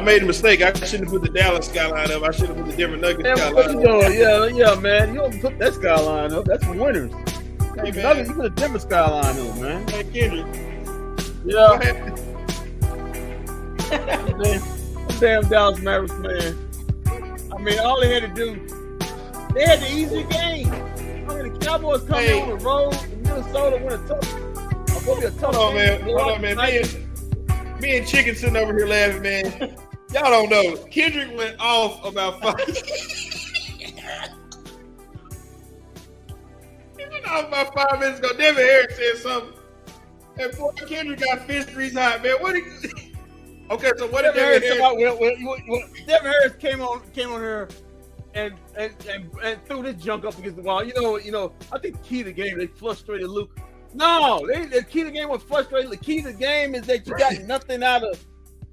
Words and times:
I 0.00 0.02
made 0.02 0.22
a 0.22 0.26
mistake. 0.26 0.62
I 0.62 0.72
shouldn't 0.72 1.10
have 1.10 1.20
put 1.20 1.20
the 1.22 1.28
Dallas 1.28 1.66
skyline 1.66 2.10
up. 2.10 2.22
I 2.22 2.30
should 2.30 2.48
have 2.48 2.56
put 2.56 2.66
the 2.70 2.76
Denver 2.76 2.96
Nuggets 2.96 3.22
what 3.28 3.36
skyline 3.38 3.80
you 3.82 3.88
up. 3.90 4.00
doing? 4.06 4.18
Yeah, 4.18 4.46
yeah, 4.46 4.80
man. 4.80 5.12
You 5.12 5.20
don't 5.20 5.40
put 5.42 5.58
that 5.58 5.74
skyline 5.74 6.32
up. 6.32 6.46
That's 6.46 6.64
for 6.64 6.72
winners. 6.72 7.12
Hey, 7.12 7.90
Hey, 7.90 8.02
man. 8.02 8.26
you 8.26 8.32
put 8.32 8.46
a 8.46 8.50
Denver 8.50 8.78
skyline 8.78 9.38
up, 9.38 9.56
man. 9.58 9.86
Hey, 9.88 10.04
Kendrick, 10.04 10.46
Yeah, 11.44 11.70
what 11.70 11.84
happened? 11.84 12.16
damn, 15.20 15.48
Dallas 15.50 15.78
Mavericks, 15.80 16.14
man. 16.14 16.56
I 17.52 17.58
mean, 17.58 17.78
all 17.80 18.00
they 18.00 18.14
had 18.18 18.22
to 18.22 18.28
do, 18.34 18.56
they 19.52 19.66
had 19.66 19.80
the 19.80 19.90
easy 19.92 20.22
game. 20.24 20.72
I 21.28 21.34
mean, 21.42 21.52
the 21.52 21.58
Cowboys 21.60 22.00
come 22.04 22.20
Hey. 22.20 22.40
on 22.40 22.48
the 22.48 22.56
road, 22.64 22.94
and 22.94 23.22
Minnesota 23.22 23.76
win 23.84 23.92
a 23.92 24.08
tough. 24.08 24.34
I'm 24.96 25.04
gonna 25.04 25.20
be 25.20 25.26
a 25.26 25.30
tough 25.32 25.54
Hold 25.54 25.56
on, 25.56 25.74
man. 25.74 26.00
Hold 26.00 26.20
on, 26.20 26.40
man. 26.40 26.56
Me 26.56 26.78
and, 26.78 27.80
me 27.82 27.98
and 27.98 28.06
Chicken 28.06 28.34
sitting 28.34 28.56
over 28.56 28.72
here 28.74 28.86
laughing, 28.86 29.20
man. 29.22 29.76
Y'all 30.12 30.24
don't 30.24 30.50
know. 30.50 30.76
Kendrick 30.86 31.36
went 31.36 31.56
off 31.60 32.04
about 32.04 32.40
five. 32.42 32.58
he 32.66 33.84
went 37.10 37.26
off 37.26 37.48
about 37.48 37.74
five 37.74 38.00
minutes 38.00 38.18
ago. 38.18 38.28
Devin 38.36 38.64
Harris 38.64 38.96
said 38.96 39.16
something. 39.18 39.60
And 40.38 40.56
boy, 40.56 40.72
Kendrick 40.88 41.20
got 41.20 41.46
fish 41.46 41.66
grease 41.66 41.94
hot, 41.94 42.22
man. 42.22 42.36
What 42.40 42.54
did 42.54 42.64
he... 42.64 43.06
Okay, 43.70 43.92
so 43.98 44.08
what 44.08 44.22
did 44.22 44.34
Devin 44.34 44.34
Devin 44.34 44.62
Harris, 44.62 44.64
Harris... 44.64 44.78
come 44.78 44.90
out 44.90 44.96
with, 44.98 45.20
with, 45.20 45.38
with, 45.42 45.62
with- 45.68 46.06
Devin 46.08 46.32
Harris 46.32 46.56
came 46.56 46.80
on 46.80 47.00
came 47.12 47.30
on 47.30 47.40
here 47.40 47.68
and 48.34 48.54
and, 48.76 48.92
and 49.08 49.30
and 49.44 49.64
threw 49.64 49.82
this 49.84 50.02
junk 50.02 50.24
up 50.24 50.36
against 50.38 50.56
the 50.56 50.62
wall. 50.62 50.82
You 50.82 50.92
know, 50.94 51.18
you 51.18 51.30
know. 51.30 51.52
I 51.70 51.78
think 51.78 51.96
the 51.98 52.02
key 52.02 52.18
to 52.18 52.24
the 52.24 52.32
game 52.32 52.58
they 52.58 52.66
frustrated 52.66 53.28
Luke. 53.28 53.56
No, 53.94 54.44
they, 54.52 54.66
the 54.66 54.82
key 54.82 55.00
to 55.00 55.04
the 55.06 55.12
game 55.12 55.28
was 55.28 55.44
frustrated. 55.44 55.88
The 55.88 55.96
key 55.96 56.22
to 56.22 56.32
the 56.32 56.34
game 56.34 56.74
is 56.74 56.82
that 56.86 57.06
you 57.06 57.16
got 57.16 57.38
nothing 57.42 57.84
out 57.84 58.02
of 58.02 58.24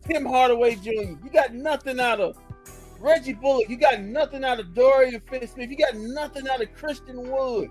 Tim 0.08 0.26
Hardaway 0.26 0.76
Jr. 0.76 0.90
You 0.92 1.30
got 1.32 1.54
nothing 1.54 2.00
out 2.00 2.20
of 2.20 2.38
Reggie 3.00 3.34
Bullock. 3.34 3.70
You 3.70 3.78
got 3.78 4.02
nothing 4.02 4.44
out 4.44 4.60
of 4.60 4.74
Dorian 4.74 5.22
Finney-Smith. 5.30 5.70
You 5.70 5.78
got 5.78 5.96
nothing 5.96 6.48
out 6.48 6.62
of 6.62 6.74
Christian 6.74 7.30
Wood. 7.30 7.70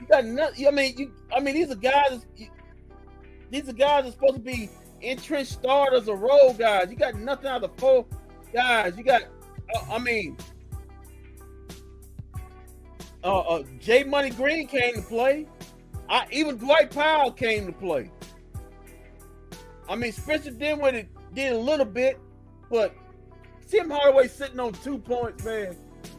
You 0.00 0.06
got 0.06 0.24
nothing. 0.24 0.66
I 0.66 0.70
mean, 0.70 0.96
you. 0.96 1.12
I 1.34 1.40
mean, 1.40 1.54
these 1.54 1.70
are 1.70 1.76
guys. 1.76 2.24
These 3.50 3.68
are 3.68 3.72
guys 3.72 4.06
are 4.06 4.12
supposed 4.12 4.34
to 4.34 4.40
be 4.40 4.70
entrenched 5.02 5.52
starters 5.52 6.08
or 6.08 6.16
role 6.16 6.54
guys. 6.54 6.88
You 6.90 6.96
got 6.96 7.16
nothing 7.16 7.46
out 7.46 7.64
of 7.64 7.74
the 7.74 7.80
four 7.80 8.06
guys. 8.52 8.96
You 8.96 9.02
got, 9.02 9.22
uh, 9.22 9.94
I 9.94 9.98
mean, 9.98 10.36
uh, 13.24 13.40
uh, 13.40 13.62
J 13.80 14.04
Money 14.04 14.30
Green 14.30 14.66
came 14.66 14.94
to 14.94 15.02
play. 15.02 15.46
I, 16.08 16.26
even 16.30 16.56
Dwight 16.58 16.90
Powell 16.90 17.32
came 17.32 17.66
to 17.66 17.72
play. 17.72 18.10
I 19.90 19.96
mean, 19.96 20.12
Spencer 20.12 20.52
Dinwiddie 20.52 21.08
did 21.34 21.52
a 21.52 21.58
little 21.58 21.84
bit, 21.84 22.18
but 22.70 22.94
Tim 23.68 23.90
Hardaway 23.90 24.28
sitting 24.28 24.60
on 24.60 24.72
two 24.72 24.98
points, 24.98 25.44
man. 25.44 25.76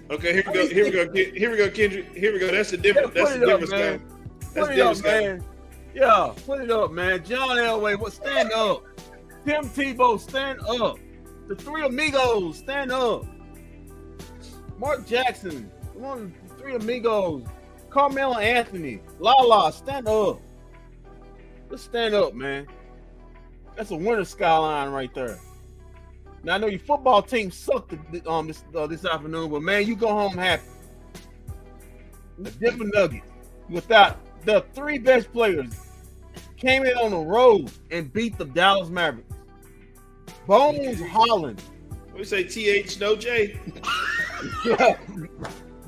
Okay, 0.09 0.33
here 0.33 0.43
we 0.45 0.53
go. 0.53 0.67
Here 0.67 0.83
we 0.85 0.91
go. 0.91 1.13
Here 1.13 1.51
we 1.51 1.57
go, 1.57 1.69
Kendrick. 1.69 2.13
Here 2.13 2.33
we 2.33 2.39
go. 2.39 2.51
That's 2.51 2.71
the 2.71 2.77
difference. 2.77 3.13
Yeah, 3.15 3.23
That's 3.23 3.33
the 3.39 3.45
difference, 3.45 3.71
man. 3.71 3.97
guy. 3.97 4.03
That's 4.53 4.67
Put 4.67 4.77
it 4.77 4.81
up, 4.81 5.01
guy. 5.01 5.21
man. 5.21 5.43
Yeah, 5.95 6.33
put 6.45 6.61
it 6.61 6.69
up, 6.71 6.91
man. 6.91 7.23
John 7.23 7.57
Elway, 7.57 7.97
what? 7.97 8.11
Stand 8.11 8.51
up. 8.51 8.83
Tim 9.45 9.63
Tebow, 9.69 10.19
stand 10.19 10.59
up. 10.61 10.97
The 11.47 11.55
three 11.55 11.85
amigos, 11.85 12.57
stand 12.57 12.91
up. 12.91 13.25
Mark 14.77 15.07
Jackson, 15.07 15.71
come 15.93 16.05
on, 16.05 16.33
the 16.47 16.55
three 16.55 16.75
amigos. 16.75 17.45
Carmelo 17.89 18.37
Anthony, 18.37 19.01
Lala, 19.19 19.71
stand 19.71 20.07
up. 20.07 20.41
Let's 21.69 21.83
stand 21.83 22.13
up, 22.13 22.33
man. 22.33 22.67
That's 23.75 23.91
a 23.91 23.95
winter 23.95 24.25
skyline 24.25 24.89
right 24.89 25.13
there. 25.13 25.39
Now 26.43 26.55
I 26.55 26.57
know 26.57 26.67
your 26.67 26.79
football 26.79 27.21
team 27.21 27.51
sucked 27.51 27.93
um 28.27 28.47
this 28.47 28.63
uh, 28.75 28.87
this 28.87 29.05
afternoon, 29.05 29.51
but 29.51 29.61
man, 29.61 29.85
you 29.85 29.95
go 29.95 30.07
home 30.07 30.33
happy. 30.33 30.63
The 32.39 32.51
Denver 32.51 32.85
Nuggets, 32.85 33.27
without 33.69 34.17
the 34.45 34.65
three 34.73 34.97
best 34.97 35.31
players, 35.31 35.71
came 36.57 36.85
in 36.85 36.93
on 36.97 37.11
the 37.11 37.19
road 37.19 37.71
and 37.91 38.11
beat 38.11 38.37
the 38.37 38.45
Dallas 38.45 38.89
Mavericks. 38.89 39.35
Bones 40.47 41.01
Hyland, 41.01 41.61
Let 42.07 42.15
We 42.15 42.23
say 42.23 42.43
TH 42.43 42.99
no 42.99 43.15
J. 43.15 43.59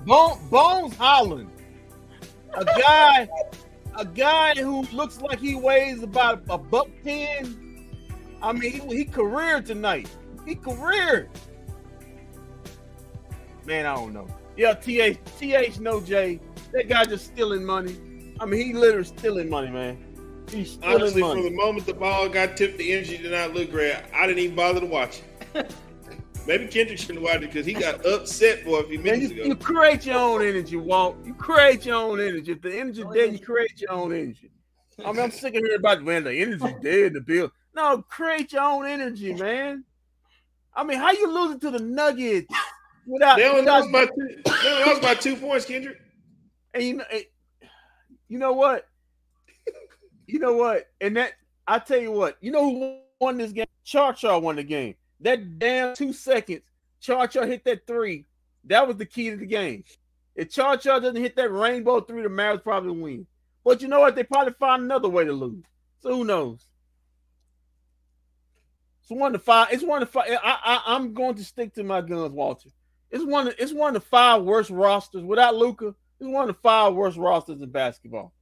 Bone, 0.06 0.38
Bones 0.50 0.96
Hyland, 0.96 1.50
a 2.54 2.66
guy, 2.66 3.28
a 3.98 4.06
guy 4.06 4.54
who 4.56 4.84
looks 4.94 5.22
like 5.22 5.40
he 5.40 5.56
weighs 5.56 6.04
about 6.04 6.44
a 6.50 6.58
buck 6.58 6.90
ten. 7.04 7.63
I 8.44 8.52
mean, 8.52 8.72
he, 8.72 8.98
he 8.98 9.06
careered 9.06 9.66
tonight. 9.66 10.10
He 10.46 10.56
careered. 10.56 11.30
Man, 13.66 13.86
I 13.86 13.96
don't 13.96 14.14
know. 14.14 14.28
Yeah, 14.58 14.74
th 14.74 15.18
th 15.40 15.80
no 15.80 16.02
J. 16.02 16.42
That 16.74 16.90
guy 16.90 17.06
just 17.06 17.26
stealing 17.28 17.64
money. 17.64 17.96
I 18.40 18.46
mean, 18.46 18.66
he 18.66 18.74
literally 18.74 19.06
stealing 19.06 19.50
money, 19.50 19.72
man. 19.72 19.98
He's 20.50 20.74
stealing 20.74 20.96
Honestly, 20.96 21.22
money. 21.22 21.42
from 21.42 21.50
the 21.50 21.56
moment 21.56 21.86
the 21.86 21.94
ball 21.94 22.28
got 22.28 22.58
tipped, 22.58 22.78
the 22.78 22.92
energy 22.92 23.18
did 23.18 23.32
not 23.32 23.54
look 23.54 23.72
great. 23.72 23.96
I 24.14 24.28
didn't 24.28 24.40
even 24.40 24.56
bother 24.56 24.82
to 24.82 24.86
watch 24.86 25.22
it. 25.54 25.74
Maybe 26.46 26.68
Kendrick 26.68 27.00
shouldn't 27.00 27.24
watch 27.24 27.38
it 27.38 27.42
because 27.42 27.66
he 27.66 27.72
got 27.72 28.06
upset 28.06 28.66
for 28.66 28.82
a 28.82 28.84
few 28.84 29.00
Man, 29.00 29.22
you, 29.22 29.30
minutes 29.30 29.48
you 29.48 29.56
create 29.56 30.06
your 30.06 30.18
own 30.18 30.46
energy, 30.46 30.76
Walt. 30.76 31.16
You 31.24 31.34
create 31.34 31.86
your 31.86 31.96
own 31.96 32.20
energy. 32.20 32.52
If 32.52 32.62
the 32.62 32.78
energy 32.78 33.04
oh, 33.04 33.14
dead, 33.14 33.32
you 33.32 33.40
create 33.40 33.80
your 33.80 33.94
own 33.94 34.12
energy. 34.12 34.52
I 35.04 35.12
mean, 35.14 35.22
I'm 35.22 35.32
sick 35.32 35.56
of 35.56 35.64
hearing 35.64 35.80
about 35.80 36.04
man, 36.04 36.26
the 36.26 36.34
energy 36.34 36.76
dead, 36.82 37.14
the 37.14 37.22
bill. 37.22 37.50
No, 37.76 38.04
create 38.04 38.54
your 38.54 38.62
own 38.62 38.86
energy, 38.86 39.34
man. 39.34 39.84
I 40.76 40.84
mean, 40.84 40.98
how 40.98 41.12
you 41.12 41.32
losing 41.32 41.60
to 41.62 41.72
the 41.72 41.80
Nuggets 41.80 42.48
without, 43.06 43.38
They 43.38 43.48
only 43.48 43.62
without 43.62 43.90
lost 43.90 43.92
by 43.92 44.06
two. 44.06 44.42
They 44.64 44.72
only 44.72 44.86
lost 44.86 45.02
by 45.02 45.16
two 45.16 45.36
points, 45.36 45.66
Kendrick. 45.66 45.98
and 46.74 46.84
you 46.84 46.94
know, 46.98 47.06
you 48.28 48.40
know 48.40 48.54
what? 48.54 48.88
You 50.28 50.40
know 50.40 50.54
what? 50.54 50.88
And 51.02 51.18
that 51.18 51.34
I 51.68 51.80
tell 51.80 52.00
you 52.00 52.12
what, 52.12 52.38
you 52.42 52.52
know 52.52 52.64
who 52.64 53.00
won 53.20 53.38
this 53.38 53.52
game? 53.52 53.66
Char 53.84 54.14
Char 54.14 54.40
won 54.40 54.56
the 54.56 54.64
game. 54.64 54.96
That 55.20 55.60
damn 55.60 55.96
two 55.96 56.14
seconds, 56.14 56.62
Char 57.00 57.28
Char 57.28 57.46
hit 57.46 57.64
that 57.66 57.86
three. 57.88 58.26
That 58.66 58.88
was 58.88 58.98
the 58.98 59.06
key 59.06 59.30
to 59.30 59.38
the 59.38 59.46
game. 59.46 59.84
If 60.36 60.50
Char 60.50 60.78
Char 60.78 61.00
doesn't 61.00 61.22
hit 61.22 61.36
that 61.36 61.52
rainbow 61.52 62.02
three, 62.02 62.24
the 62.24 62.30
Mavericks 62.30 62.64
probably 62.64 63.00
win. 63.00 63.28
But 63.64 63.82
you 63.82 63.88
know 63.88 64.00
what? 64.00 64.16
They 64.16 64.24
probably 64.24 64.54
find 64.60 64.84
another 64.84 65.10
way 65.10 65.26
to 65.26 65.34
lose. 65.34 65.64
So 66.00 66.16
who 66.16 66.26
knows? 66.26 66.66
It's 69.04 69.12
one 69.12 69.34
to 69.34 69.40
five. 69.40 69.68
It's 69.72 69.84
one 69.84 70.00
to 70.00 70.06
five. 70.06 70.30
I, 70.42 70.58
I 70.64 70.96
I'm 70.96 71.14
going 71.14 71.36
to 71.36 71.44
stick 71.44 71.74
to 71.76 71.84
my 71.84 72.02
guns, 72.02 72.32
Walter. 72.32 72.70
It's 73.12 73.24
one. 73.24 73.50
Of, 73.50 73.56
it's 73.60 73.74
one 73.74 73.96
of 73.96 74.02
the 74.02 74.08
five 74.08 74.44
worst 74.44 74.70
rosters 74.70 75.24
without 75.24 75.56
Luka. 75.56 75.94
It's 76.20 76.30
one 76.30 76.50
of 76.50 76.56
the 76.56 76.62
five 76.62 76.94
worst 76.94 77.18
rosters 77.18 77.62
in 77.62 77.70
basketball. 77.70 78.34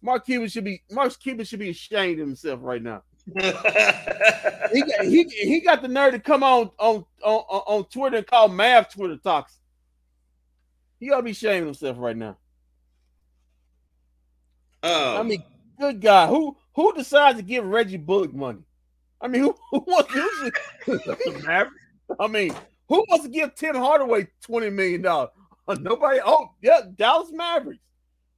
Mark 0.00 0.24
Cuban 0.24 0.48
should 0.48 0.64
be 0.64 0.82
Mark 0.90 1.18
Cuban 1.18 1.44
should 1.44 1.58
be 1.58 1.70
ashamed 1.70 2.20
of 2.20 2.26
himself 2.28 2.60
right 2.62 2.82
now. 2.82 3.02
He 4.72 4.80
got, 4.80 5.04
he, 5.04 5.24
he 5.24 5.60
got 5.60 5.82
the 5.82 5.88
nerve 5.88 6.14
to 6.14 6.18
come 6.18 6.42
on 6.42 6.70
on 6.78 7.04
on, 7.22 7.36
on 7.66 7.84
Twitter 7.84 8.16
and 8.16 8.26
call 8.26 8.48
Mav 8.48 8.92
Twitter 8.92 9.16
toxic. 9.16 9.60
He 10.98 11.10
ought 11.12 11.18
to 11.18 11.22
be 11.22 11.30
ashamed 11.30 11.62
of 11.62 11.66
himself 11.66 11.96
right 12.00 12.16
now. 12.16 12.38
Oh, 14.82 15.18
I 15.18 15.22
mean, 15.22 15.44
good 15.78 16.00
guy. 16.00 16.26
who 16.26 16.56
who 16.74 16.92
decides 16.94 17.38
to 17.38 17.44
give 17.44 17.64
Reggie 17.64 17.98
Bullock 17.98 18.34
money? 18.34 18.62
I 19.24 19.28
mean, 19.28 19.40
who, 19.42 19.56
who 19.70 19.78
wants 19.86 20.12
who 20.12 20.30
should, 20.38 20.54
the 21.04 21.42
Mavericks? 21.44 21.76
I 22.20 22.26
mean, 22.28 22.54
who 22.88 23.04
wants 23.08 23.24
to 23.24 23.30
give 23.30 23.54
Tim 23.54 23.74
Hardaway 23.74 24.28
twenty 24.42 24.70
million 24.70 25.02
dollars? 25.02 25.30
nobody. 25.80 26.20
Oh, 26.24 26.50
yeah, 26.62 26.82
Dallas 26.94 27.30
Mavericks. 27.32 27.82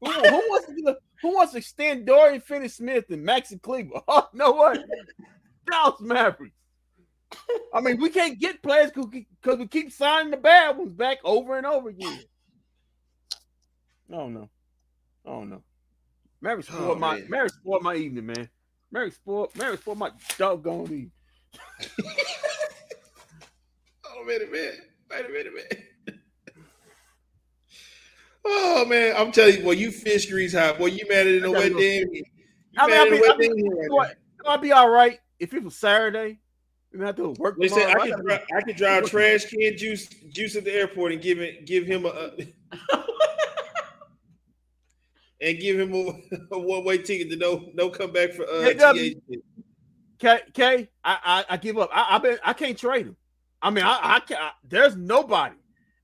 Who, 0.00 0.10
who 0.10 0.22
wants 0.22 0.68
to 0.68 0.74
give, 0.74 0.94
who 1.20 1.34
wants 1.34 1.52
to 1.52 1.58
extend 1.58 2.06
Dorian 2.06 2.40
Finney-Smith 2.40 3.06
and 3.10 3.26
Maxi 3.26 3.60
Kleber? 3.60 4.00
Oh, 4.06 4.28
no 4.32 4.52
what? 4.52 4.84
Dallas 5.68 6.00
Mavericks. 6.00 6.54
I 7.74 7.80
mean, 7.80 8.00
we 8.00 8.08
can't 8.08 8.38
get 8.38 8.62
players 8.62 8.92
because 8.94 9.58
we 9.58 9.66
keep 9.66 9.90
signing 9.90 10.30
the 10.30 10.36
bad 10.36 10.78
ones 10.78 10.92
back 10.92 11.18
over 11.24 11.56
and 11.56 11.66
over 11.66 11.88
again. 11.88 12.20
Oh 14.12 14.28
no, 14.28 14.48
oh 15.24 15.42
no. 15.42 15.62
Mary 16.40 16.62
spoiled 16.62 16.82
Oh, 16.82 16.94
my 16.94 17.18
man. 17.18 17.26
Mary 17.28 17.48
spoiled 17.48 17.82
my 17.82 17.96
evening, 17.96 18.26
man. 18.26 18.48
Mary 18.90 19.10
spoiled 19.10 19.54
Mary 19.56 19.76
spoiled 19.76 19.98
my 19.98 20.10
doggone 20.38 20.84
evening. 20.84 21.12
oh, 24.04 24.24
wait 24.26 24.42
a 24.42 24.46
minute. 24.46 24.80
Wait 25.10 25.24
a 25.24 25.28
minute, 25.28 25.52
man. 25.54 26.18
Oh 28.48 28.84
man, 28.84 29.12
I'm 29.16 29.32
telling 29.32 29.56
you, 29.56 29.62
boy, 29.64 29.72
you 29.72 29.90
fish 29.90 30.30
grease 30.30 30.54
hot. 30.54 30.78
Boy, 30.78 30.86
you 30.86 31.04
mad 31.08 31.26
at 31.26 31.42
the 31.42 31.48
I 31.48 31.50
wet 31.50 31.72
damn. 31.76 32.06
I 32.78 32.86
mean, 32.86 32.96
I'll 32.96 33.10
be, 33.10 33.26
I'll 33.26 33.36
be, 33.36 33.70
right? 33.90 34.14
I'll 34.46 34.58
be 34.58 34.70
all 34.70 34.88
right 34.88 35.18
if 35.40 35.52
it 35.52 35.64
was 35.64 35.74
Saturday. 35.74 36.38
We 36.92 37.04
have 37.04 37.16
to 37.16 37.30
work. 37.30 37.56
They 37.58 37.68
said 37.68 37.88
I 37.88 38.06
tomorrow. 38.06 38.16
could 38.16 38.26
drive, 38.26 38.40
I 38.56 38.60
could 38.62 38.76
drive 38.76 39.10
trash 39.10 39.46
can 39.46 39.76
juice 39.76 40.08
juice 40.30 40.56
at 40.56 40.64
the 40.64 40.72
airport 40.72 41.12
and 41.12 41.20
give 41.20 41.40
it 41.40 41.66
give 41.66 41.86
him 41.86 42.06
a, 42.06 42.08
a 42.08 42.32
and 45.40 45.58
give 45.58 45.78
him 45.78 45.94
a, 45.94 46.54
a 46.54 46.58
one 46.58 46.84
way 46.84 46.98
ticket 46.98 47.30
to 47.30 47.36
no 47.36 47.68
no 47.74 47.90
come 47.90 48.12
back 48.12 48.32
for 48.32 48.44
uh. 48.48 48.92
TH. 48.92 49.18
K, 50.18 50.40
K 50.54 50.88
I, 51.04 51.18
I, 51.24 51.44
I 51.50 51.56
give 51.58 51.76
up. 51.78 51.90
I, 51.92 52.16
I 52.16 52.18
been, 52.18 52.38
I 52.42 52.52
can't 52.54 52.78
trade 52.78 53.06
him. 53.06 53.16
I 53.60 53.70
mean, 53.70 53.84
I, 53.84 53.98
I 54.02 54.20
can't. 54.20 54.40
I, 54.40 54.50
there's 54.66 54.96
nobody 54.96 55.56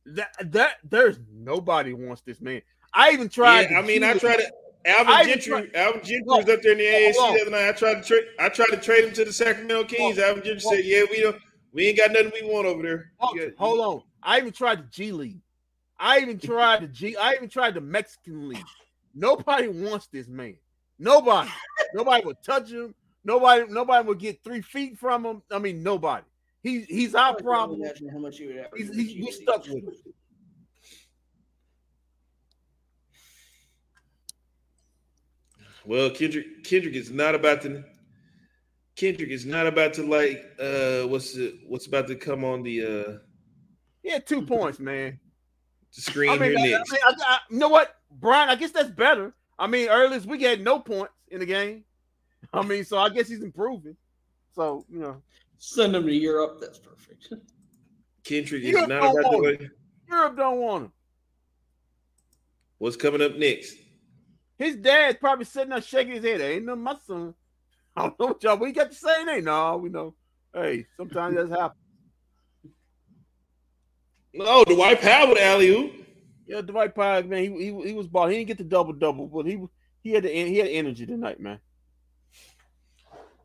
that 0.06 0.52
that 0.52 0.76
there's 0.84 1.18
nobody 1.32 1.92
wants 1.92 2.22
this 2.22 2.40
man. 2.40 2.62
I 2.92 3.10
even 3.12 3.28
tried. 3.28 3.70
Yeah, 3.70 3.78
I 3.78 3.82
mean, 3.82 4.04
I 4.04 4.14
tried 4.14 4.36
to. 4.36 4.52
Alvin 4.84 5.28
Gentry, 5.28 5.42
tried, 5.42 5.76
Alvin 5.76 6.00
Gentry 6.02 6.22
was 6.26 6.48
up 6.48 6.60
there 6.60 6.72
in 6.72 6.78
the 6.78 6.84
AAC 6.84 7.14
the 7.14 7.42
other 7.42 7.50
night. 7.52 7.68
I 7.68 7.72
tried 7.72 7.94
to 7.94 8.02
trade. 8.02 8.24
I 8.40 8.48
tried 8.48 8.70
to 8.70 8.76
trade 8.78 9.04
him 9.04 9.12
to 9.14 9.24
the 9.24 9.32
Sacramento 9.32 9.84
Kings. 9.84 10.18
Alvin 10.18 10.42
Gentry 10.42 10.60
said, 10.60 10.84
"Yeah, 10.84 11.04
we 11.08 11.20
don't, 11.20 11.36
we 11.72 11.86
ain't 11.86 11.98
got 11.98 12.10
nothing 12.10 12.32
we 12.34 12.52
want 12.52 12.66
over 12.66 12.82
there." 12.82 13.12
Hold, 13.18 13.38
got, 13.38 13.48
hold 13.56 13.80
on. 13.80 14.02
I 14.22 14.38
even 14.38 14.52
tried 14.52 14.80
the 14.80 14.88
G 14.90 15.12
League. 15.12 15.40
I 15.98 16.18
even 16.18 16.38
tried 16.38 16.82
the 16.82 16.88
G. 16.88 17.16
I 17.16 17.34
even 17.34 17.48
tried 17.48 17.74
the 17.74 17.80
Mexican 17.80 18.48
League. 18.48 18.64
Nobody 19.14 19.68
wants 19.68 20.06
this 20.06 20.28
man. 20.28 20.56
Nobody. 20.98 21.50
nobody 21.94 22.24
will 22.24 22.34
touch 22.34 22.70
him. 22.70 22.94
Nobody. 23.24 23.64
Nobody 23.68 24.06
will 24.06 24.14
get 24.14 24.42
three 24.42 24.62
feet 24.62 24.98
from 24.98 25.24
him. 25.24 25.42
I 25.50 25.58
mean, 25.58 25.82
nobody. 25.82 26.24
He's 26.62 26.86
he's 26.86 27.14
our 27.14 27.34
problem. 27.34 27.82
How 28.12 28.18
much 28.18 28.38
you 28.38 28.48
would 28.48 28.66
he's, 28.76 28.94
he's, 28.94 29.16
we 29.16 29.30
stuck 29.32 29.64
with 29.64 29.78
him. 29.78 29.92
Well, 35.84 36.10
Kendrick 36.10 36.62
Kendrick 36.64 36.94
is 36.94 37.10
not 37.10 37.34
about 37.34 37.62
to 37.62 37.84
Kendrick 38.94 39.30
is 39.30 39.44
not 39.44 39.66
about 39.66 39.94
to 39.94 40.04
like 40.04 40.44
uh 40.60 41.08
what's 41.08 41.34
it 41.34 41.54
what's 41.66 41.86
about 41.86 42.06
to 42.08 42.14
come 42.14 42.44
on 42.44 42.62
the 42.62 42.84
uh 42.84 43.18
Yeah, 44.02 44.18
two 44.18 44.42
points, 44.42 44.78
man. 44.78 45.18
To 45.94 46.00
screen 46.00 46.30
I 46.30 46.38
mean, 46.38 46.56
here 46.56 46.76
I, 46.76 46.78
next. 46.78 46.92
I, 46.92 46.96
I, 47.04 47.14
I, 47.26 47.38
you 47.50 47.58
know 47.58 47.68
what, 47.68 47.96
Brian? 48.20 48.48
I 48.48 48.56
guess 48.56 48.70
that's 48.70 48.90
better. 48.90 49.34
I 49.58 49.66
mean, 49.66 49.88
earlier 49.88 50.20
we 50.20 50.42
had 50.42 50.62
no 50.62 50.78
points 50.78 51.12
in 51.28 51.40
the 51.40 51.46
game. 51.46 51.84
I 52.52 52.62
mean, 52.62 52.84
so 52.84 52.98
I 52.98 53.08
guess 53.08 53.28
he's 53.28 53.42
improving. 53.42 53.96
So 54.54 54.84
you 54.90 54.98
know, 54.98 55.22
send 55.58 55.96
him 55.96 56.06
to 56.06 56.12
Europe. 56.12 56.58
That's 56.60 56.78
perfect. 56.78 57.32
Kendrick 58.24 58.62
is 58.62 58.74
not 58.88 59.16
about 59.16 59.30
to. 59.30 59.70
Europe 60.08 60.36
don't 60.36 60.58
want 60.58 60.84
him. 60.84 60.92
What's 62.78 62.96
coming 62.96 63.22
up 63.22 63.36
next? 63.36 63.76
His 64.58 64.76
dad's 64.76 65.18
probably 65.18 65.44
sitting 65.44 65.70
there 65.70 65.80
shaking 65.80 66.14
his 66.14 66.24
head. 66.24 66.40
Ain't 66.40 66.64
no 66.64 66.76
my 66.76 66.96
son. 67.06 67.34
I 67.96 68.02
don't 68.02 68.18
know 68.18 68.26
what 68.26 68.42
y'all. 68.42 68.56
We 68.56 68.72
got 68.72 68.90
to 68.90 68.96
say 68.96 69.24
ain't 69.28 69.44
no. 69.44 69.76
We 69.76 69.88
know. 69.88 70.14
Hey, 70.54 70.86
sometimes 70.96 71.36
that's 71.36 71.50
happen. 71.50 71.76
No, 74.34 74.64
the 74.64 74.74
Dwight 74.74 75.00
Powell 75.00 75.30
with 75.30 75.38
alley 75.38 75.68
oop. 75.68 76.01
Yeah, 76.52 76.60
Dwight 76.60 76.94
Powell, 76.94 77.22
man, 77.22 77.44
he, 77.44 77.48
he 77.48 77.88
he 77.88 77.94
was 77.94 78.06
ball. 78.06 78.26
He 78.26 78.36
didn't 78.36 78.48
get 78.48 78.58
the 78.58 78.64
double 78.64 78.92
double, 78.92 79.26
but 79.26 79.46
he 79.46 79.58
he 80.02 80.12
had 80.12 80.24
the 80.24 80.28
he 80.28 80.58
had 80.58 80.68
energy 80.68 81.06
tonight, 81.06 81.40
man. 81.40 81.58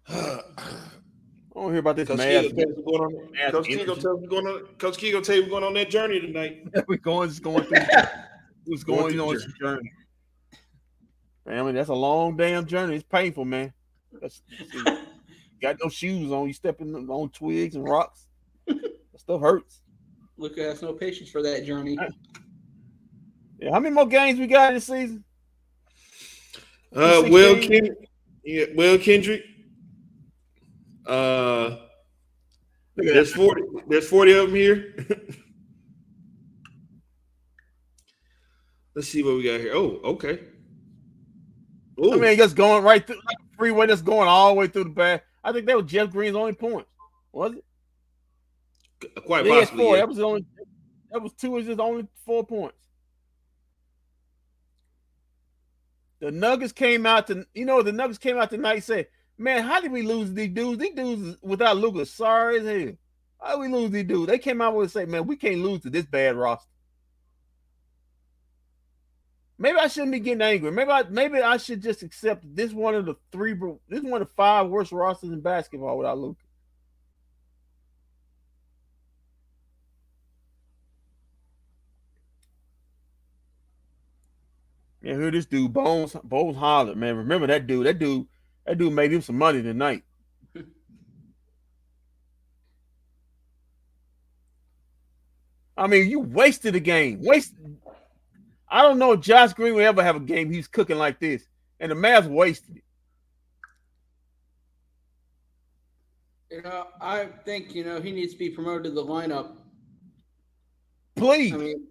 I 0.09 0.41
don't 1.55 1.69
hear 1.69 1.79
about 1.79 1.95
this 1.95 2.09
Coach 2.09 2.17
math. 2.17 2.45
Kigo 2.47 2.85
going 2.85 3.01
on, 3.01 3.51
Coach 3.51 3.67
Kigo 3.69 4.01
tell 4.01 4.17
me 4.17 4.27
going 4.27 4.45
on. 4.45 4.65
Coach 4.77 4.97
Kigo 4.97 5.23
tell 5.23 5.37
you 5.37 5.43
we're 5.43 5.49
going 5.49 5.63
on 5.63 5.73
that 5.75 5.89
journey 5.89 6.19
tonight. 6.19 6.67
we're 6.89 6.97
going, 6.97 7.29
just 7.29 7.41
going 7.41 7.63
through. 7.63 7.79
Who's 8.65 8.83
going, 8.83 9.15
going 9.15 9.19
on 9.21 9.35
this 9.35 9.47
journey? 9.57 9.89
Man, 11.45 11.59
I 11.59 11.63
mean, 11.63 11.75
that's 11.75 11.87
a 11.87 11.93
long 11.95 12.35
damn 12.35 12.65
journey. 12.65 12.95
It's 12.95 13.05
painful, 13.05 13.45
man. 13.45 13.71
That's, 14.21 14.41
got 15.61 15.77
no 15.81 15.87
shoes 15.89 16.29
on. 16.33 16.47
You 16.47 16.53
stepping 16.53 16.93
on 16.93 17.29
twigs 17.29 17.77
and 17.77 17.87
rocks. 17.87 18.27
that 18.67 18.81
stuff 19.15 19.39
hurts. 19.39 19.79
Luka 20.35 20.61
has 20.61 20.81
no 20.81 20.91
patience 20.91 21.29
for 21.29 21.41
that 21.41 21.63
journey. 21.65 21.97
Yeah, 23.59 23.71
how 23.71 23.79
many 23.79 23.95
more 23.95 24.05
games 24.05 24.39
we 24.39 24.47
got 24.47 24.73
this 24.73 24.85
season? 24.85 25.23
Uh, 26.95 27.23
Will 27.27 27.59
Kendrick. 27.59 28.09
Yeah, 28.43 28.65
Will 28.75 28.97
Kendrick. 28.97 29.43
Uh, 31.05 31.77
there's 32.95 33.33
forty. 33.33 33.61
There's 33.87 34.07
forty 34.07 34.33
of 34.33 34.47
them 34.47 34.55
here. 34.55 34.95
Let's 38.95 39.09
see 39.09 39.21
what 39.23 39.35
we 39.35 39.43
got 39.43 39.59
here. 39.59 39.73
Oh, 39.75 39.99
okay. 40.03 40.39
Ooh. 42.03 42.13
I 42.13 42.17
mean, 42.17 42.37
just 42.37 42.55
going 42.55 42.83
right 42.83 43.05
through 43.05 43.17
like 43.17 43.37
freeway, 43.55 43.87
that's 43.87 44.01
going 44.01 44.27
all 44.27 44.49
the 44.49 44.55
way 44.55 44.67
through 44.67 44.85
the 44.85 44.89
back. 44.89 45.23
I 45.43 45.51
think 45.51 45.67
that 45.67 45.77
was 45.77 45.85
Jeff 45.85 46.09
Green's 46.11 46.35
only 46.35 46.53
point, 46.53 46.87
was 47.31 47.53
it? 47.53 47.63
Quite 49.25 49.45
yeah, 49.45 49.59
possibly. 49.59 49.83
Four. 49.83 49.95
Yeah. 49.95 50.01
That 50.01 50.09
was 50.09 50.19
only. 50.19 50.45
That 51.11 51.21
was 51.21 51.33
two. 51.33 51.57
Is 51.57 51.67
just 51.67 51.79
only 51.79 52.07
four 52.25 52.45
points. 52.45 52.86
The 56.19 56.31
Nuggets 56.31 56.73
came 56.73 57.05
out 57.05 57.27
to 57.27 57.45
you 57.53 57.65
know 57.65 57.81
the 57.81 57.91
Nuggets 57.91 58.17
came 58.17 58.37
out 58.37 58.49
tonight. 58.49 58.79
Said, 58.83 59.07
"Man, 59.37 59.63
how 59.63 59.79
did 59.79 59.91
we 59.91 60.01
lose 60.01 60.33
these 60.33 60.49
dudes? 60.49 60.81
These 60.81 60.95
dudes 60.95 61.37
without 61.41 61.77
Lucas, 61.77 62.11
sorry 62.11 62.59
as 62.59 62.65
hell. 62.65 62.95
How 63.39 63.51
did 63.51 63.61
we 63.61 63.77
lose 63.77 63.91
these 63.91 64.05
dudes?" 64.05 64.27
They 64.27 64.39
came 64.39 64.61
out 64.61 64.75
with 64.75 64.91
say, 64.91 65.05
"Man, 65.05 65.27
we 65.27 65.35
can't 65.35 65.61
lose 65.61 65.81
to 65.81 65.89
this 65.89 66.05
bad 66.05 66.35
roster." 66.35 66.69
Maybe 69.59 69.79
I 69.79 69.87
shouldn't 69.87 70.11
be 70.11 70.19
getting 70.19 70.41
angry. 70.41 70.71
Maybe 70.71 70.91
I 70.91 71.03
maybe 71.03 71.39
I 71.39 71.57
should 71.57 71.81
just 71.81 72.03
accept 72.03 72.43
this 72.55 72.73
one 72.73 72.95
of 72.95 73.05
the 73.05 73.15
three 73.31 73.53
this 73.87 74.01
one 74.03 74.21
of 74.21 74.27
the 74.27 74.33
five 74.35 74.69
worst 74.69 74.91
rosters 74.91 75.31
in 75.31 75.41
basketball 75.41 75.97
without 75.97 76.17
Luka. 76.17 76.46
Yeah, 85.07 85.13
who 85.13 85.31
this 85.31 85.45
dude 85.45 85.71
Bones 85.71 86.17
Bones 86.21 86.57
Hyland, 86.57 86.99
man. 86.99 87.15
Remember 87.15 87.47
that 87.47 87.65
dude? 87.65 87.85
That 87.85 87.97
dude, 87.97 88.27
that 88.65 88.77
dude 88.77 88.91
made 88.91 89.13
him 89.13 89.21
some 89.21 89.37
money 89.37 89.63
tonight. 89.63 90.03
I 95.77 95.87
mean, 95.87 96.09
you 96.09 96.19
wasted 96.19 96.73
the 96.73 96.81
game. 96.81 97.21
Waste 97.21 97.53
I 98.67 98.81
don't 98.81 98.99
know 98.99 99.13
if 99.13 99.21
Josh 99.21 99.53
Green 99.53 99.75
will 99.75 99.85
ever 99.85 100.03
have 100.03 100.17
a 100.17 100.19
game 100.19 100.51
he's 100.51 100.67
cooking 100.67 100.97
like 100.97 101.21
this. 101.21 101.47
And 101.79 101.89
the 101.89 101.95
Mavs 101.95 102.27
wasted 102.27 102.75
it. 102.75 102.83
You 106.51 106.63
know, 106.63 106.87
I 106.99 107.29
think, 107.45 107.73
you 107.73 107.85
know, 107.85 108.01
he 108.01 108.11
needs 108.11 108.33
to 108.33 108.39
be 108.39 108.49
promoted 108.49 108.83
to 108.83 108.91
the 108.91 109.05
lineup. 109.05 109.55
Please. 111.15 111.53
I, 111.53 111.57
mean, 111.57 111.87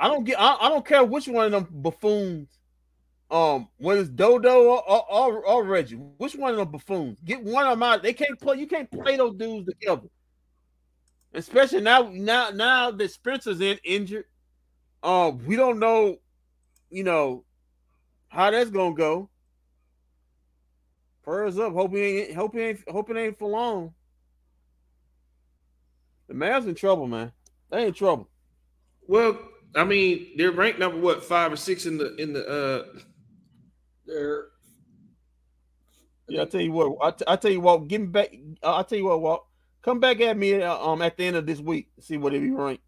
I 0.00 0.08
don't 0.08 0.24
get 0.24 0.40
I, 0.40 0.56
I, 0.62 0.68
don't 0.70 0.84
care 0.84 1.04
which 1.04 1.28
one 1.28 1.44
of 1.44 1.52
them 1.52 1.68
buffoons. 1.70 2.48
Um, 3.30 3.68
whether 3.76 4.00
it's 4.00 4.08
Dodo 4.08 4.62
or, 4.62 5.12
or, 5.12 5.46
or, 5.46 5.64
Reggie, 5.64 5.94
which 5.94 6.34
one 6.34 6.52
of 6.52 6.56
them 6.56 6.70
buffoons? 6.70 7.18
Get 7.22 7.44
one 7.44 7.64
of 7.64 7.72
them 7.72 7.82
out. 7.82 8.02
They 8.02 8.14
can't 8.14 8.40
play, 8.40 8.56
you 8.56 8.66
can't 8.66 8.90
play 8.90 9.18
those 9.18 9.36
dudes 9.36 9.68
together. 9.68 10.08
Especially 11.34 11.82
now, 11.82 12.10
now, 12.12 12.50
now 12.50 12.90
that 12.90 13.10
Spencer's 13.12 13.60
in 13.60 13.78
injured. 13.84 14.24
Um, 15.02 15.44
we 15.46 15.54
don't 15.54 15.78
know, 15.78 16.16
you 16.88 17.04
know, 17.04 17.44
how 18.28 18.50
that's 18.50 18.70
gonna 18.70 18.94
go. 18.94 19.28
Prayers 21.22 21.58
up. 21.58 21.74
Hope 21.74 21.94
he 21.94 22.00
ain't. 22.00 22.34
Hope 22.34 22.54
he 22.54 22.60
ain't. 22.60 22.88
Hope 22.88 23.10
it 23.10 23.16
ain't 23.16 23.38
for 23.38 23.48
long. 23.48 23.94
The 26.26 26.34
Mavs 26.34 26.66
in 26.66 26.74
trouble, 26.74 27.06
man. 27.06 27.32
They 27.70 27.86
in 27.86 27.92
trouble. 27.92 28.28
Well, 29.06 29.38
I 29.74 29.84
mean, 29.84 30.32
they're 30.36 30.50
ranked 30.50 30.78
number 30.78 30.98
what 30.98 31.24
five 31.24 31.52
or 31.52 31.56
six 31.56 31.86
in 31.86 31.98
the 31.98 32.14
in 32.16 32.32
the. 32.32 32.46
uh 32.46 33.00
They're. 34.06 34.46
Yeah, 36.28 36.42
I 36.42 36.44
tell 36.44 36.60
you 36.60 36.72
what. 36.72 36.96
I, 37.02 37.10
t- 37.10 37.24
I 37.26 37.36
tell 37.36 37.50
you 37.50 37.60
what. 37.60 37.88
Give 37.88 38.00
me 38.02 38.06
back. 38.08 38.32
Uh, 38.62 38.76
I 38.76 38.82
tell 38.82 38.98
you 38.98 39.06
what. 39.06 39.20
Walt, 39.20 39.46
come 39.82 39.98
back 40.00 40.20
at 40.20 40.36
me 40.36 40.62
uh, 40.62 40.76
um 40.76 41.02
at 41.02 41.16
the 41.16 41.24
end 41.24 41.36
of 41.36 41.46
this 41.46 41.60
week. 41.60 41.88
See 42.00 42.16
what 42.16 42.34
it 42.34 42.40
be 42.40 42.50
ranked. 42.50 42.82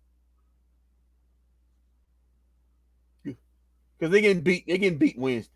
because 4.02 4.12
they 4.12 4.20
getting 4.20 4.42
beat. 4.42 4.66
They 4.66 4.78
getting 4.78 4.98
beat 4.98 5.16
Wednesday. 5.16 5.52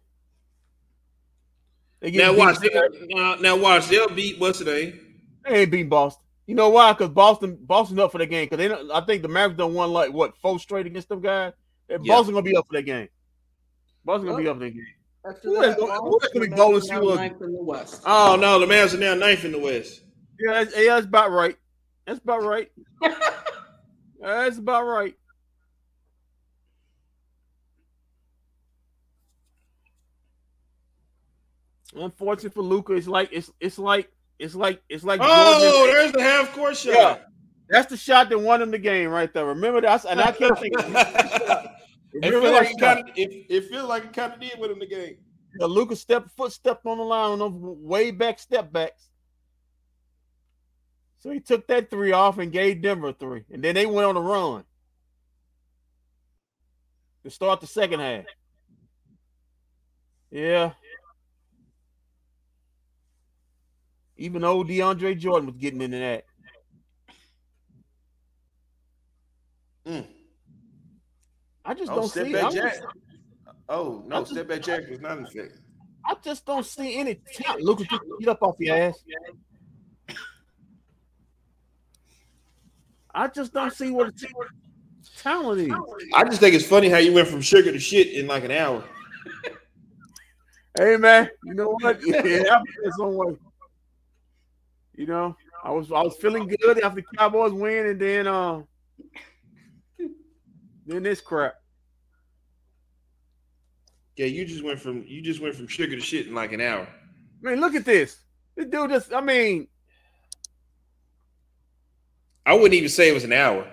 Now 2.01 2.37
watch. 2.37 2.59
They, 2.61 2.73
uh, 2.73 3.37
now 3.41 3.57
watch. 3.57 3.89
They'll 3.89 4.09
beat 4.09 4.39
what's 4.39 4.59
today? 4.59 5.01
They 5.45 5.63
ain't 5.63 5.71
beat 5.73 5.89
Boston. 5.89 6.26
You 6.47 6.55
know 6.55 6.71
why? 6.71 6.93
Because 6.93 7.11
Boston, 7.11 7.59
Boston 7.61 7.99
up 7.99 8.13
for 8.13 8.19
the 8.19 8.27
game. 8.27 8.45
Because 8.45 8.59
they, 8.59 8.69
don't, 8.69 8.91
I 8.91 9.01
think 9.01 9.23
the 9.23 9.29
Mavericks 9.29 9.59
done 9.59 9.75
won 9.75 9.93
like 9.93 10.13
what 10.13 10.37
four 10.39 10.59
straight 10.61 10.87
against 10.87 11.09
them 11.09 11.21
guys. 11.21 11.53
Yeah. 11.89 11.99
Boston 11.99 12.35
gonna 12.35 12.45
be 12.45 12.57
up 12.57 12.67
for 12.67 12.75
that 12.75 12.83
game. 12.83 13.09
Boston 14.05 14.27
gonna 14.27 14.35
well, 14.35 14.43
be 14.43 14.49
up 14.49 14.57
for 14.57 14.65
that 14.65 14.71
game. 14.71 14.87
Who 15.43 15.61
is 15.61 15.75
going 15.75 16.21
to 16.35 16.41
be 16.41 16.47
golden 16.49 17.17
ninth 17.17 17.43
in 17.43 17.53
the 17.53 17.63
West? 17.63 18.03
Oh 18.07 18.37
no, 18.41 18.61
the 18.61 18.67
Mavs 18.67 18.95
are 18.95 18.99
now 18.99 19.15
ninth 19.15 19.45
in 19.45 19.51
the 19.51 19.59
West. 19.59 20.03
Yeah, 20.39 20.65
that's, 20.65 20.77
yeah, 20.77 20.95
that's 20.95 21.07
about 21.07 21.33
right. 21.33 21.57
That's 22.07 22.21
about 22.21 22.45
right. 22.45 22.71
that's 24.21 24.59
about 24.59 24.85
right. 24.85 25.15
Unfortunate 31.97 32.55
for 32.55 32.63
Luka, 32.63 32.93
it's 32.93 33.09
like 33.09 33.31
it's 33.33 33.51
it's 33.59 33.79
like 33.79 34.11
it's 34.39 34.55
like 34.55 34.83
it's 34.89 35.05
like. 35.05 35.21
Oh, 35.23 35.87
there's 35.91 36.13
the 36.13 36.23
half 36.23 36.53
court 36.53 36.77
shot. 36.77 36.95
Yeah, 36.95 37.19
that's 37.69 37.91
the 37.91 37.97
shot 37.97 38.29
that 38.29 38.39
won 38.39 38.63
him 38.63 38.71
the 38.71 38.79
game 38.79 39.11
right 39.11 39.33
there. 39.33 39.47
Remember 39.47 39.81
that? 39.81 40.05
And 40.05 40.21
I 40.21 40.33
kept 40.33 40.61
thinking. 40.61 40.95
it 42.13 42.23
feels 42.23 42.45
like 42.45 42.71
it, 42.71 42.79
kinda, 42.79 43.05
it, 43.17 43.47
it 43.49 43.65
feels 43.65 43.89
like 43.89 44.05
it 44.05 44.13
kind 44.13 44.33
of 44.33 44.41
did 44.41 44.59
with 44.59 44.71
him 44.71 44.79
the 44.79 44.87
game. 44.87 45.17
Yeah, 45.59 45.67
Luka 45.67 45.97
stepped 45.97 46.31
foot 46.31 46.53
stepped 46.53 46.87
on 46.87 46.99
the 46.99 47.05
line 47.05 47.33
on 47.33 47.39
those 47.39 47.53
way 47.55 48.11
back 48.11 48.39
step 48.39 48.73
backs. 48.73 49.09
So 51.19 51.31
he 51.31 51.41
took 51.41 51.67
that 51.69 51.91
three 51.91 52.13
off 52.13 52.39
and 52.39 52.53
gave 52.53 52.83
Denver 52.83 53.13
three, 53.13 53.45
and 53.51 53.63
then 53.65 53.75
they 53.75 53.87
went 53.87 54.07
on 54.07 54.17
a 54.17 54.21
run 54.21 54.65
to 57.25 57.31
start 57.31 57.61
the 57.61 57.67
second 57.67 58.01
half. 58.01 58.25
Yeah. 60.31 60.73
Even 64.17 64.45
old 64.45 64.69
DeAndre 64.69 65.19
Jordan 65.19 65.47
was 65.47 65.57
getting 65.57 65.83
into 65.83 65.99
that. 65.99 66.25
Mm. 69.87 70.07
I 71.65 71.75
just 71.75 71.93
Oh, 71.93 71.97
don't 71.97 72.09
see. 72.09 72.33
back 72.33 72.53
just- 72.53 72.83
Oh 73.69 74.03
no, 74.07 74.21
just- 74.21 74.33
step 74.33 74.49
back 74.49 74.63
Jack 74.63 74.89
was 74.89 75.01
not 75.01 75.19
in. 75.19 75.51
I 76.05 76.15
just 76.23 76.47
don't 76.47 76.65
see 76.65 76.99
any 76.99 77.17
talent. 77.35 77.65
Lucas, 77.65 77.89
get, 77.89 78.01
get 78.21 78.29
up 78.29 78.43
off 78.43 78.57
your 78.61 78.77
ass. 78.77 79.03
I 83.13 83.29
just 83.29 83.53
don't 83.53 83.73
see 83.73 83.91
what 83.91 84.15
the 84.17 84.29
talent 85.19 85.61
is. 85.63 85.73
I 86.15 86.25
just 86.25 86.39
think 86.41 86.55
it's 86.55 86.67
funny 86.67 86.89
how 86.89 86.99
you 86.99 87.13
went 87.13 87.27
from 87.29 87.41
sugar 87.41 87.73
to 87.73 87.79
shit 87.81 88.09
in 88.13 88.27
like 88.27 88.45
an 88.45 88.51
hour. 88.53 88.85
Hey 90.79 90.97
man, 90.97 91.31
you 91.45 91.55
know 91.55 91.71
what? 91.81 91.99
It 92.03 92.47
happens 92.47 92.77
in 92.85 92.93
some 92.93 93.15
way. 93.15 93.37
You 94.97 95.07
know, 95.07 95.37
I 95.63 95.71
was 95.71 95.93
I 95.93 96.03
was 96.03 96.17
feeling 96.17 96.47
good 96.47 96.83
after 96.83 97.03
the 97.03 97.17
Cowboys 97.17 97.53
win, 97.53 97.87
and 97.87 98.01
then 98.01 98.27
uh, 98.27 98.63
then 100.87 101.03
this 101.03 101.21
crap. 101.21 101.55
Yeah, 104.17 104.27
you 104.27 104.47
just 104.47 104.65
went 104.65 104.81
from 104.81 105.05
you 105.07 105.21
just 105.21 105.41
went 105.41 105.55
from 105.55 105.67
sugar 105.69 105.95
to 105.95 106.01
shit 106.01 106.27
in 106.27 106.35
like 106.35 106.53
an 106.53 106.63
hour. 106.63 106.89
I 107.45 107.51
mean, 107.51 107.61
look 107.61 107.75
at 107.75 107.85
this. 107.85 108.19
This 108.57 108.67
dude 108.67 108.91
just. 108.91 109.13
I 109.13 109.21
mean, 109.21 109.69
I 112.47 112.55
wouldn't 112.55 112.75
even 112.75 112.89
say 112.89 113.11
it 113.11 113.15
was 113.15 113.25
an 113.25 113.33
hour. 113.35 113.71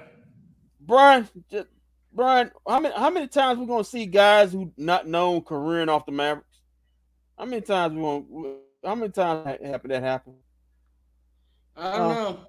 Brian, 0.82 1.30
just, 1.50 1.68
Brian, 2.12 2.52
how 2.68 2.82
many 2.82 2.94
how 2.96 3.10
many 3.10 3.28
times 3.28 3.60
we 3.60 3.66
gonna 3.66 3.86
see 3.86 4.06
guys 4.06 4.52
who 4.52 4.74
not 4.76 5.08
known 5.08 5.42
careering 5.42 5.88
off 5.88 6.06
the 6.06 6.12
Mavericks? 6.12 6.60
How 7.38 7.46
many 7.46 7.62
times 7.62 7.94
we 7.94 8.02
gonna? 8.02 8.56
How 8.84 8.96
many 8.96 9.12
times 9.12 9.48
ha- 9.48 9.66
happen 9.66 9.90
that 9.92 10.04
happen? 10.04 10.34
I 11.76 11.98
don't 11.98 12.12
Uh, 12.12 12.14
know. 12.14 12.48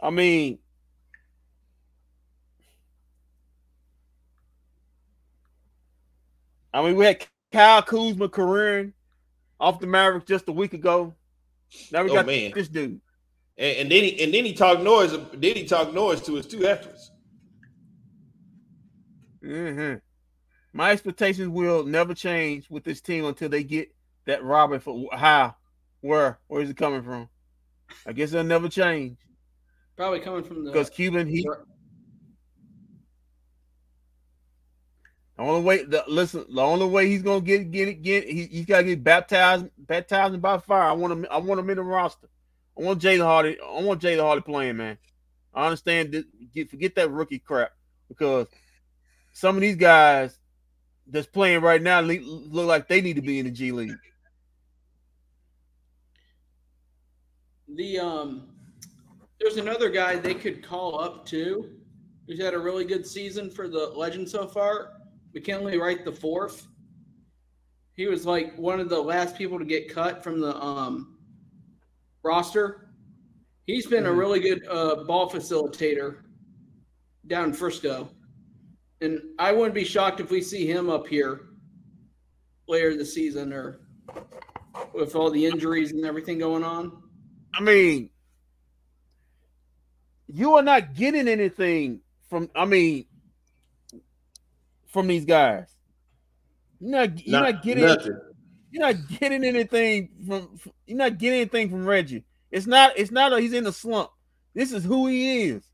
I 0.00 0.10
mean, 0.10 0.58
I 6.72 6.82
mean, 6.84 6.96
we 6.96 7.04
had 7.04 7.26
Kyle 7.52 7.82
Kuzma 7.82 8.28
careering 8.28 8.92
off 9.58 9.80
the 9.80 9.86
Mavericks 9.86 10.26
just 10.26 10.48
a 10.48 10.52
week 10.52 10.72
ago. 10.74 11.14
Now 11.90 12.04
we 12.04 12.10
Oh, 12.10 12.14
got 12.14 12.26
man. 12.26 12.52
this 12.54 12.68
dude. 12.68 13.00
And, 13.56 13.76
and 13.78 13.90
then 13.90 14.04
he 14.04 14.22
and 14.22 14.32
then 14.32 14.44
he 14.44 14.52
talked 14.54 14.82
noise. 14.82 15.12
Then 15.12 15.56
he 15.56 15.64
talked 15.64 15.92
noise 15.94 16.20
to 16.22 16.38
us 16.38 16.46
too 16.46 16.66
afterwards. 16.66 17.10
hmm 19.42 19.94
My 20.72 20.92
expectations 20.92 21.48
will 21.48 21.84
never 21.84 22.14
change 22.14 22.70
with 22.70 22.84
this 22.84 23.00
team 23.00 23.24
until 23.24 23.48
they 23.48 23.64
get 23.64 23.94
that 24.28 24.44
Robin 24.44 24.78
for 24.78 25.08
how, 25.12 25.56
where, 26.00 26.38
where 26.46 26.62
is 26.62 26.70
it 26.70 26.76
coming 26.76 27.02
from? 27.02 27.28
I 28.06 28.12
guess 28.12 28.32
it'll 28.32 28.44
never 28.44 28.68
change 28.68 29.16
Probably 29.96 30.20
coming 30.20 30.44
from 30.44 30.64
the 30.64 30.70
because 30.70 30.90
Cuban 30.90 31.26
he 31.26 31.42
the 35.36 35.42
only 35.42 35.62
way 35.62 35.82
the 35.82 36.04
listen 36.06 36.44
the 36.48 36.60
only 36.60 36.86
way 36.86 37.08
he's 37.08 37.22
gonna 37.22 37.40
get 37.40 37.72
get 37.72 37.88
it 37.88 38.02
get 38.02 38.28
he, 38.28 38.44
he's 38.44 38.64
gotta 38.64 38.84
get 38.84 39.02
baptized 39.02 39.66
baptized 39.76 40.40
by 40.40 40.58
fire. 40.58 40.90
I 40.90 40.92
want 40.92 41.12
him 41.12 41.26
I 41.30 41.38
want 41.38 41.58
him 41.58 41.70
in 41.70 41.78
the 41.78 41.82
roster. 41.82 42.28
I 42.78 42.82
want 42.82 43.02
Jaden 43.02 43.24
Hardy. 43.24 43.58
I 43.60 43.82
want 43.82 44.00
Jaden 44.00 44.22
Hardy 44.22 44.42
playing, 44.42 44.76
man. 44.76 44.98
I 45.52 45.64
understand 45.64 46.12
that 46.12 46.26
get 46.54 46.70
forget 46.70 46.94
that 46.94 47.10
rookie 47.10 47.40
crap 47.40 47.72
because 48.08 48.46
some 49.32 49.56
of 49.56 49.62
these 49.62 49.76
guys 49.76 50.38
that's 51.08 51.26
playing 51.26 51.60
right 51.60 51.82
now 51.82 52.00
look 52.00 52.68
like 52.68 52.86
they 52.86 53.00
need 53.00 53.16
to 53.16 53.22
be 53.22 53.40
in 53.40 53.46
the 53.46 53.50
G 53.50 53.72
League. 53.72 53.96
The 57.74 57.98
um 57.98 58.48
there's 59.40 59.56
another 59.56 59.90
guy 59.90 60.16
they 60.16 60.34
could 60.34 60.62
call 60.66 60.98
up 61.00 61.26
too 61.26 61.70
who's 62.26 62.40
had 62.40 62.54
a 62.54 62.58
really 62.58 62.84
good 62.84 63.06
season 63.06 63.50
for 63.50 63.68
the 63.68 63.88
legend 63.96 64.28
so 64.28 64.46
far 64.46 64.92
mckinley 65.34 65.78
wright 65.78 66.04
the 66.04 66.12
fourth. 66.12 66.66
He 67.94 68.06
was 68.06 68.24
like 68.24 68.56
one 68.56 68.78
of 68.80 68.88
the 68.88 69.00
last 69.00 69.36
people 69.36 69.58
to 69.58 69.64
get 69.64 69.92
cut 69.92 70.22
from 70.22 70.40
the 70.40 70.56
um 70.56 71.18
roster. 72.22 72.90
He's 73.66 73.86
been 73.86 74.06
a 74.06 74.10
Mhm. 74.10 74.18
really 74.18 74.40
good 74.40 74.66
uh, 74.68 75.04
ball 75.04 75.28
facilitator 75.28 76.22
down 77.26 77.46
in 77.48 77.52
frisco. 77.52 78.08
And 79.00 79.20
i 79.38 79.52
wouldn't 79.52 79.74
be 79.74 79.84
shocked 79.84 80.20
if 80.20 80.30
we 80.30 80.40
see 80.40 80.64
him 80.66 80.88
up 80.88 81.06
here 81.06 81.50
later 82.68 82.96
this 82.96 83.14
season 83.14 83.52
or 83.52 83.80
with 84.94 85.14
all 85.14 85.30
the 85.30 85.44
injuries 85.44 85.92
and 85.92 86.04
everything 86.06 86.38
going 86.38 86.64
on 86.64 87.02
I 87.54 87.60
mean, 87.60 88.10
you 90.32 90.54
are 90.54 90.62
not 90.62 90.94
getting 90.94 91.28
anything 91.28 92.00
from. 92.28 92.50
I 92.54 92.64
mean, 92.64 93.06
from 94.88 95.06
these 95.08 95.24
guys. 95.24 95.66
You're 96.80 96.90
not. 96.90 97.26
You're 97.26 97.40
not, 97.40 97.62
getting. 97.62 97.84
nothing. 97.84 98.18
You're 98.70 98.86
not 98.86 99.08
getting 99.18 99.44
anything 99.44 100.10
from. 100.26 100.58
You're 100.86 100.98
not 100.98 101.18
getting 101.18 101.40
anything 101.40 101.70
from 101.70 101.84
Reggie. 101.86 102.24
It's 102.50 102.66
not. 102.66 102.92
It's 102.96 103.10
not. 103.10 103.32
A, 103.32 103.40
he's 103.40 103.52
in 103.52 103.66
a 103.66 103.72
slump. 103.72 104.10
This 104.54 104.72
is 104.72 104.84
who 104.84 105.06
he 105.06 105.44
is. 105.48 105.64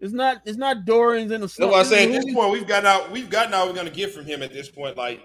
It's 0.00 0.12
not. 0.12 0.42
It's 0.44 0.58
not 0.58 0.84
Dorian's 0.84 1.30
in 1.30 1.38
a 1.38 1.40
That's 1.40 1.54
slump. 1.54 1.72
why 1.72 1.80
I 1.80 1.82
say 1.84 2.04
at 2.04 2.22
this 2.22 2.34
point 2.34 2.52
we've 2.52 2.66
gotten 2.66 2.86
out. 2.86 3.10
We've 3.10 3.30
gotten 3.30 3.54
all 3.54 3.66
we're 3.68 3.74
gonna 3.74 3.90
get 3.90 4.12
from 4.12 4.24
him 4.26 4.42
at 4.42 4.52
this 4.52 4.68
point. 4.68 4.96
Like 4.96 5.22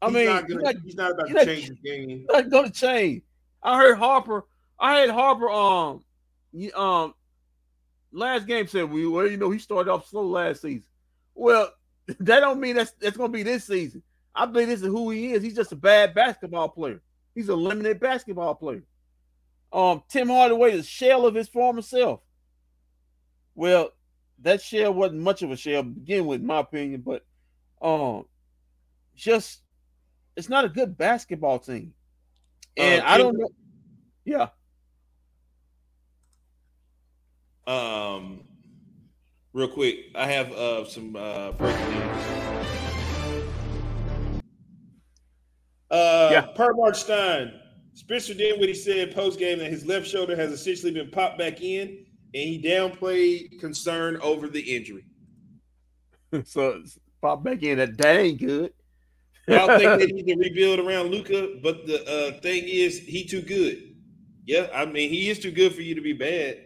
I 0.00 0.06
he's 0.06 0.14
mean, 0.14 0.26
not 0.26 0.48
gonna, 0.48 0.62
not- 0.62 0.74
he's 0.84 0.94
not 0.94 1.10
about 1.12 1.26
to 1.28 1.32
not- 1.32 1.44
change 1.46 1.68
his 1.68 1.78
game. 1.84 2.26
not 2.30 2.50
gonna 2.50 2.70
change. 2.70 3.22
I 3.62 3.78
heard 3.78 3.96
Harper. 3.98 4.44
I 4.84 4.98
had 4.98 5.08
Harper. 5.08 5.50
Um, 5.50 6.04
um, 6.76 7.14
last 8.12 8.46
game 8.46 8.66
said 8.66 8.90
we 8.90 9.06
well, 9.06 9.26
you 9.26 9.38
know, 9.38 9.50
he 9.50 9.58
started 9.58 9.90
off 9.90 10.08
slow 10.08 10.26
last 10.26 10.60
season. 10.60 10.84
Well, 11.34 11.72
that 12.20 12.40
don't 12.40 12.60
mean 12.60 12.76
that's 12.76 12.92
that's 13.00 13.16
gonna 13.16 13.32
be 13.32 13.42
this 13.42 13.64
season. 13.64 14.02
I 14.34 14.44
believe 14.44 14.68
this 14.68 14.82
is 14.82 14.86
who 14.86 15.08
he 15.08 15.32
is. 15.32 15.42
He's 15.42 15.56
just 15.56 15.72
a 15.72 15.76
bad 15.76 16.12
basketball 16.12 16.68
player. 16.68 17.00
He's 17.34 17.48
a 17.48 17.56
limited 17.56 17.98
basketball 17.98 18.54
player. 18.56 18.82
Um, 19.72 20.02
Tim 20.10 20.28
Hardaway 20.28 20.72
is 20.72 20.80
a 20.80 20.88
shell 20.88 21.24
of 21.24 21.34
his 21.34 21.48
former 21.48 21.82
self. 21.82 22.20
Well, 23.54 23.88
that 24.42 24.60
shell 24.60 24.92
wasn't 24.92 25.22
much 25.22 25.42
of 25.42 25.50
a 25.50 25.56
shell 25.56 25.82
to 25.82 25.88
begin 25.88 26.26
with, 26.26 26.40
in 26.42 26.46
my 26.46 26.60
opinion, 26.60 27.00
but 27.00 27.24
um, 27.80 28.26
just 29.16 29.62
it's 30.36 30.50
not 30.50 30.66
a 30.66 30.68
good 30.68 30.98
basketball 30.98 31.58
team. 31.58 31.94
And 32.76 33.02
Uh, 33.02 33.06
I 33.06 33.16
don't 33.16 33.38
know. 33.38 33.48
Yeah. 34.26 34.48
Um, 37.66 38.44
real 39.52 39.68
quick, 39.68 39.96
I 40.14 40.26
have 40.26 40.52
uh 40.52 40.84
some 40.86 41.16
uh 41.16 41.52
breaking 41.52 41.90
news. 41.90 42.24
Uh, 45.90 46.28
Yeah. 46.32 46.40
per 46.54 46.72
Marc 46.74 46.94
Stein, 46.96 47.52
Spencer 47.94 48.34
Dinwiddie 48.34 48.74
said 48.74 49.14
post 49.14 49.38
game 49.38 49.58
that 49.60 49.70
his 49.70 49.86
left 49.86 50.06
shoulder 50.06 50.34
has 50.36 50.50
essentially 50.50 50.92
been 50.92 51.10
popped 51.10 51.38
back 51.38 51.62
in, 51.62 51.88
and 52.34 52.42
he 52.48 52.60
downplayed 52.60 53.60
concern 53.60 54.18
over 54.20 54.48
the 54.48 54.60
injury. 54.60 55.04
so 56.44 56.82
pop 57.22 57.44
back 57.44 57.62
in. 57.62 57.78
That 57.78 57.96
dang 57.96 58.36
good. 58.36 58.72
I 59.46 59.52
don't 59.52 59.78
think 59.78 60.00
they 60.00 60.06
need 60.12 60.26
to 60.26 60.36
rebuild 60.38 60.80
around 60.80 61.10
Luka, 61.10 61.56
but 61.62 61.86
the 61.86 62.02
uh, 62.04 62.40
thing 62.40 62.64
is, 62.66 62.98
he 62.98 63.24
too 63.24 63.42
good. 63.42 63.94
Yeah, 64.46 64.68
I 64.74 64.84
mean, 64.84 65.10
he 65.10 65.30
is 65.30 65.38
too 65.38 65.50
good 65.52 65.74
for 65.74 65.82
you 65.82 65.94
to 65.94 66.00
be 66.00 66.12
bad. 66.12 66.58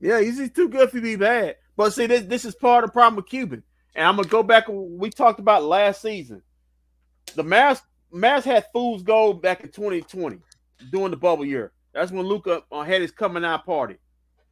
Yeah, 0.00 0.20
he's 0.20 0.38
he's 0.38 0.52
too 0.52 0.68
good 0.68 0.90
to 0.92 1.00
be 1.00 1.16
bad. 1.16 1.56
But 1.76 1.92
see, 1.92 2.06
this 2.06 2.22
this 2.22 2.44
is 2.44 2.54
part 2.54 2.84
of 2.84 2.90
the 2.90 2.92
problem 2.92 3.16
with 3.16 3.26
Cuban. 3.26 3.62
And 3.94 4.06
I'm 4.06 4.16
gonna 4.16 4.28
go 4.28 4.42
back. 4.42 4.64
We 4.68 5.10
talked 5.10 5.40
about 5.40 5.64
last 5.64 6.02
season. 6.02 6.42
The 7.34 7.44
Mavs 7.44 7.82
Mavs 8.12 8.44
had 8.44 8.66
fools 8.72 9.02
go 9.02 9.32
back 9.32 9.62
in 9.62 9.70
2020 9.70 10.38
during 10.90 11.10
the 11.10 11.16
bubble 11.16 11.44
year. 11.44 11.72
That's 11.92 12.12
when 12.12 12.26
Luka 12.26 12.62
uh, 12.70 12.82
had 12.82 13.02
his 13.02 13.10
coming 13.10 13.44
out 13.44 13.66
party. 13.66 13.96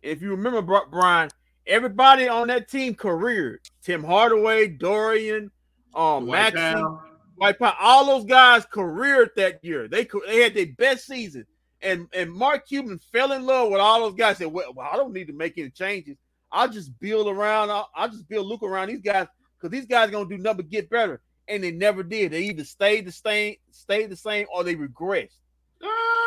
If 0.02 0.22
you 0.22 0.30
remember, 0.30 0.80
Brian, 0.90 1.30
everybody 1.66 2.28
on 2.28 2.48
that 2.48 2.68
team 2.68 2.94
careered. 2.94 3.60
Tim 3.82 4.02
Hardaway, 4.02 4.68
Dorian, 4.68 5.50
um, 5.94 6.28
Town. 6.28 7.00
White 7.36 7.58
Pine, 7.58 7.72
all 7.78 8.06
those 8.06 8.24
guys 8.24 8.66
careered 8.66 9.30
that 9.36 9.64
year. 9.64 9.86
They 9.86 10.08
they 10.26 10.42
had 10.42 10.54
their 10.54 10.66
best 10.76 11.06
season, 11.06 11.46
and 11.82 12.08
and 12.12 12.32
Mark 12.32 12.66
Cuban 12.66 12.98
fell 13.12 13.32
in 13.32 13.46
love 13.46 13.70
with 13.70 13.80
all 13.80 14.00
those 14.00 14.14
guys. 14.14 14.38
Said, 14.38 14.52
"Well, 14.52 14.72
well 14.74 14.88
I 14.90 14.96
don't 14.96 15.12
need 15.12 15.28
to 15.28 15.32
make 15.32 15.58
any 15.58 15.70
changes. 15.70 16.16
I'll 16.50 16.68
just 16.68 16.98
build 16.98 17.28
around. 17.28 17.70
I'll, 17.70 17.88
I'll 17.94 18.08
just 18.08 18.28
build 18.28 18.46
Luke 18.46 18.62
around 18.62 18.88
these 18.88 19.02
guys 19.02 19.26
because 19.56 19.70
these 19.70 19.86
guys 19.86 20.08
are 20.08 20.12
gonna 20.12 20.28
do 20.28 20.38
nothing 20.38 20.58
but 20.58 20.70
get 20.70 20.90
better." 20.90 21.20
And 21.46 21.64
they 21.64 21.70
never 21.70 22.02
did. 22.02 22.32
They 22.32 22.42
either 22.42 22.64
stayed 22.64 23.06
the 23.06 23.12
same, 23.12 23.56
stayed 23.70 24.10
the 24.10 24.16
same, 24.16 24.46
or 24.52 24.64
they 24.64 24.74
regressed. 24.74 25.38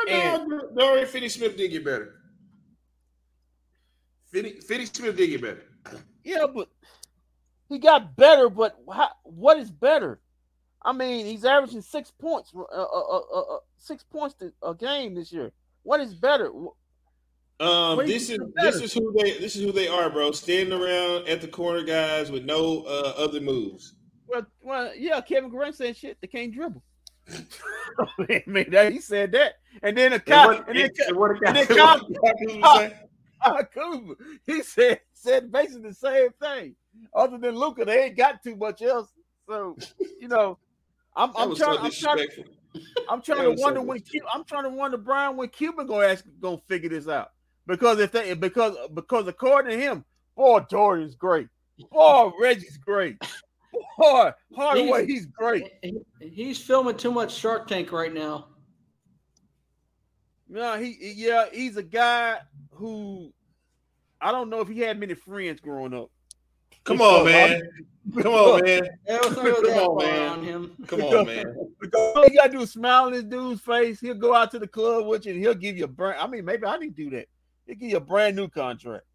And 0.10 0.48
no, 0.48 0.70
Dorian 0.76 1.08
Finney 1.08 1.30
Smith 1.30 1.56
did 1.56 1.70
get 1.70 1.86
better. 1.86 2.16
Finney, 4.32 4.54
Finney 4.62 4.86
Smith 4.86 5.16
did 5.16 5.28
get 5.28 5.42
better. 5.42 5.64
Yeah, 6.24 6.48
but 6.54 6.70
he 7.70 7.78
got 7.78 8.16
better. 8.16 8.50
But 8.50 8.78
how, 8.92 9.10
what 9.24 9.58
is 9.58 9.70
better? 9.70 10.20
I 10.84 10.94
mean, 10.94 11.26
he's 11.26 11.46
averaging 11.46 11.82
six 11.82 12.12
points, 12.12 12.52
uh, 12.56 12.62
uh, 12.62 12.84
uh, 12.84 13.40
uh 13.40 13.58
six 13.78 14.04
points 14.04 14.36
a 14.64 14.76
game 14.76 15.16
this 15.16 15.32
year. 15.32 15.52
What 15.84 16.00
is 16.00 16.14
better? 16.14 16.52
Um, 17.60 17.98
this 18.00 18.30
is 18.32 18.40
this 18.56 18.82
is 18.82 18.94
who 18.94 19.14
they 19.14 19.38
this 19.38 19.56
is 19.56 19.64
who 19.64 19.72
they 19.72 19.88
are, 19.88 20.10
bro. 20.10 20.32
Standing 20.32 20.80
around 20.80 21.28
at 21.28 21.42
the 21.42 21.48
corner, 21.48 21.84
guys, 21.84 22.32
with 22.32 22.44
no 22.44 22.84
uh, 22.88 23.14
other 23.18 23.40
moves. 23.40 23.94
Well, 24.28 24.48
well, 24.64 24.92
yeah. 24.96 25.22
Kevin 25.22 25.52
Durant 25.52 25.76
said 25.76 25.96
shit. 25.96 26.18
They 26.22 26.28
can't 26.28 26.52
dribble. 26.52 26.82
I 27.30 28.44
mean, 28.48 28.72
that, 28.72 28.92
he 28.92 29.00
said 29.00 29.32
that, 29.34 29.60
and 29.84 29.96
then 29.96 30.14
a 30.14 30.20
cop, 30.20 30.68
and, 30.68 30.76
then, 30.76 30.90
and 31.46 31.56
then 31.56 31.68
cop, 33.74 34.04
he 34.46 34.64
said 34.64 35.02
said 35.14 35.52
basically 35.52 35.90
the 35.90 35.94
same 35.94 36.30
thing. 36.42 36.76
Other 37.14 37.38
than 37.38 37.56
Luka, 37.56 37.86
they 37.86 38.06
ain't 38.06 38.18
got 38.18 38.42
too 38.44 38.56
much 38.56 38.82
else. 38.82 39.10
So 39.48 39.78
you 40.20 40.28
know, 40.28 40.58
I'm, 41.16 41.32
I'm 41.36 41.56
trying. 41.56 41.78
So 41.78 41.84
I'm 41.84 41.92
trying. 41.92 42.28
I'm 43.10 43.22
trying 43.22 43.56
to 43.56 43.62
wonder 43.62 43.82
so 43.82 43.86
when 43.86 44.02
I'm 44.34 44.44
trying 44.46 44.64
to 44.64 44.70
wonder 44.70 44.98
Brian 44.98 45.36
when 45.36 45.50
Cuban 45.50 45.88
gonna 45.88 46.08
ask 46.08 46.24
gonna 46.40 46.58
figure 46.68 46.90
this 46.90 47.08
out 47.08 47.32
because 47.68 48.00
if 48.00 48.12
they 48.12 48.34
because 48.34 48.76
because 48.94 49.28
according 49.28 49.78
to 49.78 49.84
him, 49.84 50.06
boy 50.36 50.62
Dorian's 50.70 51.16
great, 51.16 51.48
boy 51.92 52.32
Reggie's 52.40 52.78
great, 52.78 53.18
boy 53.98 54.32
Hardaway 54.56 55.06
he's, 55.06 55.20
he's 55.20 55.26
great. 55.26 55.70
He's 56.22 56.58
filming 56.60 56.98
too 56.98 57.12
much 57.12 57.34
Shark 57.34 57.68
Tank 57.68 57.92
right 57.92 58.14
now. 58.14 58.48
No, 60.48 60.78
he 60.78 61.14
yeah 61.16 61.46
he's 61.52 61.78
a 61.78 61.84
guy 61.84 62.40
who 62.72 63.34
I 64.22 64.32
don't 64.32 64.50
know 64.50 64.62
if 64.62 64.68
he 64.68 64.80
had 64.80 65.00
many 65.00 65.14
friends 65.14 65.60
growing 65.60 65.94
up. 65.94 66.10
Come 66.84 67.02
on, 67.02 67.26
man. 67.26 67.62
Come 68.16 68.34
on, 68.34 68.64
man. 68.64 68.90
Come 69.08 69.36
on, 69.36 69.98
man. 69.98 70.72
Come 70.88 71.02
on, 71.02 71.26
man. 71.28 71.56
All 71.96 72.26
you 72.26 72.38
gotta 72.38 72.52
do 72.52 72.62
is 72.62 72.72
smile 72.72 73.06
on 73.06 73.12
this 73.12 73.24
dude's 73.24 73.62
face. 73.62 74.00
He'll 74.00 74.16
go 74.16 74.34
out 74.34 74.50
to 74.52 74.60
the 74.60 74.68
club 74.68 75.06
with 75.06 75.26
you 75.26 75.34
and 75.34 75.42
he'll 75.42 75.54
give 75.54 75.78
you 75.78 75.84
a 75.84 75.88
brand. 75.88 76.20
I 76.20 76.28
mean, 76.28 76.44
maybe 76.44 76.66
I 76.66 76.78
need 76.78 76.96
to 76.96 77.04
do 77.04 77.10
that. 77.12 77.28
He'll 77.68 77.76
give 77.76 77.90
you 77.92 77.98
a 77.98 78.02
brand 78.02 78.36
new 78.36 78.48
contract. 78.48 79.06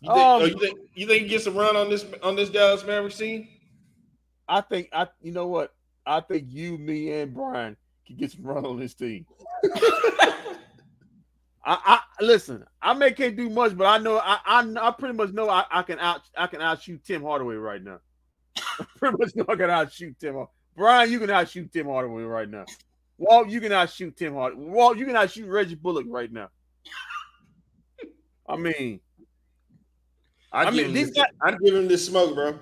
You 0.00 0.08
think, 0.12 0.18
um, 0.18 0.42
oh, 0.42 0.44
you 0.44 0.58
think 0.58 0.78
you 0.94 1.06
think 1.06 1.22
he 1.22 1.28
gets 1.28 1.46
a 1.46 1.50
run 1.50 1.76
on 1.76 1.88
this 1.88 2.04
on 2.22 2.36
this 2.36 2.50
Dallas 2.50 2.84
Maverick 2.84 3.12
scene? 3.12 3.48
I 4.46 4.60
think 4.60 4.90
I 4.92 5.08
you 5.22 5.32
know 5.32 5.46
what? 5.46 5.74
I 6.06 6.20
think 6.20 6.44
you, 6.48 6.78
me, 6.78 7.10
and 7.12 7.34
Brian 7.34 7.76
can 8.06 8.16
get 8.16 8.32
some 8.32 8.44
run 8.44 8.64
on 8.64 8.78
this 8.78 8.94
team. 8.94 9.26
I, 11.68 12.00
I 12.18 12.24
listen. 12.24 12.64
I 12.80 12.94
may 12.94 13.12
can't 13.12 13.36
do 13.36 13.50
much, 13.50 13.76
but 13.76 13.86
I 13.86 13.98
know 13.98 14.16
I 14.16 14.38
I, 14.46 14.74
I 14.80 14.90
pretty 14.92 15.14
much 15.14 15.32
know 15.32 15.50
I, 15.50 15.64
I 15.70 15.82
can 15.82 15.98
out 15.98 16.22
I 16.36 16.46
can 16.46 16.62
outshoot 16.62 17.04
Tim 17.04 17.22
Hardaway 17.22 17.56
right 17.56 17.82
now. 17.82 17.98
I 18.56 18.86
pretty 18.96 19.18
much 19.18 19.36
know 19.36 19.44
I 19.46 19.54
can 19.54 19.68
outshoot 19.68 20.18
Tim. 20.18 20.46
Brian, 20.74 21.12
you 21.12 21.18
can 21.18 21.28
outshoot 21.28 21.70
Tim 21.70 21.86
Hardaway 21.86 22.22
right 22.22 22.48
now. 22.48 22.64
Walt, 23.18 23.50
you 23.50 23.60
can 23.60 23.72
outshoot 23.72 24.16
Tim 24.16 24.32
Hardaway. 24.32 24.64
Walt, 24.64 24.96
you 24.96 25.04
can 25.04 25.14
outshoot 25.14 25.46
Reggie 25.46 25.74
Bullock 25.74 26.06
right 26.08 26.32
now. 26.32 26.48
I 28.48 28.56
mean, 28.56 29.00
I, 30.50 30.64
I 30.64 30.70
mean, 30.70 30.94
these 30.94 31.10
guys, 31.10 31.26
I'm 31.42 31.58
giving 31.58 31.82
him 31.82 31.88
this 31.88 32.06
smoke, 32.06 32.34
bro. 32.34 32.58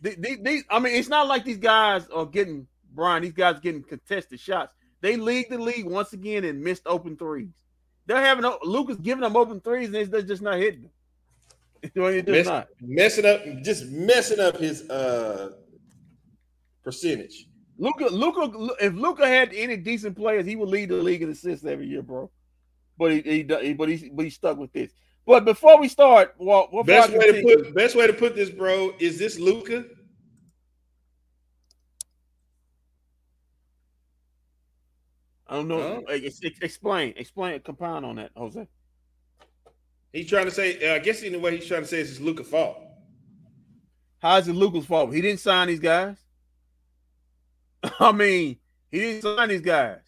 These, 0.00 0.38
these, 0.40 0.64
I 0.70 0.78
mean, 0.78 0.94
it's 0.94 1.08
not 1.08 1.28
like 1.28 1.44
these 1.44 1.58
guys 1.58 2.08
are 2.08 2.24
getting 2.24 2.66
Brian. 2.94 3.22
These 3.22 3.34
guys 3.34 3.60
getting 3.60 3.82
contested 3.82 4.40
shots. 4.40 4.72
They 5.02 5.16
lead 5.16 5.46
the 5.50 5.58
league 5.58 5.84
once 5.84 6.14
again 6.14 6.44
in 6.44 6.62
missed 6.62 6.84
open 6.86 7.16
threes. 7.16 7.61
They're 8.06 8.20
having 8.20 8.50
Lucas 8.62 8.96
giving 8.96 9.22
them 9.22 9.36
open 9.36 9.60
threes, 9.60 9.92
and 9.92 10.10
they're 10.10 10.22
just 10.22 10.42
not 10.42 10.56
hitting 10.56 10.82
them. 10.82 10.90
Mess, 12.32 12.46
not. 12.46 12.68
Messing 12.80 13.26
up, 13.26 13.40
just 13.62 13.86
messing 13.86 14.40
up 14.40 14.56
his 14.56 14.88
uh 14.88 15.50
percentage. 16.84 17.48
Luka, 17.78 18.04
Luka, 18.04 18.74
if 18.80 18.94
Luka 18.94 19.26
had 19.26 19.52
any 19.52 19.76
decent 19.76 20.16
players, 20.16 20.46
he 20.46 20.56
would 20.56 20.68
lead 20.68 20.90
the 20.90 20.96
league 20.96 21.22
in 21.22 21.30
assists 21.30 21.64
every 21.64 21.86
year, 21.86 22.02
bro. 22.02 22.30
But 22.98 23.12
he, 23.12 23.22
he, 23.22 23.42
but 23.42 23.64
he, 23.64 24.10
but 24.10 24.24
he's 24.24 24.34
stuck 24.34 24.58
with 24.58 24.72
this. 24.72 24.92
But 25.26 25.44
before 25.44 25.80
we 25.80 25.88
start, 25.88 26.34
well, 26.38 26.68
best 26.84 27.12
way 27.12 27.32
to 27.32 27.42
put 27.42 27.74
best 27.74 27.96
way 27.96 28.06
to 28.06 28.12
put 28.12 28.34
this, 28.34 28.50
bro, 28.50 28.92
is 28.98 29.18
this 29.18 29.38
Luka 29.38 29.84
I 35.52 35.56
don't 35.56 35.68
know. 35.68 36.02
Oh. 36.08 36.12
Explain, 36.62 37.12
explain, 37.14 37.60
compound 37.60 38.06
on 38.06 38.16
that, 38.16 38.30
Jose. 38.34 38.66
He's 40.10 40.26
trying 40.26 40.46
to 40.46 40.50
say. 40.50 40.90
Uh, 40.90 40.94
I 40.94 40.98
guess 40.98 41.22
in 41.22 41.32
the 41.32 41.38
way 41.38 41.54
he's 41.54 41.66
trying 41.66 41.82
to 41.82 41.86
say 41.86 42.00
it's 42.00 42.18
Luka's 42.18 42.48
fault. 42.48 42.78
How 44.20 44.38
is 44.38 44.48
it 44.48 44.54
Luka's 44.54 44.86
fault? 44.86 45.12
He 45.12 45.20
didn't 45.20 45.40
sign 45.40 45.68
these 45.68 45.78
guys. 45.78 46.16
I 48.00 48.12
mean, 48.12 48.56
he 48.90 48.98
didn't 48.98 49.22
sign 49.22 49.50
these 49.50 49.60
guys. 49.60 49.98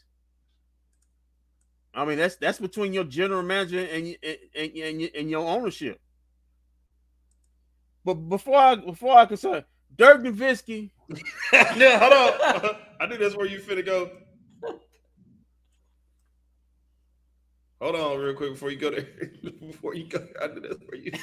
I 1.92 2.06
mean, 2.06 2.16
that's 2.16 2.36
that's 2.36 2.58
between 2.58 2.94
your 2.94 3.04
general 3.04 3.42
manager 3.42 3.80
and 3.80 4.16
and, 4.22 4.72
and, 4.76 5.10
and 5.14 5.28
your 5.28 5.46
ownership. 5.46 6.00
But 8.02 8.14
before 8.14 8.56
I 8.56 8.76
before 8.76 9.18
I 9.18 9.26
can 9.26 9.36
say 9.36 9.62
Dirk 9.94 10.22
Nowitzki. 10.22 10.90
yeah, 11.52 11.98
hold 11.98 12.64
on. 12.64 12.76
I 13.00 13.06
knew 13.06 13.18
that's 13.18 13.36
where 13.36 13.44
you 13.44 13.58
finna 13.58 13.84
go. 13.84 14.10
Hold 17.84 17.96
on, 17.96 18.18
real 18.18 18.32
quick 18.32 18.52
before 18.52 18.70
you 18.70 18.78
go 18.78 18.90
there. 18.90 19.02
before 19.60 19.94
you 19.94 20.08
go, 20.08 20.26
I 20.40 20.46
did 20.46 20.62
this 20.62 20.78
for 20.88 20.96
you. 20.96 21.12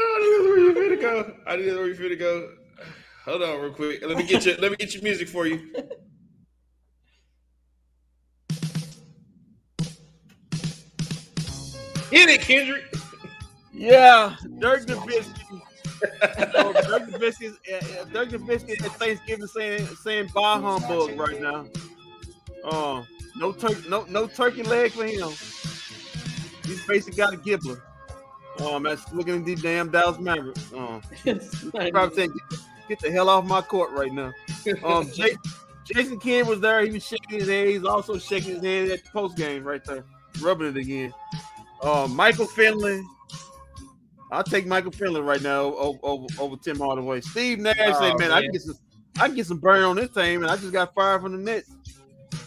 I 0.00 0.18
did 0.18 0.32
this 0.32 0.48
where 0.48 0.58
you 0.58 0.74
finna 0.74 1.00
go. 1.00 1.36
I 1.46 1.54
did 1.54 1.66
this 1.66 1.76
where 1.76 1.86
you 1.86 2.08
to 2.08 2.16
go. 2.16 2.50
Hold 3.24 3.42
on, 3.44 3.60
real 3.60 3.72
quick. 3.72 4.04
Let 4.04 4.16
me 4.18 4.26
get 4.26 4.44
you. 4.44 4.56
let 4.56 4.72
me 4.72 4.76
get 4.78 4.94
your 4.94 5.04
music 5.04 5.28
for 5.28 5.46
you. 5.46 5.72
Hit 12.10 12.28
it, 12.30 12.40
Kendrick. 12.40 12.82
Yeah, 13.72 14.34
Dirk 14.58 14.86
Nowitzki. 14.86 15.62
so 16.52 16.72
Dirk 16.72 17.10
Nowitzki, 17.10 18.12
Dirk 18.12 18.28
Nowitzki 18.30 18.84
at 18.84 18.90
Thanksgiving 18.96 19.46
saying 19.46 19.86
saying 20.02 20.30
"Bye 20.34 20.58
humbug" 20.58 21.16
right 21.16 21.40
now. 21.40 21.66
Oh, 22.64 23.06
no 23.36 23.52
turkey, 23.52 23.88
no 23.88 24.04
no 24.08 24.26
turkey 24.26 24.62
leg 24.62 24.92
for 24.92 25.04
him. 25.04 25.30
He's 26.64 26.86
basically 26.86 27.16
got 27.16 27.34
a 27.34 27.36
gibbler. 27.36 27.80
Oh, 28.60 28.78
man, 28.78 28.98
looking 29.12 29.38
at 29.40 29.44
these 29.44 29.62
damn 29.62 29.90
Dallas 29.90 30.18
Mavericks. 30.18 30.72
Oh, 30.74 31.00
probably 31.90 32.14
saying, 32.14 32.32
get, 32.50 32.60
get, 32.88 32.98
the 33.00 33.10
hell 33.10 33.28
off 33.28 33.44
my 33.44 33.62
court 33.62 33.90
right 33.92 34.12
now. 34.12 34.32
Um, 34.84 35.10
Jay, 35.14 35.34
Jason 35.84 36.18
Kidd 36.18 36.46
was 36.46 36.60
there. 36.60 36.84
He 36.84 36.90
was 36.90 37.06
shaking 37.06 37.40
his 37.40 37.48
head. 37.48 37.68
He's 37.68 37.84
also 37.84 38.18
shaking 38.18 38.54
his 38.54 38.62
head 38.62 38.90
at 38.90 39.04
the 39.04 39.10
post 39.10 39.36
game 39.36 39.64
right 39.64 39.84
there, 39.84 40.04
rubbing 40.40 40.68
it 40.68 40.76
again. 40.76 41.12
Uh, 41.82 42.06
Michael 42.10 42.46
Finley. 42.46 43.02
I'll 44.30 44.44
take 44.44 44.66
Michael 44.66 44.92
Finley 44.92 45.20
right 45.20 45.42
now 45.42 45.74
over, 45.74 45.98
over, 46.02 46.26
over 46.38 46.56
Tim 46.56 46.78
Hardaway. 46.78 47.20
Steve 47.20 47.58
Nash 47.58 47.76
oh, 47.78 48.00
said, 48.00 48.18
man, 48.18 48.28
man, 48.28 48.32
I 48.32 48.40
can 48.42 48.52
get 48.52 48.62
some 48.62 48.78
I 49.18 49.26
can 49.26 49.36
get 49.36 49.46
some 49.46 49.58
burn 49.58 49.82
on 49.82 49.96
this 49.96 50.10
team, 50.10 50.42
and 50.42 50.50
I 50.50 50.56
just 50.56 50.72
got 50.72 50.94
fired 50.94 51.20
from 51.22 51.32
the 51.32 51.38
Nets. 51.38 51.70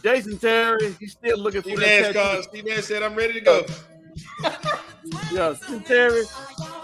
Jason 0.05 0.37
Terry, 0.37 0.93
he's 0.99 1.13
still 1.13 1.39
looking 1.39 1.63
for 1.63 1.77
that. 1.77 2.13
Nash 2.13 2.43
Steve 2.43 2.65
Nash 2.65 2.83
said, 2.83 3.01
"I'm 3.01 3.15
ready 3.15 3.33
to 3.33 3.41
go." 3.41 3.65
yeah, 5.33 5.55
Jason 5.59 5.81
Terry. 5.81 6.21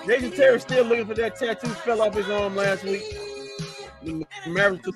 Jason 0.08 0.32
Terry 0.32 0.60
still 0.60 0.86
looking 0.86 1.06
for 1.06 1.14
that 1.14 1.36
tattoo. 1.36 1.68
Fell 1.68 2.02
off 2.02 2.16
his 2.16 2.28
arm 2.28 2.56
last 2.56 2.84
week. 2.84 3.04
Mavericks. 4.48 4.90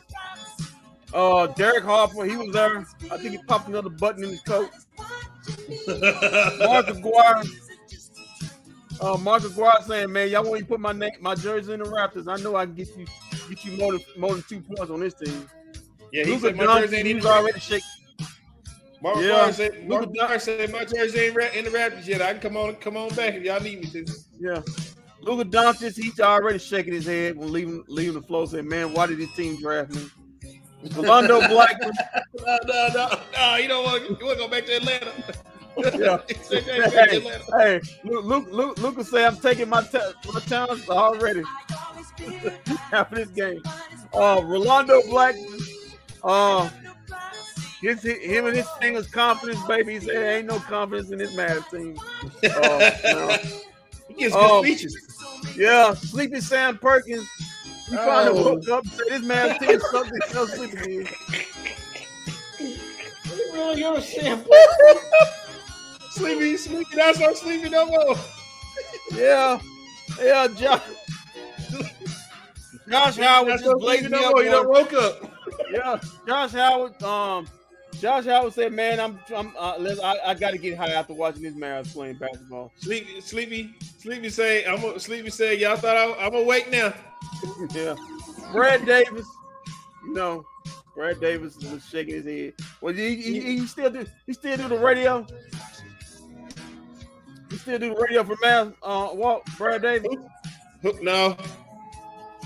Uh, 1.14 1.46
Derek 1.48 1.84
Harper, 1.84 2.26
he 2.26 2.36
was 2.36 2.52
there. 2.52 2.80
I 3.12 3.18
think 3.18 3.30
he 3.30 3.38
popped 3.44 3.68
another 3.68 3.92
button 3.92 4.24
in 4.24 4.32
his 4.32 4.42
coat. 4.42 4.72
Mark 6.68 6.88
Aguirre. 6.88 7.44
Uh, 9.02 9.18
Mark 9.18 9.44
Aguirre 9.44 9.84
saying, 9.86 10.12
"Man, 10.12 10.32
y'all 10.32 10.42
want 10.42 10.56
me 10.56 10.60
to 10.62 10.66
put 10.66 10.80
my 10.80 10.94
name, 10.94 11.12
my 11.22 11.36
jersey 11.36 11.74
in 11.74 11.80
the 11.80 11.86
Raptors? 11.86 12.28
I 12.28 12.42
know 12.42 12.56
I 12.56 12.66
can 12.66 12.74
get 12.74 12.88
you, 12.98 13.06
get 13.48 13.64
you 13.64 13.78
more 13.78 13.92
than 13.92 14.02
more 14.18 14.34
than 14.34 14.44
two 14.50 14.62
points 14.62 14.90
on 14.90 15.00
this 15.00 15.14
team." 15.14 15.48
Yeah, 16.12 16.24
he 16.24 16.32
Luka 16.32 16.48
said 16.48 16.56
my 16.56 16.82
jersey 16.82 16.96
ain't 16.96 17.08
even 17.08 17.24
already 17.28 17.60
shaking. 17.60 17.86
Mark 19.06 19.18
yeah. 19.20 19.52
said, 19.52 19.88
Mark 19.88 20.08
Luka 20.16 20.40
said 20.40 20.72
my 20.72 20.84
jersey 20.84 21.20
ain't 21.20 21.38
in 21.54 21.66
the 21.66 21.70
Raptors 21.70 22.08
yet. 22.08 22.24
I 22.24 22.32
can 22.32 22.42
come 22.42 22.58
on, 22.58 22.74
come 22.78 22.98
on 22.98 23.10
back 23.10 23.36
if 23.36 23.44
y'all 23.44 23.62
need 23.62 23.82
me 23.82 23.86
to. 23.92 24.06
Yeah. 24.40 24.64
Luka 25.22 25.48
Doncic, 25.48 25.96
he's 25.96 26.20
already 26.20 26.58
shaking 26.58 26.92
his 26.96 27.06
head 27.06 27.38
when 27.38 27.54
leaving 27.54 27.84
leaving 27.88 28.16
the 28.16 28.24
floor, 28.24 28.48
saying, 28.48 28.68
"Man, 28.68 28.94
why 28.94 29.06
did 29.06 29.20
this 29.20 29.32
team 29.36 29.62
draft 29.62 29.94
me?" 29.94 30.10
Rolando 30.96 31.38
Black. 31.48 31.80
no, 31.84 31.92
no, 32.66 32.88
no, 32.96 33.20
no. 33.38 33.56
You 33.58 33.68
don't 33.68 33.86
want 33.86 34.08
to 34.08 34.16
go 34.16 34.48
back 34.48 34.66
to 34.66 34.78
Atlanta. 34.78 35.12
yeah. 36.00 36.18
hey, 36.50 37.20
hey, 37.60 37.82
Luke, 38.04 38.48
Luke, 38.50 38.80
Luke, 38.80 39.06
say 39.06 39.24
I'm 39.24 39.38
taking 39.38 39.70
my 39.70 39.84
t- 39.84 40.00
my 40.34 40.40
chance 40.40 40.90
already 40.90 41.44
after 42.92 43.16
this 43.18 43.30
game. 43.30 43.62
Uh, 44.16 44.42
Rolando 44.44 45.00
Black, 45.10 45.36
Uh, 46.24 46.68
his, 47.88 48.04
him 48.04 48.46
and 48.48 48.56
his 48.56 48.68
thing 48.80 48.96
is 48.96 49.08
confidence, 49.08 49.60
baby. 49.68 49.94
He 49.94 50.00
said 50.00 50.16
ain't 50.38 50.48
no 50.48 50.60
confidence 50.60 51.12
in 51.12 51.18
this 51.20 51.34
Mavs 51.36 51.70
team. 51.70 51.98
Uh, 52.44 52.92
no. 53.04 53.38
He 54.08 54.14
good 54.24 54.34
Um, 54.34 54.64
speeches. 54.64 54.98
Yeah, 55.58 55.94
Sleepy 55.94 56.40
Sam 56.42 56.78
Perkins. 56.78 57.28
He 57.90 57.96
finally 57.98 58.40
Oh. 58.40 58.54
woke 58.56 58.70
up 58.70 58.84
and 58.84 58.94
said 58.94 59.06
this 59.10 59.22
Mavs 59.22 59.60
team 59.60 59.70
is 59.72 59.90
something 59.92 60.20
so 60.32 60.46
sleepy. 60.48 60.98
is. 60.98 61.08
Really 63.54 63.82
gonna 63.82 64.02
sample? 64.02 64.52
Sleepy, 66.12 66.58
sleepy. 66.58 66.96
That's 66.96 67.20
not 67.20 67.36
sleepy 67.38 67.70
no 67.70 67.86
more. 67.86 68.16
Yeah, 69.14 69.60
yeah, 70.22 70.48
Josh. 70.48 70.82
Josh 72.90 73.18
Howard 73.18 73.60
just 73.60 73.78
blazed 73.78 74.10
me 74.12 74.24
up. 74.24 74.34
You 74.38 74.68
woke 74.70 74.94
up. 74.94 75.32
Yeah, 75.72 75.98
Josh 76.28 76.52
Howard. 76.52 77.02
Um, 77.04 77.48
Josh 78.00 78.26
Howard 78.26 78.54
said, 78.54 78.74
"Man, 78.74 79.00
I'm, 79.00 79.20
I'm, 79.36 79.54
uh, 79.58 79.76
I, 80.04 80.18
I 80.28 80.34
got 80.34 80.52
to 80.52 80.58
get 80.58 80.78
high 80.78 80.92
after 80.92 81.14
watching 81.14 81.44
this 81.44 81.54
Mavs 81.54 81.94
playing 81.94 82.16
basketball." 82.16 82.72
Sleepy, 82.78 83.22
sleepy, 83.22 83.76
sleepy. 84.00 84.30
Say, 84.30 84.66
I'm. 84.66 84.84
A, 84.84 85.00
sleepy. 85.00 85.30
Say, 85.30 85.58
y'all 85.58 85.78
thought 85.78 85.98
I, 85.98 86.26
I'm 86.26 86.36
awake 86.36 86.72
now. 86.72 86.94
yeah, 87.74 87.96
Brad 88.52 88.86
Davis. 88.86 89.26
No, 90.06 90.46
Brad 90.96 91.20
Davis 91.20 91.58
was 91.58 91.86
shaking 91.86 92.16
his 92.16 92.26
head. 92.26 92.54
Well, 92.82 92.94
he, 92.94 93.16
he, 93.16 93.42
he 93.42 93.68
still 93.68 93.90
do, 93.90 94.06
he 94.26 94.34
still 94.34 94.58
do 94.58 94.68
the 94.70 94.78
radio. 94.78 95.26
He 97.50 97.58
still 97.58 97.80
do 97.80 97.94
the 97.94 98.02
radio 98.02 98.24
for 98.24 98.36
Mavs. 98.38 98.74
Uh, 98.82 99.08
what? 99.08 99.44
Brad 99.58 99.82
Davis? 99.82 100.16
Hook 100.82 101.02
no. 101.02 101.38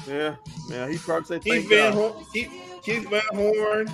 Yeah, 0.08 0.36
yeah. 0.70 0.90
He 0.90 0.98
probably 0.98 1.26
said, 1.26 1.44
Keith 1.44 1.54
"Thank 1.54 1.70
Van 1.70 1.94
God." 1.94 2.12
Horn. 2.12 2.26
Keith, 2.34 2.52
Keith 2.84 3.10
Van 3.10 3.22
Horn. 3.34 3.90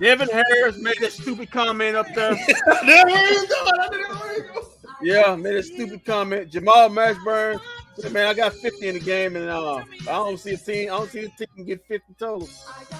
Devin 0.00 0.28
Harris 0.28 0.76
made 0.78 1.02
a 1.02 1.10
stupid 1.10 1.50
comment 1.50 1.96
up 1.96 2.06
there. 2.14 2.32
I 2.66 2.86
know 2.86 3.04
where 3.04 3.32
you 3.32 3.48
going. 3.48 3.72
I 3.80 3.88
know 3.90 4.14
where 4.16 4.36
you 4.36 4.42
going. 4.42 4.64
Yeah, 5.02 5.36
made 5.36 5.56
a 5.56 5.62
stupid 5.62 6.04
comment. 6.04 6.50
Jamal 6.50 6.88
Mashburn 6.88 7.60
said, 7.98 8.12
"Man, 8.12 8.26
I 8.26 8.34
got 8.34 8.54
50 8.54 8.88
in 8.88 8.94
the 8.94 9.00
game, 9.00 9.36
and 9.36 9.48
uh, 9.48 9.76
I 9.76 9.84
don't 10.04 10.38
see 10.38 10.54
a 10.54 10.56
team. 10.56 10.92
I 10.92 10.96
don't 10.96 11.10
see 11.10 11.24
a 11.24 11.28
team 11.28 11.48
can 11.54 11.64
get 11.64 11.86
50 11.86 12.14
total." 12.18 12.48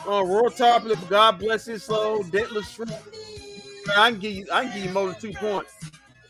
Uh, 0.07 0.25
Roy 0.25 0.49
Tarpley, 0.51 1.09
God 1.09 1.39
bless 1.39 1.67
his 1.67 1.83
soul. 1.83 2.23
Dentless 2.25 2.75
Shrimp. 2.75 2.91
Man, 3.87 3.99
I 3.99 4.11
can 4.11 4.21
give 4.21 4.33
you, 4.33 4.47
I 4.53 4.65
can 4.65 4.75
give 4.75 4.85
you 4.87 4.93
more 4.93 5.07
than 5.09 5.21
two 5.21 5.33
points. 5.33 5.73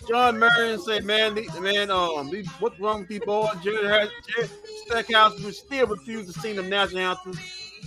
John 0.09 0.39
Marion 0.39 0.81
said, 0.81 1.05
"Man, 1.05 1.35
the, 1.35 1.49
man, 1.61 1.91
um, 1.91 2.31
these, 2.31 2.49
what's 2.61 2.79
wrong 2.79 3.01
with 3.01 3.09
these 3.09 3.21
boys?" 3.21 3.51
Jared, 3.63 4.11
Jared 4.29 4.51
Stackhouse 4.87 5.41
will 5.41 5.53
still 5.53 5.87
refuse 5.87 6.33
to 6.33 6.41
sing 6.41 6.57
the 6.57 6.63
national 6.63 7.01
anthem. 7.01 7.35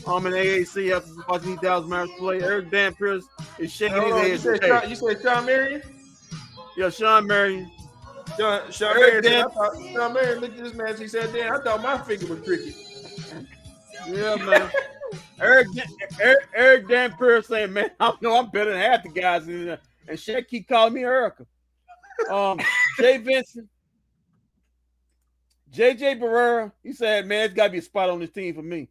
Um, 0.06 0.26
in 0.26 0.34
AAC 0.34 0.96
after 0.96 1.10
watching 1.28 1.52
these 1.52 1.60
Dallas 1.60 1.88
Mavericks 1.88 2.14
play. 2.18 2.42
Eric 2.42 2.72
Dampier 2.72 3.20
is 3.60 3.74
shaking 3.74 3.98
you 3.98 4.16
his 4.16 4.44
head. 4.44 4.60
said, 4.62 4.70
Sean, 4.70 4.90
you 4.90 4.96
said 4.96 5.22
Shawn 5.22 5.46
Marion? 5.46 5.82
Yeah, 6.78 6.90
Shawn 6.90 7.28
Marion. 7.28 7.72
Sean, 8.38 8.62
Marion, 8.96 9.24
Dan- 9.24 9.50
thought, 9.50 9.74
Shawn 9.94 10.14
Marion 10.14 10.40
looked 10.40 10.58
at 10.58 10.64
this 10.64 10.74
man. 10.74 10.98
He 10.98 11.08
said, 11.08 11.34
"Damn, 11.34 11.54
I 11.54 11.60
thought 11.64 11.82
my 11.82 11.98
finger 11.98 12.28
was 12.28 12.44
tricky." 12.46 12.76
Yeah, 14.08 14.36
man. 14.36 14.70
Eric, 15.40 15.68
Eric, 16.20 16.48
Eric 16.54 16.88
Dampier 16.88 17.42
saying, 17.42 17.74
"Man, 17.74 17.90
I 18.00 18.14
know 18.22 18.38
I'm 18.38 18.50
better 18.50 18.72
than 18.72 18.80
half 18.80 19.04
the 19.04 19.10
guys 19.10 19.48
in 19.48 19.66
there." 19.66 19.80
And 20.08 20.18
Shaq 20.18 20.48
keep 20.48 20.68
calling 20.68 20.94
me 20.94 21.04
Erica. 21.04 21.46
Um, 22.30 22.60
Jay 23.00 23.18
Vincent, 23.18 23.68
JJ 25.74 26.20
Barea, 26.20 26.72
he 26.84 26.94
said, 26.94 27.26
"Man, 27.26 27.46
it's 27.46 27.54
got 27.54 27.66
to 27.66 27.72
be 27.72 27.78
a 27.80 27.82
spot 27.82 28.10
on 28.10 28.20
this 28.20 28.30
team 28.30 28.54
for 28.54 28.62
me." 28.62 28.90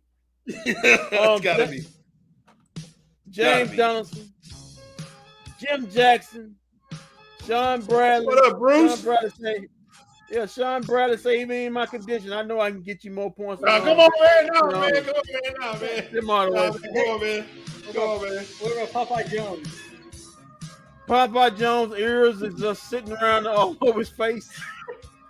Um, 0.57 0.63
it's 0.73 1.41
gotta 1.43 1.65
Ja- 1.65 1.71
be. 1.71 1.87
James 3.31 3.71
be. 3.71 3.77
Donaldson, 3.77 4.33
Jim 5.59 5.91
Jackson, 5.91 6.55
Shawn 7.47 7.83
Bradley. 7.83 8.27
What 8.27 8.39
up, 8.39 8.51
Sean 8.53 8.59
Bruce? 8.61 9.03
Bradley 9.03 9.31
say, 9.31 9.67
"Yeah, 10.31 10.47
Shawn 10.47 10.83
Bradley 10.83 11.17
say, 11.17 11.41
even 11.41 11.57
in 11.57 11.73
my 11.73 11.87
condition, 11.87 12.33
I 12.33 12.43
know 12.43 12.61
I 12.61 12.71
can 12.71 12.83
get 12.83 13.03
you 13.05 13.11
more 13.11 13.33
points." 13.33 13.63
Nah, 13.63 13.81
come 13.81 13.99
on, 13.99 14.11
man. 14.23 14.47
No, 14.53 14.61
No. 14.69 14.81
man. 14.81 15.05
Come 15.05 15.15
on, 15.17 15.23
man. 15.33 15.55
No, 15.61 15.73
man. 15.81 16.13
Them 16.13 16.31
all 16.31 16.51
Nah, 16.51 16.71
man. 16.71 16.73
Come 16.73 16.97
on, 16.97 17.21
man. 17.21 17.47
Come 17.93 18.03
on, 18.03 18.23
man. 18.23 18.45
What 18.61 18.91
about 18.91 19.09
Popeye 19.09 19.31
Jones? 19.31 19.81
Popeye 21.09 21.57
Jones' 21.59 21.95
ears 21.99 22.43
is 22.43 22.55
just 22.55 22.89
sitting 22.89 23.13
around 23.13 23.47
all 23.47 23.77
over 23.83 23.99
his 24.01 24.09
face. 24.09 24.49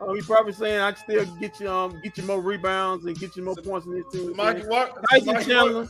Oh, 0.01 0.15
he 0.15 0.21
probably 0.21 0.53
saying 0.53 0.81
I 0.81 0.93
can 0.93 1.03
still 1.03 1.25
get 1.39 1.59
you 1.59 1.71
um 1.71 2.01
get 2.03 2.19
you 2.19 2.25
more 2.25 2.41
rebounds 2.41 3.07
and 3.07 3.19
get 3.19 3.37
you 3.37 3.43
more 3.43 3.57
points 3.57 3.87
in 3.87 3.95
this 3.95 4.05
team. 4.13 4.37
Mikey 4.37 4.67
Walker. 4.67 5.03
Tyson 5.11 5.35
Mikey 5.35 5.51
Chandler. 5.51 5.89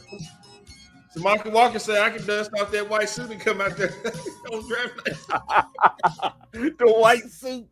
So 1.10 1.20
Michael 1.20 1.50
Walker 1.50 1.78
said 1.78 1.98
I 1.98 2.10
can 2.10 2.24
dust 2.26 2.50
off 2.60 2.70
that 2.70 2.88
white 2.88 3.08
suit 3.08 3.30
and 3.30 3.40
come 3.40 3.60
out 3.60 3.76
there 3.76 3.90
on 4.52 4.68
draft 4.68 5.32
night. 5.32 6.32
the 6.78 6.86
white 6.86 7.24
suit. 7.24 7.66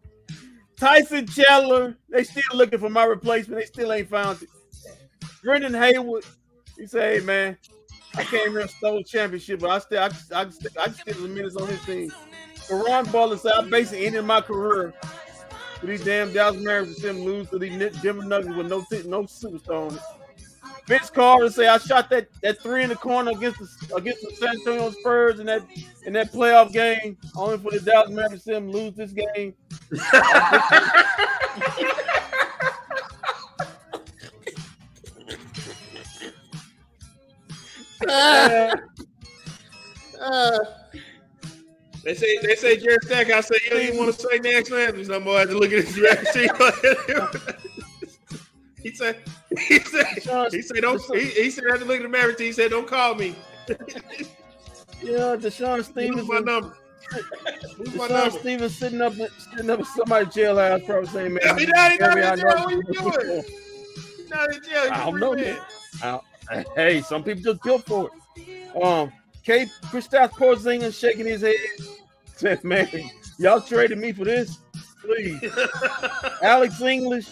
Tyson 0.76 1.26
Chandler. 1.28 1.96
They 2.08 2.24
still 2.24 2.42
looking 2.54 2.80
for 2.80 2.90
my 2.90 3.04
replacement. 3.04 3.60
They 3.60 3.66
still 3.66 3.92
ain't 3.92 4.08
found 4.08 4.42
it. 4.42 4.48
Brendan 5.42 5.74
Haywood. 5.74 6.24
He 6.76 6.86
said, 6.86 7.20
"Hey 7.20 7.24
man, 7.24 7.56
I 8.16 8.24
came 8.24 8.50
here 8.50 8.60
and 8.60 8.70
stole 8.70 9.04
championship, 9.04 9.60
but 9.60 9.70
I 9.70 9.78
still 9.78 10.02
I, 10.02 10.06
I, 10.34 10.42
I, 10.42 10.46
I 10.80 10.88
still 10.90 11.22
the 11.22 11.28
minutes 11.28 11.56
on 11.56 11.68
his 11.68 11.84
team." 11.84 12.12
Ron 12.68 13.04
Butler 13.12 13.36
said, 13.36 13.52
"I 13.52 13.62
basically 13.68 14.06
ended 14.06 14.24
my 14.24 14.40
career 14.40 14.94
with 15.86 15.98
these 15.98 16.04
damn 16.06 16.32
Dallas 16.32 16.60
Mavericks 16.60 17.02
and 17.04 17.18
them 17.18 17.24
lose 17.24 17.48
to 17.50 17.58
these 17.58 17.78
Denver 18.00 18.24
Nuggets 18.24 18.54
with 18.56 18.68
no 18.68 18.78
no 19.06 19.24
superstar 19.24 19.90
on 19.90 19.94
it." 19.96 20.00
Vince 20.86 21.10
Carter 21.10 21.50
say, 21.50 21.66
"I 21.66 21.78
shot 21.78 22.10
that, 22.10 22.28
that 22.42 22.60
three 22.60 22.82
in 22.82 22.90
the 22.90 22.96
corner 22.96 23.30
against 23.30 23.58
the 23.58 23.94
against 23.96 24.22
the 24.22 24.34
San 24.36 24.50
Antonio 24.50 24.90
Spurs 24.90 25.40
in 25.40 25.46
that 25.46 25.62
in 26.04 26.12
that 26.14 26.32
playoff 26.32 26.72
game, 26.72 27.16
only 27.36 27.58
for 27.58 27.70
the 27.70 27.80
Dallas 27.80 28.10
Mavericks 28.10 28.44
to 28.44 28.50
see 28.50 28.52
them 28.52 28.70
lose 28.70 28.94
this 28.94 29.12
game." 29.12 29.54
Uh, 38.06 38.76
uh. 40.20 40.58
They 42.04 42.14
say 42.14 42.38
they 42.42 42.54
say 42.54 42.76
Jared 42.76 43.02
Stack. 43.04 43.30
I 43.30 43.40
say 43.40 43.56
you 43.64 43.70
don't 43.70 43.82
even 43.82 43.98
want 43.98 44.14
to 44.14 44.20
say 44.20 44.38
national 44.38 44.78
anthems 44.80 45.08
no 45.08 45.20
more. 45.20 45.36
I 45.36 45.40
had 45.40 45.48
to 45.48 45.58
look 45.58 45.72
at 45.72 45.84
his 45.84 45.94
draft 45.94 46.32
sheet. 46.34 46.50
he 48.82 48.94
said 48.94 49.16
he 49.58 49.78
said 49.78 50.06
he 50.52 50.60
said 50.62 50.76
don't 50.82 51.00
he, 51.16 51.24
he 51.30 51.50
said 51.50 51.64
I 51.68 51.72
had 51.72 51.80
to 51.80 51.86
look 51.86 51.96
at 51.96 52.02
the 52.02 52.08
Mavericks. 52.08 52.40
He 52.40 52.52
said 52.52 52.70
don't 52.70 52.86
call 52.86 53.14
me. 53.14 53.34
Yeah, 55.02 55.36
Deshaun 55.36 55.84
Stevens. 55.84 56.26
my 56.28 56.38
number. 56.38 56.72
Lose 57.76 57.94
my 57.94 58.08
Deshaun 58.08 58.10
number. 58.10 58.38
Stevens 58.38 58.76
sitting 58.78 59.00
up 59.02 59.12
sitting 59.12 59.68
up 59.68 59.80
in 59.80 59.84
somebody's 59.84 60.28
jailhouse, 60.32 60.86
probably 60.86 61.08
saying, 61.08 61.34
"Man, 61.34 61.42
he 61.58 61.66
not- 61.66 61.92
he 61.92 61.98
not 61.98 62.16
in 62.16 62.22
jail. 62.38 62.46
know- 62.46 62.64
What 62.64 62.70
you 62.70 62.82
doing? 63.12 63.42
He's 64.16 64.30
not 64.30 64.54
in 64.54 64.62
jail. 64.62 64.88
I 64.90 65.04
don't 65.10 65.20
know. 65.20 65.34
I- 66.48 66.64
hey, 66.74 67.02
some 67.02 67.22
people 67.22 67.42
just 67.42 67.62
built 67.62 67.84
for 67.84 68.10
it. 68.36 68.82
Um, 68.82 69.12
K. 69.44 69.66
Kristaps 69.84 70.30
Porzingis 70.32 70.98
shaking 70.98 71.26
his 71.26 71.42
head, 71.42 71.54
said, 72.36 72.64
"Man, 72.72 72.88
y'all 73.38 73.60
traded 73.60 73.98
me 73.98 74.12
for 74.12 74.24
this, 74.24 74.58
please." 75.00 75.40
Alex 76.42 76.80
English, 76.80 77.28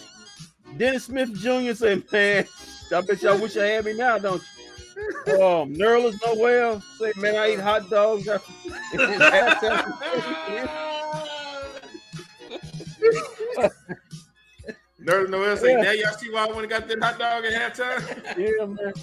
Dennis 0.77 1.05
Smith 1.05 1.33
Jr. 1.33 1.73
said, 1.73 2.03
"Man, 2.11 2.45
I 2.95 3.01
bet 3.01 3.21
y'all 3.21 3.39
wish 3.39 3.57
I 3.57 3.65
had 3.65 3.85
me 3.85 3.93
now, 3.93 4.17
don't 4.19 4.41
you?" 4.41 5.33
Um, 5.33 5.73
Nerlens 5.73 6.19
Noel 6.23 6.81
say, 6.99 7.11
"Man, 7.17 7.35
I 7.35 7.53
eat 7.53 7.59
hot 7.59 7.89
dogs." 7.89 8.27
after- 8.27 9.93
Nerds 15.01 15.29
Noel 15.29 15.57
say, 15.57 15.71
Yeah. 15.71 15.81
now 15.81 15.91
y'all 15.91 16.13
see 16.13 16.29
why 16.31 16.43
I 16.45 16.47
went 16.47 16.59
and 16.61 16.69
got 16.69 16.87
that 16.87 17.03
hot 17.03 17.19
dog 17.19 17.43
at 17.45 17.73
halftime? 17.75 18.37
yeah, 18.37 18.65
man. 18.65 18.93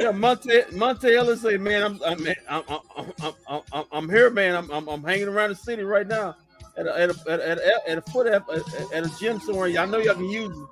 Yeah, 0.00 0.10
Monte 0.10 0.48
Monta 0.72 1.14
Ellis 1.14 1.42
say, 1.42 1.56
"Man, 1.56 1.82
I'm 1.82 2.00
I'm 2.04 2.26
I'm 2.48 2.62
I'm, 2.96 3.32
I'm, 3.48 3.62
I'm, 3.72 3.84
I'm 3.92 4.08
here, 4.08 4.30
man. 4.30 4.54
I'm, 4.54 4.70
I'm 4.70 4.88
I'm 4.88 5.02
hanging 5.02 5.28
around 5.28 5.50
the 5.50 5.56
city 5.56 5.82
right 5.82 6.06
now 6.06 6.36
at 6.76 6.86
a 6.86 6.98
at 6.98 7.10
a 7.10 7.30
at 7.30 7.40
a, 7.40 7.48
at 7.48 7.58
a, 7.58 7.90
at 7.90 7.98
a 7.98 8.02
foot 8.02 8.26
at, 8.26 8.42
at, 8.48 8.92
at 8.92 9.04
a 9.04 9.12
gym 9.18 9.40
somewhere. 9.40 9.68
Y'all 9.68 9.86
know 9.86 9.98
y'all 9.98 10.14
can 10.14 10.24
use 10.24 10.56
it. 10.56 10.66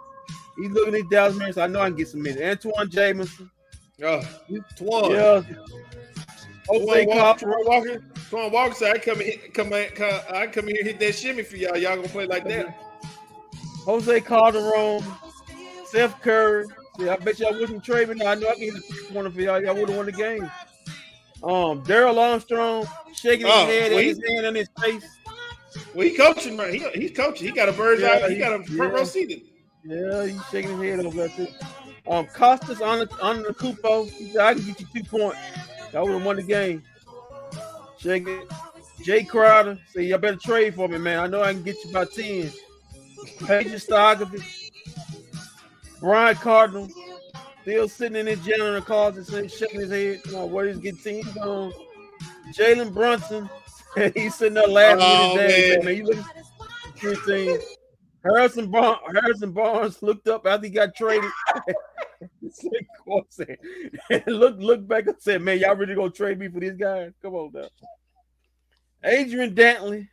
He's 0.57 0.71
looking 0.71 0.95
at 0.95 1.03
these 1.03 1.11
Dallas 1.11 1.35
Mavericks. 1.35 1.59
I 1.59 1.67
know 1.67 1.81
I 1.81 1.89
can 1.89 1.97
get 1.97 2.09
some 2.09 2.23
minutes. 2.23 2.43
Antoine 2.43 2.91
Jamison. 2.91 3.51
Oh, 4.03 4.23
Twan. 4.77 5.11
Yeah. 5.11 5.43
Jose 6.69 7.07
Walker, 7.07 7.21
Carter. 7.21 7.55
Walker, 7.67 8.05
Twan 8.31 8.53
Walker 8.53 8.75
said, 8.75 8.95
I 8.95 8.99
come 8.99 9.21
in, 9.21 9.39
come 9.53 9.73
in, 9.73 9.91
come, 9.91 10.21
I 10.33 10.47
come 10.47 10.69
here 10.69 10.85
hit 10.85 11.01
that 11.01 11.15
shimmy 11.15 11.43
for 11.43 11.57
y'all. 11.57 11.77
Y'all 11.77 11.97
gonna 11.97 12.09
play 12.09 12.27
like 12.27 12.45
that? 12.45 12.79
Jose 13.85 14.21
Calderon. 14.21 15.03
Seth 15.87 16.21
Curry. 16.23 16.67
Yeah, 16.99 17.15
I 17.15 17.17
bet 17.17 17.39
y'all 17.39 17.59
wouldn't 17.59 17.85
trade 17.85 18.09
me. 18.09 18.25
I 18.27 18.35
know 18.35 18.49
I 18.49 18.55
can 18.55 18.63
hit 18.63 18.75
the 18.75 19.13
pointer 19.13 19.31
for 19.31 19.41
y'all. 19.41 19.63
Y'all 19.63 19.75
would 19.75 19.89
have 19.89 19.97
won 19.97 20.07
the 20.07 20.13
game. 20.13 20.51
Um, 21.43 21.83
Darrell 21.85 22.19
Armstrong 22.19 22.87
shaking 23.15 23.47
his 23.47 23.55
Oh, 23.55 23.67
head, 23.67 23.91
well, 23.93 23.99
and 24.01 24.09
his 24.09 24.21
hand 24.29 24.47
in 24.47 24.55
his 24.55 24.69
face. 24.83 25.17
Well, 25.95 26.07
he 26.07 26.15
coaching, 26.17 26.57
man. 26.57 26.73
He, 26.75 26.87
he's 26.91 27.13
coaching. 27.17 27.47
He 27.47 27.53
got 27.53 27.69
a 27.69 27.73
bird's 27.73 28.03
Yeah, 28.03 28.21
eye. 28.25 28.29
He 28.29 28.35
he- 28.35 28.41
got 28.41 28.61
a 28.61 28.65
front 28.65 28.93
yeah. 28.93 28.99
row 28.99 29.05
seat. 29.05 29.47
Yeah, 29.83 30.27
he's 30.27 30.45
shaking 30.51 30.79
his 30.79 30.97
head 30.97 31.07
over 31.07 31.29
there. 31.29 31.49
Um, 32.07 32.27
Costas 32.27 32.83
on 32.83 32.99
the 33.01 33.09
on 33.23 33.43
the 33.43 33.55
Cupo. 33.55 34.05
He 34.05 34.33
said, 34.33 34.41
"I 34.41 34.55
can 34.55 34.65
get 34.65 34.81
you 34.81 34.87
two 34.95 35.05
points. 35.05 35.39
I 35.95 36.01
would 36.03 36.13
have 36.13 36.25
won 36.25 36.37
the 36.37 36.43
game." 36.43 36.83
Shake 37.99 38.27
it. 38.29 38.49
Jae 39.03 39.27
Crowder 39.27 39.79
say, 39.95 40.03
"Y'all 40.03 40.19
better 40.19 40.37
trade 40.37 40.75
for 40.75 40.89
me, 40.89 40.99
man. 40.99 41.19
I 41.21 41.27
know 41.29 41.43
I 41.43 41.55
can 41.55 41.63
get 41.63 41.83
you 41.85 41.93
by 41.93 42.05
ten. 42.05 42.51
Peja 43.39 43.75
Stojakovic, 43.77 44.43
Brian 46.01 46.37
Cardinal, 46.37 46.89
still 47.63 47.89
sitting 47.89 48.17
in 48.17 48.27
his 48.27 48.45
janitor 48.45 48.81
closet, 48.81 49.27
saying, 49.27 49.49
shaking 49.49 49.81
his 49.81 49.91
head. 49.91 50.23
Come 50.25 50.37
on, 50.37 50.51
what 50.51 50.67
is 50.67 50.79
getting 50.79 51.01
teams 51.01 51.37
on? 51.37 51.73
Jalen 52.55 52.93
Brunson, 52.93 53.49
he's 54.15 54.35
sitting 54.35 54.55
there 54.55 54.67
laughing 54.67 55.03
oh, 55.03 55.35
with 55.35 55.43
his 55.43 55.53
oh, 55.53 55.59
dad. 55.59 55.77
Man. 55.77 55.85
man, 55.85 55.97
you 55.97 56.05
look 56.05 56.19
at 56.19 57.27
team. 57.27 57.59
Harrison 58.23 58.71
Barnes, 58.71 59.01
Harrison 59.13 59.53
Barnes 59.53 60.03
looked 60.03 60.29
up 60.29 60.47
after 60.47 60.67
he 60.67 60.73
got 60.73 60.95
traded. 60.95 61.31
look, 64.27 64.59
look 64.59 64.87
back 64.87 65.07
and 65.07 65.17
said, 65.19 65.41
"Man, 65.41 65.59
y'all 65.59 65.75
really 65.75 65.95
gonna 65.95 66.11
trade 66.11 66.39
me 66.39 66.49
for 66.49 66.61
this 66.61 66.75
guy? 66.75 67.11
Come 67.23 67.35
on 67.35 67.51
now." 67.55 67.69
Adrian 69.03 69.55
Dantley, 69.55 70.07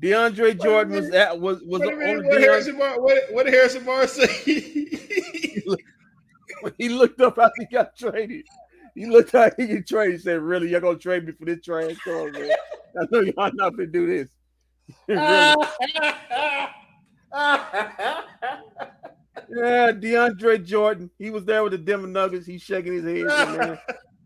DeAndre 0.00 0.60
Jordan 0.60 0.94
was 0.94 1.10
at 1.10 1.38
was 1.40 1.62
was 1.62 1.80
what, 1.80 1.96
what 1.96 2.40
Harrison 2.40 2.78
Barnes, 2.78 2.98
what, 3.00 3.18
what 3.30 3.44
did 3.46 3.54
Harrison 3.54 3.84
Barnes 3.84 4.12
say? 4.12 4.26
he, 4.26 5.62
looked, 5.66 5.84
he 6.78 6.88
looked 6.88 7.20
up 7.20 7.38
after 7.38 7.52
he 7.58 7.66
got 7.66 7.96
traded. 7.96 8.44
He 8.94 9.06
looked 9.06 9.34
out 9.34 9.54
he 9.56 9.66
get 9.66 9.86
traded. 9.86 10.16
He 10.16 10.20
said, 10.20 10.40
"Really, 10.40 10.70
y'all 10.70 10.80
gonna 10.80 10.98
trade 10.98 11.24
me 11.24 11.32
for 11.32 11.44
this 11.44 11.62
trash? 11.62 11.96
Man. 12.06 12.34
I 13.00 13.06
know 13.10 13.20
y'all 13.20 13.50
not 13.54 13.76
gonna 13.76 13.86
do 13.86 14.06
this." 14.06 14.28
yeah, 15.08 15.56
DeAndre 19.92 20.64
Jordan. 20.64 21.10
He 21.18 21.30
was 21.30 21.44
there 21.44 21.62
with 21.62 21.72
the 21.72 21.78
Denver 21.78 22.06
Nuggets. 22.06 22.46
He's 22.46 22.62
shaking 22.62 22.92
his 22.92 23.04
head. 23.04 23.58
Man. 23.58 23.78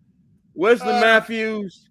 Wesley 0.54 0.88
uh, 0.88 1.00
Matthews. 1.00 1.88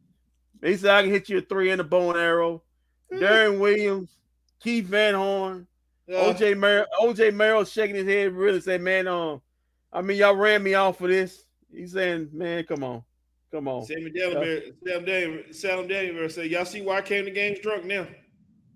He 0.63 0.77
said, 0.77 0.91
"I 0.91 1.01
can 1.03 1.11
hit 1.11 1.29
you 1.29 1.39
a 1.39 1.41
three 1.41 1.71
and 1.71 1.81
a 1.81 1.83
bow 1.83 2.11
and 2.11 2.19
arrow." 2.19 2.63
Deron 3.13 3.59
Williams, 3.59 4.17
Keith 4.59 4.85
Van 4.85 5.13
Horn, 5.13 5.67
yeah. 6.07 6.33
OJ 6.33 6.57
Merrill. 6.57 6.85
OJ 7.01 7.33
Merrill 7.33 7.65
shaking 7.65 7.95
his 7.95 8.07
head, 8.07 8.33
really 8.33 8.61
said, 8.61 8.81
"Man, 8.81 9.07
um, 9.07 9.41
I 9.91 10.01
mean, 10.01 10.17
y'all 10.17 10.35
ran 10.35 10.63
me 10.63 10.73
off 10.73 10.97
for 10.97 11.07
this." 11.07 11.43
He's 11.71 11.93
saying, 11.93 12.29
"Man, 12.33 12.63
come 12.63 12.83
on, 12.83 13.03
come 13.51 13.67
on." 13.67 13.85
Sammy 13.85 14.11
Dalembert, 14.11 14.73
Sam 14.85 15.53
Sam 15.53 15.87
Daniel 15.87 16.29
say, 16.29 16.47
"Y'all 16.47 16.65
see 16.65 16.81
why 16.81 16.97
I 16.97 17.01
came 17.01 17.25
to 17.25 17.31
games 17.31 17.59
drunk 17.59 17.85
now." 17.85 18.07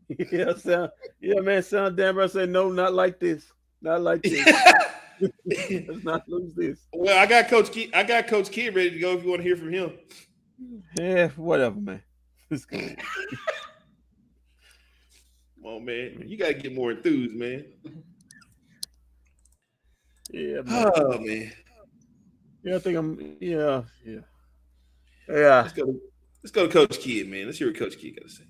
yeah, 0.32 0.54
Sam, 0.58 0.90
yeah, 1.22 1.40
man. 1.40 1.64
Sam 1.64 1.96
Denver 1.96 2.28
said, 2.28 2.50
"No, 2.50 2.70
not 2.70 2.94
like 2.94 3.20
this, 3.20 3.52
not 3.82 4.02
like 4.02 4.24
this. 4.24 4.46
Let's 5.46 6.04
not 6.04 6.28
lose 6.28 6.54
this." 6.54 6.80
Well, 6.94 7.18
I 7.18 7.26
got 7.26 7.48
Coach 7.48 7.72
Key. 7.72 7.90
I 7.94 8.04
got 8.04 8.28
Coach 8.28 8.52
Key 8.52 8.70
ready 8.70 8.92
to 8.92 9.00
go. 9.00 9.14
If 9.14 9.24
you 9.24 9.30
want 9.30 9.40
to 9.42 9.48
hear 9.48 9.56
from 9.56 9.72
him. 9.72 9.94
Yeah, 10.98 11.30
whatever, 11.30 11.80
man. 11.80 12.04
Come 15.62 15.74
on, 15.74 15.86
man. 15.86 16.24
You 16.26 16.38
gotta 16.38 16.54
get 16.56 16.74
more 16.74 16.92
enthused, 16.92 17.36
man. 17.36 17.66
Yeah. 20.32 20.62
Man. 20.62 20.92
Oh 20.96 21.20
man. 21.20 21.52
Yeah, 22.64 22.76
I 22.76 22.80
think 22.80 22.98
I'm. 22.98 23.38
Yeah, 23.40 23.84
yeah, 24.06 24.20
yeah. 25.28 25.62
Let's 25.62 25.74
go. 25.74 25.86
To, 25.86 26.02
let's 26.44 26.52
go 26.52 26.68
to 26.68 26.74
Coach 26.74 27.00
Kidd, 27.00 27.28
man. 27.28 27.46
Let's 27.46 27.58
hear 27.58 27.68
what 27.68 27.78
Coach 27.78 27.98
Kidd 27.98 28.16
got 28.16 28.28
to 28.28 28.34
say. 28.34 28.44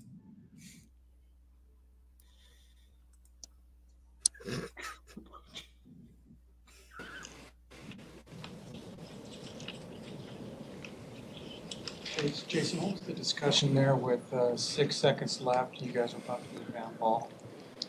Jason, 12.40 12.80
what 12.80 12.92
was 12.92 13.00
the 13.02 13.12
discussion 13.12 13.74
there 13.74 13.94
with 13.94 14.32
uh, 14.32 14.56
six 14.56 14.96
seconds 14.96 15.40
left? 15.40 15.80
You 15.80 15.92
guys 15.92 16.14
are 16.14 16.18
about 16.18 16.40
to 16.42 16.58
move 16.58 16.72
down 16.72 16.94
ball. 16.98 17.30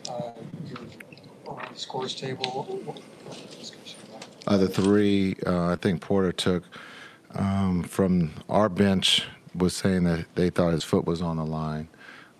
Uh, 0.09 0.31
you're 0.67 0.79
on 1.47 1.61
the 1.71 1.79
scores 1.79 2.13
table. 2.13 2.81
What, 2.83 2.99
was 3.27 3.41
the 3.41 3.55
discussion 3.57 3.99
about? 4.09 4.25
Uh, 4.45 4.57
the 4.57 4.67
three, 4.67 5.35
uh, 5.45 5.67
I 5.67 5.75
think 5.77 6.01
Porter 6.01 6.31
took 6.31 6.63
um, 7.35 7.83
from 7.83 8.31
our 8.49 8.69
bench 8.69 9.23
was 9.55 9.75
saying 9.75 10.03
that 10.03 10.25
they 10.35 10.49
thought 10.49 10.73
his 10.73 10.83
foot 10.83 11.05
was 11.05 11.21
on 11.21 11.37
the 11.37 11.45
line, 11.45 11.87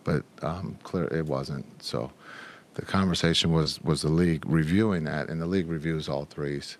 but 0.03 0.23
um, 0.41 0.77
clear 0.83 1.05
it 1.05 1.25
wasn't. 1.25 1.65
So 1.81 2.11
the 2.73 2.81
conversation 2.81 3.51
was 3.53 3.81
was 3.81 4.01
the 4.01 4.09
league 4.09 4.43
reviewing 4.45 5.05
that, 5.05 5.29
and 5.29 5.41
the 5.41 5.45
league 5.45 5.69
reviews 5.69 6.09
all 6.09 6.25
threes, 6.25 6.77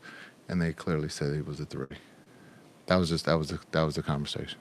and 0.50 0.62
they 0.62 0.74
clearly 0.74 1.10
said 1.10 1.34
he 1.34 1.42
was 1.42 1.60
a 1.60 1.66
three. 1.66 1.88
That 2.88 2.98
was 2.98 3.10
just 3.10 3.26
that 3.26 3.36
was 3.36 3.50
the, 3.50 3.60
that 3.72 3.84
was 3.84 3.96
the 3.96 4.04
conversation. 4.04 4.60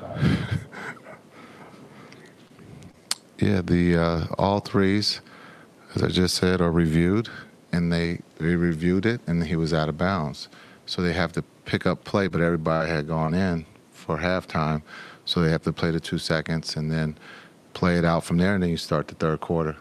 Half. 0.00 0.58
Yeah, 3.42 3.60
the 3.60 3.96
uh, 3.96 4.26
all 4.38 4.60
threes, 4.60 5.20
as 5.96 6.02
I 6.04 6.06
just 6.06 6.36
said, 6.36 6.60
are 6.60 6.70
reviewed, 6.70 7.28
and 7.72 7.92
they 7.92 8.20
they 8.38 8.54
reviewed 8.54 9.04
it, 9.04 9.20
and 9.26 9.42
he 9.42 9.56
was 9.56 9.74
out 9.74 9.88
of 9.88 9.98
bounds. 9.98 10.48
So 10.86 11.02
they 11.02 11.12
have 11.12 11.32
to 11.32 11.42
pick 11.64 11.84
up 11.84 12.04
play, 12.04 12.28
but 12.28 12.40
everybody 12.40 12.88
had 12.88 13.08
gone 13.08 13.34
in 13.34 13.66
for 13.90 14.18
halftime, 14.18 14.82
so 15.24 15.40
they 15.40 15.50
have 15.50 15.62
to 15.62 15.72
play 15.72 15.90
the 15.90 15.98
two 15.98 16.18
seconds 16.18 16.76
and 16.76 16.88
then 16.88 17.18
play 17.74 17.96
it 17.98 18.04
out 18.04 18.22
from 18.22 18.36
there, 18.36 18.54
and 18.54 18.62
then 18.62 18.70
you 18.70 18.76
start 18.76 19.08
the 19.08 19.16
third 19.16 19.40
quarter. 19.40 19.76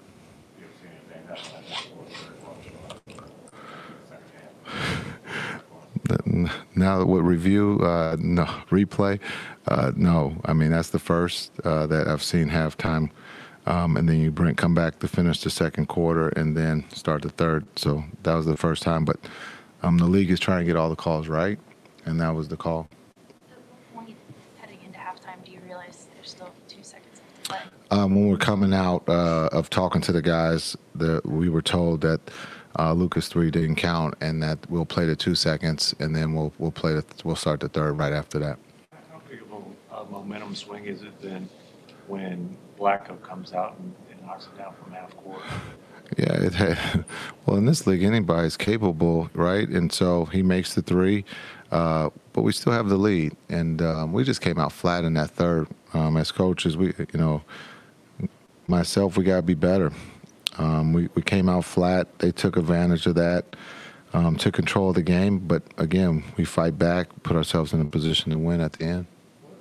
Now 6.75 6.99
that 6.99 7.05
with 7.05 7.23
review, 7.23 7.79
uh, 7.81 8.15
no 8.19 8.45
replay, 8.69 9.19
uh, 9.67 9.91
no. 9.95 10.35
I 10.45 10.53
mean 10.53 10.71
that's 10.71 10.89
the 10.89 10.99
first 10.99 11.51
uh, 11.63 11.87
that 11.87 12.07
I've 12.07 12.23
seen 12.23 12.49
halftime, 12.49 13.09
um, 13.65 13.97
and 13.97 14.07
then 14.07 14.19
you 14.19 14.31
bring 14.31 14.55
come 14.55 14.75
back 14.75 14.99
to 14.99 15.07
finish 15.07 15.41
the 15.41 15.49
second 15.49 15.87
quarter 15.87 16.29
and 16.29 16.55
then 16.55 16.85
start 16.91 17.21
the 17.21 17.29
third. 17.29 17.65
So 17.75 18.03
that 18.23 18.35
was 18.35 18.45
the 18.45 18.57
first 18.57 18.83
time, 18.83 19.05
but 19.05 19.17
um, 19.83 19.97
the 19.97 20.05
league 20.05 20.31
is 20.31 20.39
trying 20.39 20.59
to 20.59 20.65
get 20.65 20.75
all 20.75 20.89
the 20.89 20.95
calls 20.95 21.27
right, 21.27 21.59
and 22.05 22.19
that 22.21 22.35
was 22.35 22.47
the 22.47 22.57
call. 22.57 22.87
heading 24.59 24.79
into 24.85 24.99
halftime, 24.99 25.43
do 25.43 25.51
you 25.51 25.59
realize 25.65 26.07
there's 26.15 26.29
still 26.29 26.51
two 26.67 26.83
seconds 26.83 27.21
to? 27.43 27.55
Um, 27.91 28.15
when 28.15 28.29
we're 28.29 28.37
coming 28.37 28.73
out 28.73 29.03
uh, 29.09 29.49
of 29.51 29.69
talking 29.69 30.01
to 30.03 30.11
the 30.11 30.21
guys, 30.21 30.77
the, 30.95 31.21
we 31.25 31.49
were 31.49 31.61
told 31.61 32.01
that 32.01 32.21
uh, 32.77 32.93
Luka's 32.93 33.27
three 33.27 33.51
didn't 33.51 33.75
count, 33.75 34.15
and 34.21 34.41
that 34.43 34.59
we'll 34.69 34.85
play 34.85 35.05
the 35.05 35.15
two 35.15 35.35
seconds, 35.35 35.95
and 35.99 36.15
then 36.15 36.33
we'll 36.33 36.53
we'll 36.57 36.71
play 36.71 36.93
the 36.93 37.03
we'll 37.23 37.35
start 37.35 37.59
the 37.59 37.69
third 37.69 37.93
right 37.93 38.13
after 38.13 38.39
that. 38.39 38.57
How 39.11 39.21
big 39.29 39.41
of 39.41 40.07
a 40.07 40.09
momentum 40.09 40.55
swing 40.55 40.85
is 40.85 41.01
it 41.01 41.21
then 41.21 41.49
when 42.07 42.57
Blacko 42.79 43.21
comes 43.21 43.53
out 43.53 43.77
and, 43.79 43.93
and 44.11 44.21
knocks 44.25 44.47
it 44.47 44.57
down 44.57 44.73
from 44.81 44.93
half 44.93 45.15
court? 45.17 45.41
Yeah, 46.17 46.33
it 46.33 46.53
had, 46.53 47.05
well 47.45 47.55
in 47.55 47.65
this 47.65 47.87
league 47.87 48.03
anybody's 48.03 48.57
capable, 48.57 49.29
right? 49.33 49.67
And 49.69 49.93
so 49.93 50.25
he 50.25 50.43
makes 50.43 50.73
the 50.75 50.81
three, 50.81 51.23
uh, 51.71 52.09
but 52.33 52.41
we 52.41 52.51
still 52.51 52.73
have 52.73 52.89
the 52.89 52.97
lead, 52.97 53.33
and 53.47 53.81
um, 53.81 54.11
we 54.11 54.25
just 54.25 54.41
came 54.41 54.59
out 54.59 54.73
flat 54.73 55.05
in 55.05 55.13
that 55.13 55.29
third. 55.29 55.69
Um, 55.93 56.17
as 56.17 56.29
coaches, 56.29 56.75
we 56.75 56.87
you 56.87 57.19
know 57.19 57.43
myself, 58.67 59.17
we 59.17 59.23
got 59.23 59.37
to 59.37 59.41
be 59.41 59.53
better. 59.53 59.91
Um, 60.57 60.93
we, 60.93 61.09
we 61.15 61.21
came 61.21 61.49
out 61.49 61.65
flat. 61.65 62.19
They 62.19 62.31
took 62.31 62.57
advantage 62.57 63.05
of 63.05 63.15
that, 63.15 63.55
um, 64.13 64.35
took 64.35 64.53
control 64.53 64.89
of 64.89 64.95
the 64.95 65.03
game. 65.03 65.39
But 65.39 65.63
again, 65.77 66.23
we 66.37 66.45
fight 66.45 66.77
back, 66.77 67.07
put 67.23 67.35
ourselves 67.35 67.73
in 67.73 67.81
a 67.81 67.85
position 67.85 68.31
to 68.31 68.37
win 68.37 68.61
at 68.61 68.73
the 68.73 68.85
end. 68.85 69.05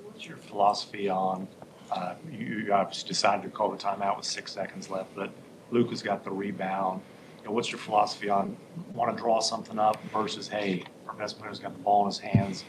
What's 0.03 0.25
your 0.25 0.37
philosophy 0.37 1.09
on? 1.09 1.47
Uh, 1.91 2.15
you 2.31 2.69
obviously 2.71 3.07
decided 3.07 3.43
to 3.43 3.49
call 3.49 3.69
the 3.69 3.77
timeout 3.77 4.17
with 4.17 4.25
six 4.25 4.51
seconds 4.51 4.89
left, 4.89 5.13
but 5.15 5.29
Luka's 5.71 6.01
got 6.01 6.23
the 6.23 6.31
rebound. 6.31 7.01
You 7.39 7.47
know, 7.47 7.51
what's 7.53 7.71
your 7.71 7.79
philosophy 7.79 8.29
on 8.29 8.55
want 8.93 9.15
to 9.15 9.21
draw 9.21 9.39
something 9.39 9.79
up 9.79 10.01
versus 10.13 10.47
hey, 10.47 10.83
our 11.07 11.15
best 11.15 11.39
player's 11.39 11.59
got 11.59 11.73
the 11.73 11.79
ball 11.79 12.03
in 12.03 12.07
his 12.07 12.19
hands? 12.19 12.63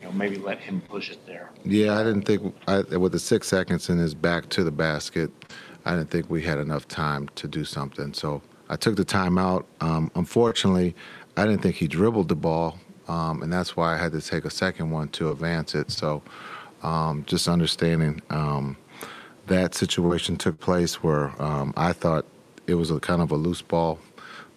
You 0.00 0.06
know, 0.06 0.12
maybe 0.12 0.36
let 0.36 0.60
him 0.60 0.80
push 0.82 1.10
it 1.10 1.26
there. 1.26 1.50
Yeah, 1.64 1.98
I 1.98 2.04
didn't 2.04 2.22
think 2.22 2.54
I, 2.68 2.82
with 2.82 3.12
the 3.12 3.18
six 3.18 3.48
seconds 3.48 3.88
in 3.88 3.98
his 3.98 4.14
back 4.14 4.48
to 4.50 4.62
the 4.62 4.70
basket. 4.70 5.30
I 5.88 5.92
didn't 5.92 6.10
think 6.10 6.28
we 6.28 6.42
had 6.42 6.58
enough 6.58 6.86
time 6.86 7.30
to 7.36 7.48
do 7.48 7.64
something. 7.64 8.12
So 8.12 8.42
I 8.68 8.76
took 8.76 8.96
the 8.96 9.06
time 9.06 9.38
out. 9.38 9.66
Um, 9.80 10.10
unfortunately, 10.14 10.94
I 11.38 11.46
didn't 11.46 11.62
think 11.62 11.76
he 11.76 11.88
dribbled 11.88 12.28
the 12.28 12.36
ball, 12.36 12.78
um, 13.08 13.42
and 13.42 13.50
that's 13.50 13.74
why 13.74 13.94
I 13.94 13.96
had 13.96 14.12
to 14.12 14.20
take 14.20 14.44
a 14.44 14.50
second 14.50 14.90
one 14.90 15.08
to 15.10 15.30
advance 15.30 15.74
it. 15.74 15.90
So 15.90 16.22
um, 16.82 17.24
just 17.26 17.48
understanding 17.48 18.20
um, 18.28 18.76
that 19.46 19.74
situation 19.74 20.36
took 20.36 20.60
place 20.60 21.02
where 21.02 21.32
um, 21.40 21.72
I 21.74 21.94
thought 21.94 22.26
it 22.66 22.74
was 22.74 22.90
a 22.90 23.00
kind 23.00 23.22
of 23.22 23.30
a 23.30 23.36
loose 23.36 23.62
ball, 23.62 23.98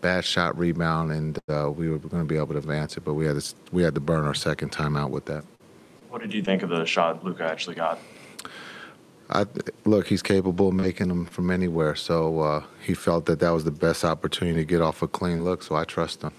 bad 0.02 0.26
shot 0.26 0.58
rebound, 0.58 1.14
and 1.14 1.40
uh, 1.48 1.72
we 1.72 1.90
were 1.90 1.98
going 1.98 2.24
to 2.24 2.28
be 2.28 2.36
able 2.36 2.48
to 2.48 2.58
advance 2.58 2.98
it, 2.98 3.06
but 3.06 3.14
we 3.14 3.26
had 3.26 3.40
to, 3.40 3.56
we 3.72 3.84
had 3.84 3.96
to 3.96 4.02
burn 4.02 4.26
our 4.26 4.34
second 4.34 4.74
timeout 4.74 5.12
with 5.12 5.28
that. 5.28 5.46
What 6.10 6.22
did 6.22 6.34
you 6.34 6.44
think 6.44 6.62
of 6.62 6.68
the 6.68 6.86
shot 6.86 7.24
Luka 7.24 7.46
actually 7.46 7.76
got? 7.76 8.00
I 9.32 9.46
look, 9.86 10.08
he's 10.08 10.22
capable 10.22 10.70
of 10.70 10.74
making 10.74 11.08
them 11.08 11.26
from 11.26 11.52
anywhere. 11.52 11.96
So 11.96 12.40
uh, 12.42 12.64
he 12.84 12.94
felt 12.94 13.26
that 13.28 13.40
that 13.40 13.52
was 13.52 13.64
the 13.64 13.72
best 13.72 14.04
opportunity 14.04 14.60
to 14.60 14.66
get 14.66 14.82
off 14.82 15.02
a 15.02 15.08
clean 15.08 15.44
look. 15.44 15.64
So 15.64 15.76
I 15.76 15.86
trust 15.86 16.22
him. 16.22 16.34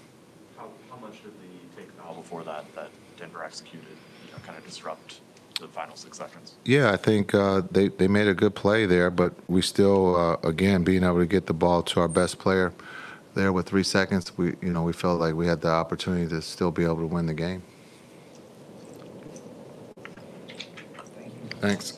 How, 0.57 0.69
how 0.91 0.97
much 0.97 1.23
did 1.23 1.33
the 1.33 1.81
take 1.81 1.91
foul 1.93 2.15
before 2.15 2.43
that 2.43 2.65
that 2.75 2.89
Denver 3.17 3.43
executed, 3.43 3.87
you 4.25 4.31
know, 4.31 4.37
kind 4.45 4.57
of 4.57 4.65
disrupt 4.65 5.21
the 5.59 5.67
final 5.67 5.95
six 5.95 6.17
seconds? 6.17 6.53
Yeah, 6.65 6.91
I 6.91 6.97
think 6.97 7.33
uh, 7.33 7.63
they 7.71 7.87
they 7.87 8.07
made 8.07 8.27
a 8.27 8.35
good 8.35 8.53
play 8.53 8.85
there, 8.85 9.09
but 9.09 9.33
we 9.47 9.61
still 9.61 10.15
uh, 10.15 10.47
again 10.47 10.83
being 10.83 11.03
able 11.03 11.19
to 11.19 11.25
get 11.25 11.47
the 11.47 11.53
ball 11.53 11.81
to 11.83 11.99
our 11.99 12.07
best 12.07 12.37
player 12.37 12.73
there 13.33 13.51
with 13.51 13.67
three 13.67 13.83
seconds. 13.83 14.37
We 14.37 14.53
you 14.61 14.71
know 14.71 14.83
we 14.83 14.93
felt 14.93 15.19
like 15.19 15.33
we 15.33 15.47
had 15.47 15.61
the 15.61 15.69
opportunity 15.69 16.27
to 16.27 16.41
still 16.41 16.71
be 16.71 16.83
able 16.83 16.97
to 16.97 17.07
win 17.07 17.25
the 17.25 17.33
game. 17.33 17.63
Thanks. 21.59 21.97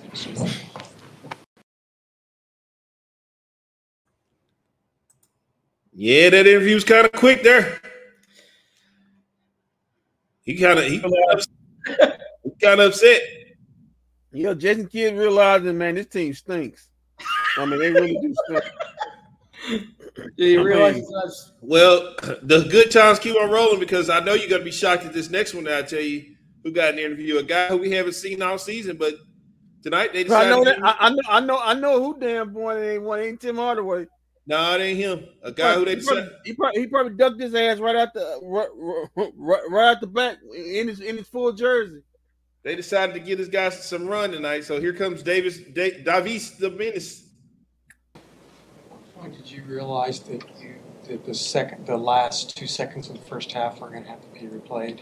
Yeah, 5.98 6.30
that 6.30 6.46
interview 6.46 6.76
was 6.76 6.84
kind 6.84 7.06
of 7.06 7.12
quick 7.14 7.42
there. 7.42 7.80
He 10.44 10.58
kind 10.58 10.78
of 10.78 10.86
he 10.86 11.00
kind 12.62 12.80
of 12.82 12.88
upset. 12.90 13.22
You 14.34 14.44
know, 14.44 14.54
Jason 14.54 14.88
Kidd 14.88 15.16
realizing, 15.18 15.78
man, 15.78 15.96
this 15.96 16.08
team 16.08 16.34
stinks. 16.34 16.90
I 17.58 17.66
mean, 17.66 17.80
they 17.80 17.92
really 17.92 18.18
do 18.22 18.36
stink. 18.46 19.82
Do 20.38 20.46
you 20.46 20.62
realize 20.64 20.96
mean- 20.96 21.08
Well, 21.62 22.14
the 22.44 22.68
good 22.70 22.92
times 22.92 23.18
keep 23.20 23.36
on 23.38 23.50
rolling 23.50 23.80
because 23.80 24.10
I 24.10 24.20
know 24.20 24.34
you're 24.34 24.50
gonna 24.50 24.64
be 24.66 24.72
shocked 24.72 25.06
at 25.06 25.14
this 25.14 25.30
next 25.30 25.54
one 25.54 25.64
that 25.64 25.78
I 25.78 25.82
tell 25.88 26.02
you 26.02 26.36
who 26.64 26.72
got 26.72 26.94
an 26.94 27.00
interview. 27.00 27.38
A 27.38 27.44
guy 27.44 27.68
who 27.68 27.78
we 27.78 27.92
haven't 27.92 28.14
seen 28.14 28.42
all 28.42 28.58
season, 28.58 28.98
but 28.98 29.14
tonight 29.82 30.12
they 30.14 30.22
I 30.22 30.24
decided. 30.24 30.50
know 30.50 30.64
to 30.66 30.70
that. 30.72 30.84
I, 30.84 30.96
I 31.00 31.10
know. 31.10 31.22
I 31.30 31.40
know. 31.40 31.60
I 31.60 31.74
know 31.74 32.04
who 32.04 32.20
damn 32.20 32.52
boy 32.52 32.76
it 32.82 32.94
ain't 32.96 33.04
one. 33.04 33.20
Ain't 33.22 33.40
Tim 33.40 33.56
Hardaway. 33.56 34.08
No, 34.48 34.76
it 34.76 34.82
ain't 34.82 35.00
him. 35.00 35.26
A 35.42 35.52
guy 35.52 35.74
who 35.74 35.86
they 35.86 35.96
he, 35.96 36.06
probably, 36.06 36.22
decided. 36.22 36.40
he, 36.46 36.54
probably, 36.54 36.82
he 36.82 36.88
probably 36.88 37.14
ducked 37.16 37.42
his 37.42 37.56
ass 37.56 37.80
right 37.80 37.96
out 37.96 38.14
the 38.14 38.40
right, 38.44 38.68
right, 39.16 39.62
right 39.70 39.92
out 39.92 40.02
the 40.02 40.08
back 40.08 40.38
in 40.56 40.88
his 40.88 41.00
in 41.00 41.18
his 41.18 41.28
full 41.28 41.52
jersey. 41.52 42.02
They 42.62 42.76
decided 42.76 43.14
to 43.14 43.20
give 43.20 43.38
this 43.38 43.48
guy 43.48 43.70
some 43.70 44.08
run 44.08 44.32
tonight. 44.32 44.64
So 44.64 44.80
here 44.80 44.94
comes 44.94 45.24
Davis 45.24 45.58
da- 45.58 46.04
Davis 46.04 46.52
the 46.52 46.70
Menace. 46.70 47.24
When 49.16 49.32
did 49.32 49.50
you 49.50 49.64
realize 49.64 50.20
that 50.22 50.44
you, 50.60 50.76
that 51.08 51.26
the 51.26 51.34
second, 51.34 51.88
the 51.88 51.98
last 51.98 52.56
two 52.56 52.68
seconds 52.68 53.10
of 53.10 53.16
the 53.16 53.26
first 53.26 53.52
half 53.52 53.80
were 53.80 53.90
gonna 53.90 54.08
have 54.08 54.22
to 54.22 54.28
be 54.40 54.48
replayed? 54.48 55.02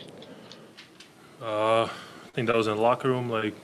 Uh, 1.41 1.84
I 1.84 1.89
think 2.34 2.47
that 2.47 2.56
was 2.56 2.67
in 2.67 2.77
the 2.77 2.82
locker 2.82 3.10
room, 3.10 3.29
like 3.29 3.56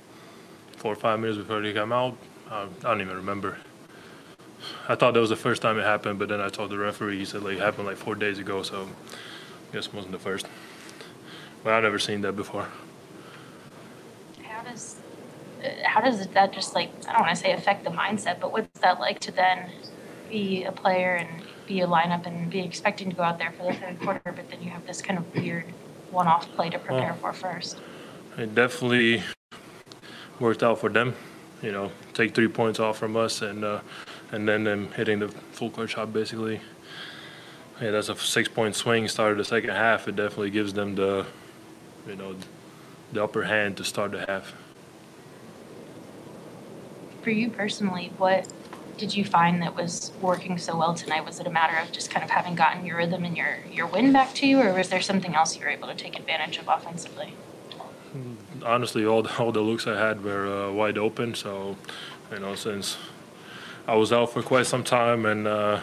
four 0.75 0.91
or 0.91 0.97
five 0.97 1.21
minutes 1.21 1.37
before 1.37 1.61
they 1.61 1.71
came 1.71 1.93
out. 1.93 2.17
I, 2.49 2.63
I 2.63 2.67
don't 2.81 2.99
even 2.99 3.15
remember. 3.15 3.57
I 4.87 4.95
thought 4.95 5.13
that 5.13 5.19
was 5.19 5.29
the 5.29 5.35
first 5.35 5.61
time 5.61 5.77
it 5.77 5.83
happened, 5.83 6.19
but 6.19 6.29
then 6.29 6.41
I 6.41 6.49
told 6.49 6.71
the 6.71 6.77
referee, 6.77 7.19
he 7.19 7.25
said 7.25 7.43
like 7.43 7.57
it 7.57 7.59
happened 7.59 7.87
like 7.87 7.97
four 7.97 8.15
days 8.15 8.39
ago, 8.39 8.63
so 8.63 8.87
I 9.69 9.73
guess 9.73 9.87
it 9.87 9.93
wasn't 9.93 10.11
the 10.11 10.19
first. 10.19 10.47
But 11.63 11.73
I've 11.73 11.83
never 11.83 11.99
seen 11.99 12.21
that 12.21 12.33
before. 12.33 12.67
How 14.43 14.63
does 14.63 14.97
how 15.83 16.01
does 16.01 16.25
that 16.25 16.53
just 16.53 16.73
like 16.75 16.89
I 17.07 17.13
don't 17.13 17.21
want 17.21 17.35
to 17.35 17.41
say 17.41 17.51
affect 17.51 17.83
the 17.83 17.89
mindset, 17.89 18.39
but 18.39 18.51
what's 18.51 18.79
that 18.79 18.99
like 18.99 19.19
to 19.21 19.31
then 19.31 19.69
be 20.29 20.63
a 20.63 20.71
player 20.71 21.15
and 21.15 21.29
be 21.67 21.81
a 21.81 21.87
lineup 21.87 22.25
and 22.25 22.49
be 22.49 22.61
expecting 22.61 23.09
to 23.09 23.15
go 23.15 23.23
out 23.23 23.37
there 23.37 23.51
for 23.51 23.71
the 23.71 23.73
third 23.73 23.99
quarter, 23.99 24.21
but 24.25 24.49
then 24.49 24.61
you 24.61 24.69
have 24.69 24.85
this 24.87 25.01
kind 25.01 25.19
of 25.19 25.35
weird 25.35 25.65
one-off 26.11 26.49
play 26.53 26.69
to 26.69 26.79
prepare 26.79 27.13
for 27.15 27.33
first. 27.33 27.79
It 28.37 28.55
definitely 28.55 29.21
worked 30.39 30.63
out 30.63 30.79
for 30.79 30.89
them. 30.89 31.13
You 31.61 31.71
know, 31.71 31.91
take 32.13 32.33
three 32.33 32.47
points 32.47 32.79
off 32.79 32.97
from 32.97 33.17
us, 33.17 33.41
and 33.41 33.63
uh, 33.63 33.81
and 34.31 34.47
then 34.47 34.63
them 34.63 34.91
hitting 34.91 35.19
the 35.19 35.27
full 35.27 35.69
court 35.69 35.89
shot 35.89 36.13
basically. 36.13 36.61
Yeah, 37.81 37.91
that's 37.91 38.09
a 38.09 38.15
six-point 38.15 38.75
swing. 38.75 39.07
Started 39.07 39.39
the 39.39 39.45
second 39.45 39.69
half. 39.69 40.07
It 40.07 40.15
definitely 40.15 40.49
gives 40.49 40.73
them 40.73 40.95
the, 40.95 41.25
you 42.07 42.15
know, 42.15 42.35
the 43.13 43.23
upper 43.23 43.43
hand 43.43 43.77
to 43.77 43.83
start 43.83 44.11
the 44.11 44.25
half. 44.25 44.53
For 47.21 47.29
you 47.31 47.49
personally, 47.49 48.11
what 48.17 48.51
did 48.97 49.15
you 49.15 49.23
find 49.23 49.61
that 49.61 49.75
was 49.75 50.11
working 50.19 50.57
so 50.57 50.77
well 50.77 50.93
tonight? 50.93 51.23
Was 51.25 51.39
it 51.39 51.47
a 51.47 51.49
matter 51.49 51.77
of 51.77 51.91
just 51.93 52.11
kind 52.11 52.23
of 52.23 52.29
having 52.29 52.55
gotten 52.55 52.85
your 52.85 52.97
rhythm 52.97 53.23
and 53.23 53.37
your 53.37 53.59
your 53.71 53.87
win 53.87 54.11
back 54.11 54.33
to 54.35 54.47
you, 54.47 54.59
or 54.59 54.73
was 54.73 54.89
there 54.89 55.01
something 55.01 55.33
else 55.33 55.55
you 55.55 55.63
were 55.63 55.69
able 55.69 55.87
to 55.87 55.95
take 55.95 56.19
advantage 56.19 56.57
of 56.57 56.67
offensively? 56.67 57.33
honestly, 58.65 59.05
all 59.05 59.23
the, 59.23 59.35
all 59.37 59.51
the 59.51 59.61
looks 59.61 59.87
I 59.87 59.97
had 59.97 60.23
were 60.23 60.47
uh, 60.47 60.71
wide 60.71 60.97
open. 60.97 61.35
So, 61.35 61.77
you 62.31 62.39
know, 62.39 62.55
since 62.55 62.97
I 63.87 63.95
was 63.95 64.13
out 64.13 64.31
for 64.31 64.43
quite 64.43 64.67
some 64.67 64.83
time, 64.83 65.25
and 65.25 65.47
uh, 65.47 65.79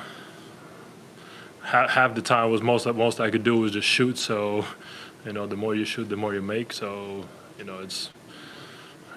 ha- 1.62 1.88
half 1.88 2.14
the 2.14 2.22
time 2.22 2.50
was 2.50 2.62
most 2.62 2.86
most 2.86 3.20
I 3.20 3.30
could 3.30 3.42
do 3.42 3.58
was 3.58 3.72
just 3.72 3.88
shoot. 3.88 4.18
So, 4.18 4.64
you 5.24 5.32
know, 5.32 5.46
the 5.46 5.56
more 5.56 5.74
you 5.74 5.84
shoot, 5.84 6.08
the 6.08 6.16
more 6.16 6.32
you 6.34 6.42
make. 6.42 6.72
So, 6.72 7.24
you 7.58 7.64
know, 7.64 7.80
it's 7.80 8.10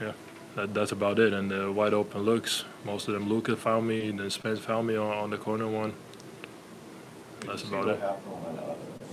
yeah, 0.02 0.14
that, 0.56 0.74
that's 0.74 0.92
about 0.92 1.20
it. 1.20 1.34
And 1.34 1.52
the 1.52 1.72
wide 1.72 1.94
open 1.94 2.22
looks, 2.22 2.66
most 2.84 3.08
of 3.08 3.14
them 3.14 3.30
Luka 3.30 3.56
found 3.56 3.88
me, 3.88 4.10
and 4.10 4.20
then 4.20 4.30
Spence 4.30 4.60
found 4.60 4.88
me 4.88 4.96
on, 4.96 5.16
on 5.16 5.30
the 5.30 5.38
corner 5.38 5.68
one. 5.68 5.94
That's 7.46 7.64
about 7.64 7.88
it. 7.90 8.00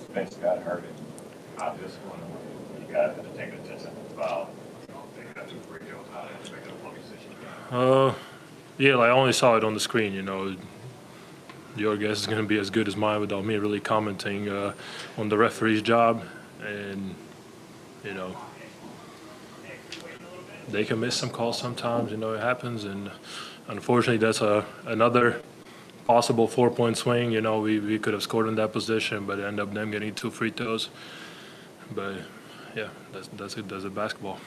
Spence 0.05 0.34
got 0.36 0.59
hurt 0.62 0.84
and 0.84 1.61
how 1.61 1.74
this 1.74 1.95
one, 2.09 2.20
you 2.80 2.93
got 2.93 3.14
to 3.16 3.22
take 3.36 3.53
a 3.53 3.68
ten 3.68 3.78
second 3.78 3.97
foul. 4.16 4.51
Uh, 7.68 8.14
yeah, 8.79 8.95
like 8.97 9.09
I 9.09 9.11
only 9.11 9.33
saw 9.33 9.57
it 9.57 9.64
on 9.64 9.74
the 9.74 9.81
screen. 9.81 10.12
You 10.12 10.22
know, 10.22 10.57
your 11.77 11.97
guess 11.97 12.20
is 12.20 12.27
going 12.27 12.43
to 12.43 12.47
be 12.47 12.59
as 12.59 12.70
good 12.70 12.89
as 12.89 12.97
mine 12.97 13.20
without 13.20 13.45
me 13.45 13.57
really 13.57 13.81
commenting 13.81 14.49
uh, 14.49 14.72
on 15.16 15.29
the 15.29 15.39
referee's 15.39 15.83
job, 15.83 16.24
and 16.64 17.14
you 18.05 18.14
know, 18.14 18.37
they 20.68 20.85
can 20.85 21.01
miss 21.01 21.16
some 21.16 21.31
calls 21.31 21.59
sometimes. 21.59 22.11
You 22.11 22.16
know, 22.16 22.35
it 22.35 22.41
happens, 22.41 22.85
and 22.85 23.11
unfortunately, 23.68 24.18
that's 24.18 24.41
a 24.41 24.64
another 24.87 25.43
possible 26.07 26.47
four-point 26.47 26.97
swing. 26.97 27.33
You 27.33 27.41
know, 27.41 27.61
we, 27.61 27.81
we 27.81 27.99
could 27.99 28.14
have 28.14 28.22
scored 28.22 28.47
in 28.47 28.55
that 28.57 28.72
position, 28.72 29.27
but 29.27 29.41
ended 29.41 29.61
up 29.61 29.74
them 29.74 29.91
getting 29.91 30.14
two 30.14 30.31
free 30.31 30.51
throws. 30.51 30.89
But 31.95 32.16
yeah, 32.74 32.89
that's 33.12 33.29
that's 33.29 33.57
it. 33.57 33.68
That's 33.68 33.85
it. 33.85 33.95
Basketball. 33.95 34.39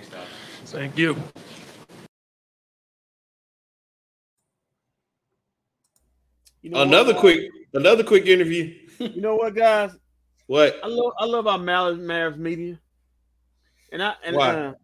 Thanks, 0.00 0.14
Doc. 0.14 0.26
Thank 0.66 0.96
you. 0.98 1.16
You 6.62 6.70
know 6.70 6.82
Another 6.82 7.12
what, 7.12 7.20
quick, 7.20 7.50
another 7.74 8.04
quick 8.04 8.26
interview. 8.26 8.76
You 9.00 9.22
know 9.22 9.36
what, 9.36 9.54
guys? 9.54 9.96
What? 10.46 10.78
I 10.84 10.86
love 10.86 11.12
I 11.18 11.24
love 11.24 11.46
our 11.46 11.56
Mavs, 11.58 11.98
Mavs 11.98 12.36
media, 12.36 12.78
and 13.90 14.02
I 14.02 14.12
and 14.22 14.36
uh, 14.36 14.74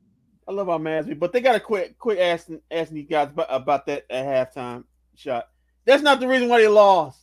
I 0.49 0.53
love 0.53 0.71
our 0.71 0.79
Mavs 0.79 1.03
media, 1.03 1.17
but 1.17 1.35
they 1.35 1.43
got 1.43 1.53
to 1.53 1.61
quit 1.61 1.99
quit 1.99 2.19
asking 2.19 2.63
asking 2.71 2.95
these 2.95 3.09
guys 3.11 3.29
about, 3.29 3.49
about 3.51 3.85
that 3.87 4.07
at 4.09 4.55
halftime 4.55 4.85
shot. 5.17 5.49
That's 5.85 6.03
not 6.03 6.19
the 6.19 6.29
reason 6.29 6.49
why 6.49 6.63
they 6.63 6.69
lost. 6.69 7.21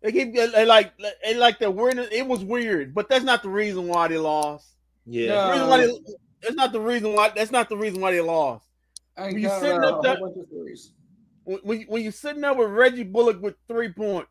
They 0.00 0.10
keep 0.10 0.34
they 0.34 0.64
like 0.64 0.94
they 1.22 1.34
like 1.34 1.58
the 1.58 1.70
weird. 1.70 1.98
It 1.98 2.26
was 2.26 2.42
weird, 2.42 2.94
but 2.94 3.10
that's 3.10 3.24
not 3.24 3.42
the 3.42 3.50
reason 3.50 3.86
why 3.86 4.08
they 4.08 4.16
lost. 4.16 4.68
Yeah. 5.04 5.48
The 5.48 5.52
reason 5.52 5.68
why 5.68 5.86
they, 5.86 5.92
that's 6.42 6.54
not 6.54 6.72
the 6.72 6.80
reason 6.80 7.12
why. 7.14 7.30
That's 7.34 7.50
not 7.50 7.68
the 7.68 7.76
reason 7.76 8.00
why 8.00 8.12
they 8.12 8.20
lost. 8.20 8.66
I 9.16 9.28
You 9.28 9.48
sitting 9.60 9.82
up 9.82 10.02
there- 10.02 10.18
bunch 10.20 10.36
of 10.36 10.48
threes. 10.48 10.92
When 11.44 11.58
when, 11.62 11.82
when 11.82 12.02
you're 12.02 12.12
sitting 12.12 12.42
there 12.42 12.54
with 12.54 12.70
Reggie 12.70 13.04
Bullock 13.04 13.40
with 13.40 13.54
three 13.68 13.92
points, 13.92 14.30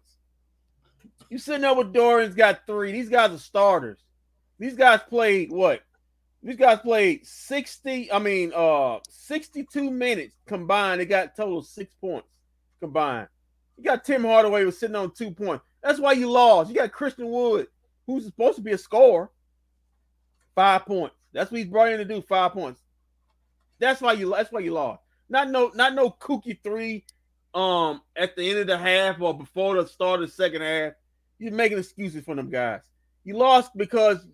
you 1.29 1.37
sitting 1.37 1.61
there 1.61 1.73
with 1.73 1.93
Dorian's 1.93 2.35
got 2.35 2.65
three. 2.67 2.91
These 2.91 3.09
guys 3.09 3.31
are 3.31 3.37
starters. 3.37 3.99
These 4.59 4.75
guys 4.75 4.99
played 5.09 5.51
what? 5.51 5.81
These 6.43 6.57
guys 6.57 6.79
played 6.79 7.25
60, 7.25 8.11
I 8.11 8.19
mean, 8.19 8.51
uh 8.55 8.99
62 9.09 9.89
minutes 9.89 10.35
combined. 10.45 11.01
They 11.01 11.05
got 11.05 11.35
total 11.35 11.63
six 11.63 11.93
points 11.95 12.27
combined. 12.79 13.27
You 13.77 13.83
got 13.83 14.03
Tim 14.05 14.23
Hardaway 14.23 14.63
was 14.63 14.77
sitting 14.79 14.95
on 14.95 15.11
two 15.13 15.31
points. 15.31 15.65
That's 15.81 15.99
why 15.99 16.11
you 16.13 16.29
lost. 16.29 16.69
You 16.69 16.75
got 16.75 16.91
Christian 16.91 17.29
Wood, 17.29 17.67
who's 18.05 18.25
supposed 18.25 18.57
to 18.57 18.61
be 18.61 18.73
a 18.73 18.77
scorer. 18.77 19.31
Five 20.53 20.85
points. 20.85 21.15
That's 21.35 21.51
what 21.51 21.57
he's 21.59 21.67
brought 21.67 21.91
in 21.91 21.97
to 21.97 22.05
do. 22.05 22.21
Five 22.21 22.53
points. 22.53 22.81
That's 23.77 23.99
why 23.99 24.13
you 24.13 24.31
that's 24.31 24.51
why 24.51 24.61
you 24.61 24.71
lost. 24.71 25.01
Not 25.27 25.49
no 25.49 25.69
not 25.75 25.93
no 25.93 26.09
kooky 26.09 26.57
three 26.63 27.03
um 27.53 28.01
at 28.15 28.35
the 28.35 28.49
end 28.49 28.59
of 28.59 28.67
the 28.67 28.77
half 28.77 29.19
or 29.19 29.37
before 29.37 29.75
the 29.75 29.87
start 29.87 30.21
of 30.21 30.29
the 30.29 30.33
second 30.33 30.61
half. 30.61 30.93
You're 31.37 31.51
making 31.51 31.77
excuses 31.77 32.23
for 32.23 32.35
them 32.35 32.49
guys. 32.49 32.81
You 33.25 33.37
lost 33.37 33.71
because 33.75 34.25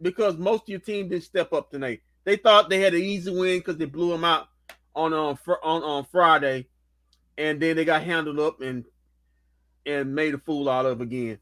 because 0.00 0.38
most 0.38 0.62
of 0.62 0.68
your 0.70 0.80
team 0.80 1.08
didn't 1.08 1.24
step 1.24 1.52
up 1.52 1.70
tonight. 1.70 2.00
They 2.24 2.36
thought 2.36 2.70
they 2.70 2.80
had 2.80 2.94
an 2.94 3.02
easy 3.02 3.30
win 3.30 3.58
because 3.58 3.76
they 3.76 3.84
blew 3.84 4.10
them 4.10 4.24
out 4.24 4.48
on 4.94 5.12
um 5.12 5.36
fr- 5.36 5.62
on 5.62 5.82
on 5.82 6.06
Friday, 6.06 6.68
and 7.36 7.60
then 7.60 7.76
they 7.76 7.84
got 7.84 8.02
handled 8.02 8.40
up 8.40 8.62
and 8.62 8.86
and 9.84 10.14
made 10.14 10.32
a 10.32 10.38
fool 10.38 10.70
out 10.70 10.86
of 10.86 11.02
again. 11.02 11.38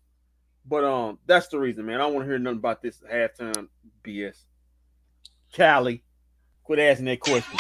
But 0.66 0.84
um, 0.84 1.18
that's 1.26 1.48
the 1.48 1.58
reason, 1.58 1.86
man. 1.86 1.96
I 1.96 2.04
don't 2.04 2.14
want 2.14 2.24
to 2.24 2.30
hear 2.30 2.38
nothing 2.38 2.58
about 2.58 2.82
this 2.82 2.98
halftime 3.00 3.68
BS. 4.02 4.44
Cali, 5.55 6.02
Quit 6.64 6.80
asking 6.80 7.07
that 7.07 7.20
question. 7.20 7.57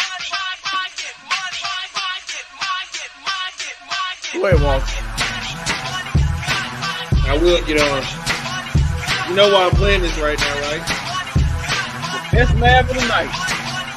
Go 4.34 4.46
ahead, 4.50 4.60
Walter. 4.60 4.84
I 7.22 7.38
will 7.38 7.62
get 7.62 7.78
on. 7.78 8.02
You 9.30 9.36
know 9.38 9.46
why 9.54 9.70
I'm 9.70 9.76
playing 9.78 10.02
this 10.02 10.18
right 10.18 10.36
now, 10.36 10.54
right? 10.66 10.82
Best 12.34 12.56
man 12.58 12.82
of 12.82 12.88
the 12.90 13.06
night. 13.06 13.30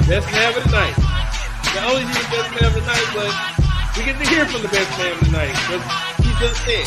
Best 0.06 0.30
man 0.30 0.54
of 0.54 0.62
the 0.62 0.70
night. 0.70 0.94
Not 1.74 1.90
only 1.90 2.06
is 2.06 2.14
he 2.14 2.22
the 2.22 2.30
best 2.38 2.50
man 2.54 2.70
of 2.70 2.74
the 2.78 2.86
night, 2.86 3.08
but 3.18 3.34
we 3.98 4.06
get 4.06 4.14
to 4.14 4.26
hear 4.30 4.46
from 4.46 4.62
the 4.62 4.70
best 4.70 4.90
man 4.94 5.10
of 5.10 5.20
the 5.26 5.32
night. 5.34 5.50
Because 5.66 5.82
he's 6.22 6.38
just 6.38 6.62
there. 6.70 6.86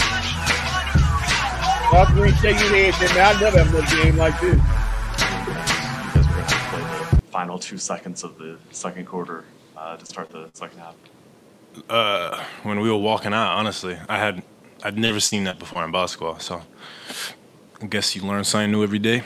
Y'all 1.92 2.08
three 2.16 2.32
shake 2.40 2.56
your 2.56 2.72
head, 2.72 2.96
man. 3.04 3.36
I 3.36 3.40
never 3.42 3.60
have 3.60 3.74
no 3.76 3.84
game 4.02 4.16
like 4.16 4.40
this. 4.40 4.81
Final 7.32 7.58
two 7.58 7.78
seconds 7.78 8.24
of 8.24 8.38
the 8.38 8.58
second 8.72 9.06
quarter 9.06 9.46
uh, 9.78 9.98
to 9.98 10.06
start 10.06 10.30
the 10.30 10.50
second 10.54 10.80
half. 10.80 10.96
uh, 11.90 12.44
when 12.64 12.80
we 12.82 12.90
were 12.92 12.98
walking 12.98 13.34
out, 13.34 13.56
honestly, 13.58 13.98
I 14.10 14.18
had 14.18 14.44
I'd 14.84 14.98
never 14.98 15.20
seen 15.20 15.44
that 15.46 15.60
before 15.60 15.84
in 15.86 15.92
basketball. 15.92 16.40
So 16.40 16.62
I 17.82 17.86
guess 17.88 18.16
you 18.16 18.22
learn 18.24 18.44
something 18.44 18.72
new 18.72 18.84
every 18.84 19.00
day. 19.00 19.24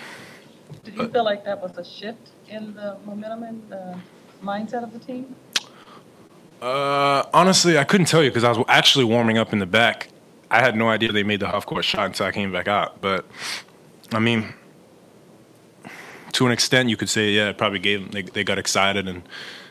Did 0.84 0.96
you 0.96 1.08
feel 1.10 1.24
like 1.24 1.46
that 1.46 1.62
was 1.62 1.78
a 1.78 1.84
shift 1.84 2.30
in 2.50 2.74
the 2.74 2.98
momentum 3.06 3.44
and 3.44 3.70
the 3.70 3.98
mindset 4.44 4.84
of 4.84 4.94
the 4.94 5.00
team? 5.00 5.36
Uh, 6.62 7.24
honestly, 7.34 7.78
I 7.78 7.84
couldn't 7.84 8.08
tell 8.08 8.24
you 8.24 8.30
because 8.30 8.44
I 8.44 8.50
was 8.50 8.64
actually 8.68 9.06
warming 9.06 9.38
up 9.38 9.54
in 9.54 9.60
the 9.60 9.66
back. 9.66 10.10
I 10.50 10.60
had 10.62 10.76
no 10.76 10.90
idea 10.90 11.12
they 11.12 11.24
made 11.24 11.40
the 11.40 11.48
half 11.48 11.66
court 11.66 11.84
shot 11.86 12.06
until 12.06 12.26
I 12.28 12.32
came 12.32 12.52
back 12.52 12.68
out. 12.68 13.02
But 13.02 13.26
I 14.14 14.20
mean, 14.20 14.54
to 16.36 16.46
an 16.46 16.52
extent, 16.52 16.90
you 16.90 16.98
could 16.98 17.08
say, 17.10 17.32
yeah, 17.32 17.48
it 17.50 17.58
probably 17.58 17.80
gave 17.80 18.02
them. 18.02 18.12
They, 18.12 18.22
they 18.24 18.44
got 18.44 18.58
excited 18.60 19.08
and 19.08 19.24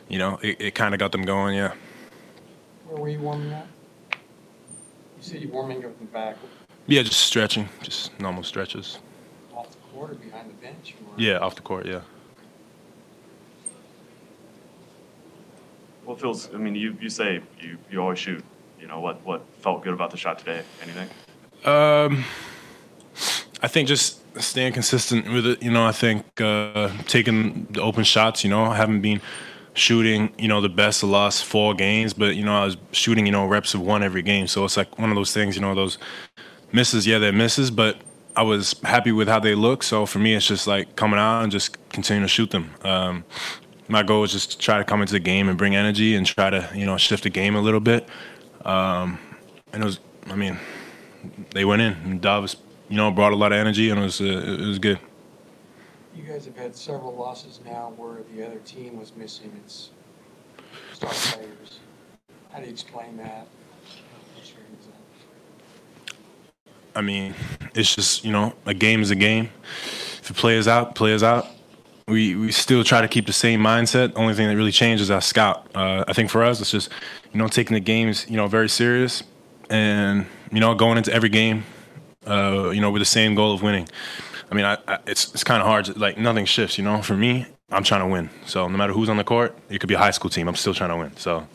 you 0.09 0.17
know 0.17 0.39
it, 0.41 0.59
it 0.59 0.75
kind 0.75 0.93
of 0.95 0.99
got 0.99 1.11
them 1.11 1.21
going. 1.23 1.55
Yeah. 1.55 1.73
Where 2.87 3.01
were 3.01 3.09
you 3.09 3.19
warming 3.19 3.53
up? 3.53 3.67
You 4.11 4.17
said 5.21 5.41
you're 5.41 5.51
warming 5.51 5.77
up 5.85 5.91
in 5.99 6.05
the 6.07 6.11
back, 6.11 6.37
Yeah, 6.87 7.03
just 7.03 7.19
stretching, 7.21 7.69
just 7.83 8.19
normal 8.19 8.43
stretches. 8.43 8.97
off 9.55 9.69
the 9.71 9.77
court 9.93 10.11
or 10.11 10.15
behind 10.15 10.49
the 10.49 10.53
bench? 10.55 10.95
or- 11.07 11.13
Yeah, 11.17 11.37
off 11.37 11.55
the 11.55 11.61
court. 11.61 11.85
Yeah. 11.85 12.01
What 16.05 16.19
feels? 16.19 16.53
I 16.53 16.57
mean, 16.57 16.75
you 16.75 16.97
you 17.01 17.09
say 17.09 17.41
you 17.59 17.77
you 17.91 18.01
always 18.01 18.19
shoot. 18.19 18.43
You 18.79 18.87
know 18.87 18.99
what 18.99 19.23
what 19.25 19.41
felt 19.61 19.83
good 19.83 19.93
about 19.93 20.09
the 20.11 20.17
shot 20.17 20.39
today? 20.39 20.63
Anything? 20.81 21.09
Um, 21.63 22.23
I 23.61 23.67
think 23.67 23.87
just 23.87 24.19
staying 24.39 24.73
consistent 24.73 25.31
with 25.31 25.45
it. 25.45 25.63
You 25.63 25.71
know, 25.71 25.85
I 25.85 25.91
think 25.91 26.39
uh, 26.41 26.91
taking 27.07 27.67
the 27.71 27.81
open 27.81 28.03
shots. 28.03 28.43
You 28.43 28.49
know, 28.49 28.63
I 28.63 28.75
haven't 28.75 29.01
been 29.01 29.21
shooting. 29.73 30.33
You 30.37 30.47
know, 30.47 30.61
the 30.61 30.69
best 30.69 31.01
the 31.01 31.07
last 31.07 31.45
four 31.45 31.73
games, 31.73 32.13
but 32.13 32.35
you 32.35 32.43
know, 32.43 32.55
I 32.55 32.65
was 32.65 32.77
shooting. 32.91 33.25
You 33.25 33.31
know, 33.31 33.45
reps 33.45 33.73
of 33.73 33.81
one 33.81 34.03
every 34.03 34.21
game. 34.21 34.47
So 34.47 34.65
it's 34.65 34.77
like 34.77 34.97
one 34.99 35.09
of 35.09 35.15
those 35.15 35.33
things. 35.33 35.55
You 35.55 35.61
know, 35.61 35.75
those 35.75 35.97
misses. 36.71 37.05
Yeah, 37.07 37.19
they're 37.19 37.33
misses, 37.33 37.71
but 37.71 37.97
I 38.35 38.43
was 38.43 38.75
happy 38.83 39.11
with 39.11 39.27
how 39.27 39.39
they 39.39 39.55
look. 39.55 39.83
So 39.83 40.05
for 40.05 40.19
me, 40.19 40.35
it's 40.35 40.47
just 40.47 40.67
like 40.67 40.95
coming 40.95 41.19
out 41.19 41.43
and 41.43 41.51
just 41.51 41.77
continuing 41.89 42.25
to 42.25 42.29
shoot 42.29 42.51
them. 42.51 42.71
Um, 42.83 43.23
my 43.87 44.03
goal 44.03 44.23
is 44.23 44.31
just 44.31 44.51
to 44.51 44.57
try 44.57 44.77
to 44.77 44.83
come 44.83 45.01
into 45.01 45.13
the 45.13 45.19
game 45.19 45.47
and 45.47 45.57
bring 45.57 45.75
energy 45.75 46.15
and 46.15 46.25
try 46.25 46.49
to 46.49 46.69
you 46.73 46.85
know 46.85 46.97
shift 46.97 47.23
the 47.23 47.29
game 47.29 47.55
a 47.55 47.61
little 47.61 47.79
bit. 47.79 48.07
Um, 48.63 49.19
and 49.71 49.83
it 49.83 49.85
was, 49.85 49.99
I 50.27 50.35
mean, 50.35 50.57
they 51.51 51.65
went 51.65 51.81
in. 51.81 51.93
And 51.93 52.21
you 52.89 52.97
know, 52.97 53.11
brought 53.11 53.33
a 53.33 53.35
lot 53.35 53.51
of 53.51 53.57
energy, 53.57 53.89
and 53.89 53.99
it 53.99 54.03
was 54.03 54.21
uh, 54.21 54.25
it 54.25 54.65
was 54.65 54.79
good. 54.79 54.99
You 56.15 56.23
guys 56.23 56.45
have 56.45 56.55
had 56.55 56.75
several 56.75 57.13
losses 57.15 57.59
now 57.65 57.93
where 57.97 58.23
the 58.33 58.45
other 58.45 58.59
team 58.59 58.97
was 58.97 59.15
missing 59.15 59.51
its 59.63 59.89
star 60.93 61.11
players. 61.11 61.79
How 62.51 62.59
do 62.59 62.65
you 62.65 62.71
explain 62.71 63.17
that? 63.17 63.47
What's 64.35 64.51
your 64.51 64.61
reason? 64.71 64.93
I 66.95 67.01
mean, 67.01 67.35
it's 67.73 67.93
just 67.93 68.23
you 68.23 68.31
know, 68.31 68.53
a 68.65 68.73
game 68.73 69.01
is 69.01 69.11
a 69.11 69.15
game. 69.15 69.49
If 70.21 70.31
it 70.31 70.37
plays 70.37 70.67
out, 70.67 70.95
players 70.95 71.23
out. 71.23 71.47
We 72.07 72.35
we 72.35 72.51
still 72.51 72.83
try 72.83 73.01
to 73.01 73.07
keep 73.07 73.25
the 73.25 73.33
same 73.33 73.59
mindset. 73.61 74.13
Only 74.15 74.35
thing 74.35 74.47
that 74.47 74.55
really 74.55 74.71
changes 74.71 75.07
is 75.07 75.11
our 75.11 75.21
scout. 75.21 75.67
Uh, 75.75 76.05
I 76.07 76.13
think 76.13 76.29
for 76.29 76.43
us, 76.43 76.61
it's 76.61 76.71
just 76.71 76.91
you 77.33 77.39
know 77.39 77.47
taking 77.47 77.73
the 77.73 77.79
games 77.79 78.25
you 78.29 78.37
know 78.37 78.47
very 78.47 78.69
serious, 78.69 79.23
and 79.69 80.27
you 80.51 80.59
know 80.59 80.75
going 80.75 80.97
into 80.97 81.11
every 81.11 81.29
game, 81.29 81.65
uh, 82.27 82.69
you 82.69 82.81
know 82.81 82.91
with 82.91 83.01
the 83.01 83.05
same 83.05 83.35
goal 83.35 83.53
of 83.53 83.61
winning. 83.61 83.87
I 84.51 84.55
mean, 84.55 84.65
I, 84.65 84.77
I, 84.87 84.99
it's 85.07 85.33
it's 85.33 85.43
kind 85.43 85.61
of 85.61 85.67
hard. 85.67 85.85
To, 85.85 85.99
like 85.99 86.17
nothing 86.17 86.45
shifts. 86.45 86.77
You 86.77 86.83
know, 86.83 87.01
for 87.01 87.15
me, 87.15 87.45
I'm 87.71 87.83
trying 87.83 88.01
to 88.01 88.07
win. 88.07 88.29
So 88.45 88.67
no 88.67 88.77
matter 88.77 88.93
who's 88.93 89.09
on 89.09 89.17
the 89.17 89.23
court, 89.23 89.57
it 89.69 89.79
could 89.79 89.89
be 89.89 89.95
a 89.95 89.99
high 89.99 90.11
school 90.11 90.29
team. 90.29 90.47
I'm 90.47 90.55
still 90.55 90.73
trying 90.73 90.91
to 90.91 90.97
win. 90.97 91.15
So 91.17 91.47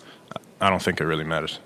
I 0.61 0.71
don't 0.71 0.83
think 0.83 1.01
it 1.01 1.05
really 1.05 1.25
matters. 1.25 1.59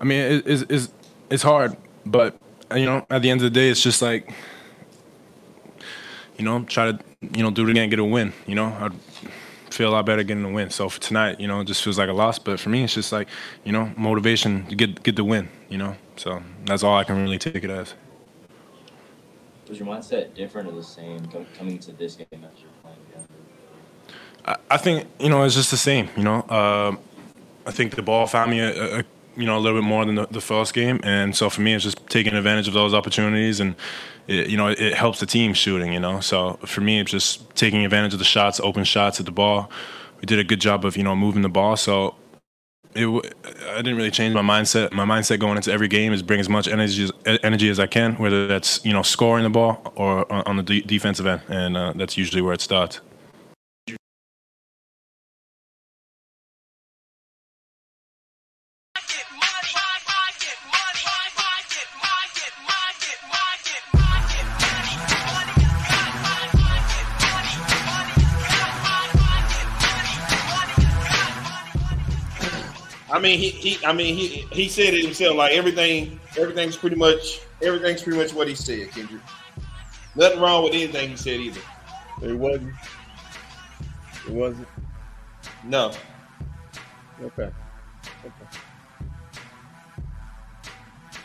I 0.00 0.04
mean, 0.04 0.18
it, 0.18 0.46
it's, 0.46 0.62
it's 0.68 0.92
it's 1.30 1.42
hard, 1.44 1.76
but 2.04 2.36
you 2.74 2.86
know, 2.86 3.06
at 3.08 3.22
the 3.22 3.30
end 3.30 3.40
of 3.40 3.44
the 3.44 3.50
day, 3.50 3.70
it's 3.70 3.82
just 3.82 4.02
like, 4.02 4.34
you 6.36 6.44
know, 6.44 6.64
try 6.64 6.90
to 6.90 6.98
you 7.20 7.42
know 7.42 7.52
do 7.52 7.64
it 7.68 7.70
again, 7.70 7.88
get 7.88 8.00
a 8.00 8.04
win. 8.04 8.32
You 8.46 8.56
know, 8.56 8.76
I'd 8.80 8.92
feel 9.72 9.90
a 9.90 9.92
lot 9.92 10.06
better 10.06 10.22
getting 10.22 10.44
a 10.44 10.50
win. 10.50 10.70
So 10.70 10.88
for 10.88 11.00
tonight, 11.00 11.40
you 11.40 11.48
know, 11.48 11.60
it 11.60 11.64
just 11.64 11.82
feels 11.82 11.98
like 11.98 12.08
a 12.08 12.12
loss. 12.12 12.38
But 12.38 12.60
for 12.60 12.68
me, 12.68 12.84
it's 12.84 12.94
just 12.94 13.12
like 13.12 13.28
you 13.64 13.72
know, 13.72 13.92
motivation 13.96 14.66
to 14.66 14.74
get 14.74 15.02
get 15.02 15.16
the 15.16 15.24
win. 15.24 15.48
You 15.68 15.78
know, 15.78 15.96
so 16.16 16.42
that's 16.64 16.82
all 16.82 16.96
I 16.96 17.04
can 17.04 17.22
really 17.22 17.38
take 17.38 17.64
it 17.64 17.70
as. 17.70 17.94
Was 19.68 19.78
your 19.78 19.88
mindset 19.88 20.34
different 20.34 20.68
or 20.68 20.72
the 20.72 20.82
same 20.82 21.26
coming 21.56 21.78
to 21.78 21.92
this 21.92 22.16
game 22.16 22.26
as 22.32 22.60
you're 22.60 22.70
playing? 22.82 22.98
I, 24.44 24.56
I 24.70 24.76
think 24.76 25.06
you 25.20 25.28
know 25.28 25.42
it's 25.44 25.54
just 25.54 25.70
the 25.70 25.76
same. 25.76 26.08
You 26.16 26.24
know, 26.24 26.42
um, 26.48 26.98
I 27.66 27.70
think 27.70 27.94
the 27.94 28.02
ball 28.02 28.26
found 28.26 28.50
me 28.50 28.60
a, 28.60 29.00
a 29.00 29.04
you 29.36 29.46
know 29.46 29.56
a 29.56 29.60
little 29.60 29.80
bit 29.80 29.86
more 29.86 30.04
than 30.04 30.16
the, 30.16 30.26
the 30.26 30.40
first 30.40 30.74
game, 30.74 31.00
and 31.02 31.34
so 31.34 31.48
for 31.50 31.60
me, 31.60 31.74
it's 31.74 31.84
just 31.84 32.06
taking 32.08 32.34
advantage 32.34 32.68
of 32.68 32.74
those 32.74 32.94
opportunities, 32.94 33.60
and 33.60 33.74
it, 34.28 34.48
you 34.48 34.56
know 34.56 34.68
it, 34.68 34.94
helps 34.94 35.20
the 35.20 35.26
team 35.26 35.54
shooting. 35.54 35.92
You 35.92 36.00
know, 36.00 36.20
so 36.20 36.58
for 36.64 36.80
me, 36.80 37.00
it's 37.00 37.10
just 37.10 37.54
taking 37.54 37.84
advantage 37.84 38.12
of 38.12 38.18
the 38.18 38.24
shots, 38.24 38.60
open 38.60 38.84
shots 38.84 39.20
at 39.20 39.26
the 39.26 39.32
ball. 39.32 39.70
We 40.20 40.26
did 40.26 40.38
a 40.38 40.44
good 40.44 40.60
job 40.60 40.84
of 40.84 40.96
you 40.96 41.02
know 41.02 41.16
moving 41.16 41.42
the 41.42 41.48
ball, 41.48 41.76
so. 41.76 42.16
It, 42.94 43.06
I 43.70 43.76
didn't 43.76 43.96
really 43.96 44.10
change 44.10 44.34
my 44.34 44.42
mindset. 44.42 44.92
My 44.92 45.06
mindset 45.06 45.40
going 45.40 45.56
into 45.56 45.72
every 45.72 45.88
game 45.88 46.12
is 46.12 46.22
bring 46.22 46.40
as 46.40 46.50
much 46.50 46.68
energy 46.68 47.04
as, 47.24 47.38
energy 47.42 47.70
as 47.70 47.80
I 47.80 47.86
can, 47.86 48.16
whether 48.16 48.46
that's 48.46 48.84
you 48.84 48.92
know 48.92 49.00
scoring 49.00 49.44
the 49.44 49.50
ball 49.50 49.94
or 49.96 50.30
on, 50.30 50.42
on 50.42 50.56
the 50.58 50.62
de- 50.62 50.82
defensive 50.82 51.24
end, 51.24 51.40
and 51.48 51.74
uh, 51.74 51.94
that's 51.96 52.18
usually 52.18 52.42
where 52.42 52.52
it 52.52 52.60
starts. 52.60 53.00
Mean, 73.22 73.38
he, 73.38 73.50
he 73.50 73.86
I 73.86 73.92
mean, 73.92 74.16
he 74.16 74.26
he 74.52 74.68
said 74.68 74.94
it 74.94 75.04
himself. 75.04 75.36
Like 75.36 75.52
everything, 75.52 76.18
everything's 76.36 76.76
pretty 76.76 76.96
much 76.96 77.40
everything's 77.62 78.02
pretty 78.02 78.18
much 78.18 78.34
what 78.34 78.48
he 78.48 78.56
said, 78.56 78.90
Kendrick. 78.90 79.22
Nothing 80.16 80.40
wrong 80.40 80.64
with 80.64 80.74
anything 80.74 81.10
he 81.10 81.16
said 81.16 81.38
either. 81.38 81.60
It 82.20 82.32
wasn't. 82.32 82.74
It 84.26 84.32
wasn't. 84.32 84.66
No. 85.64 85.92
Okay. 87.22 87.50
Okay. 88.26 88.48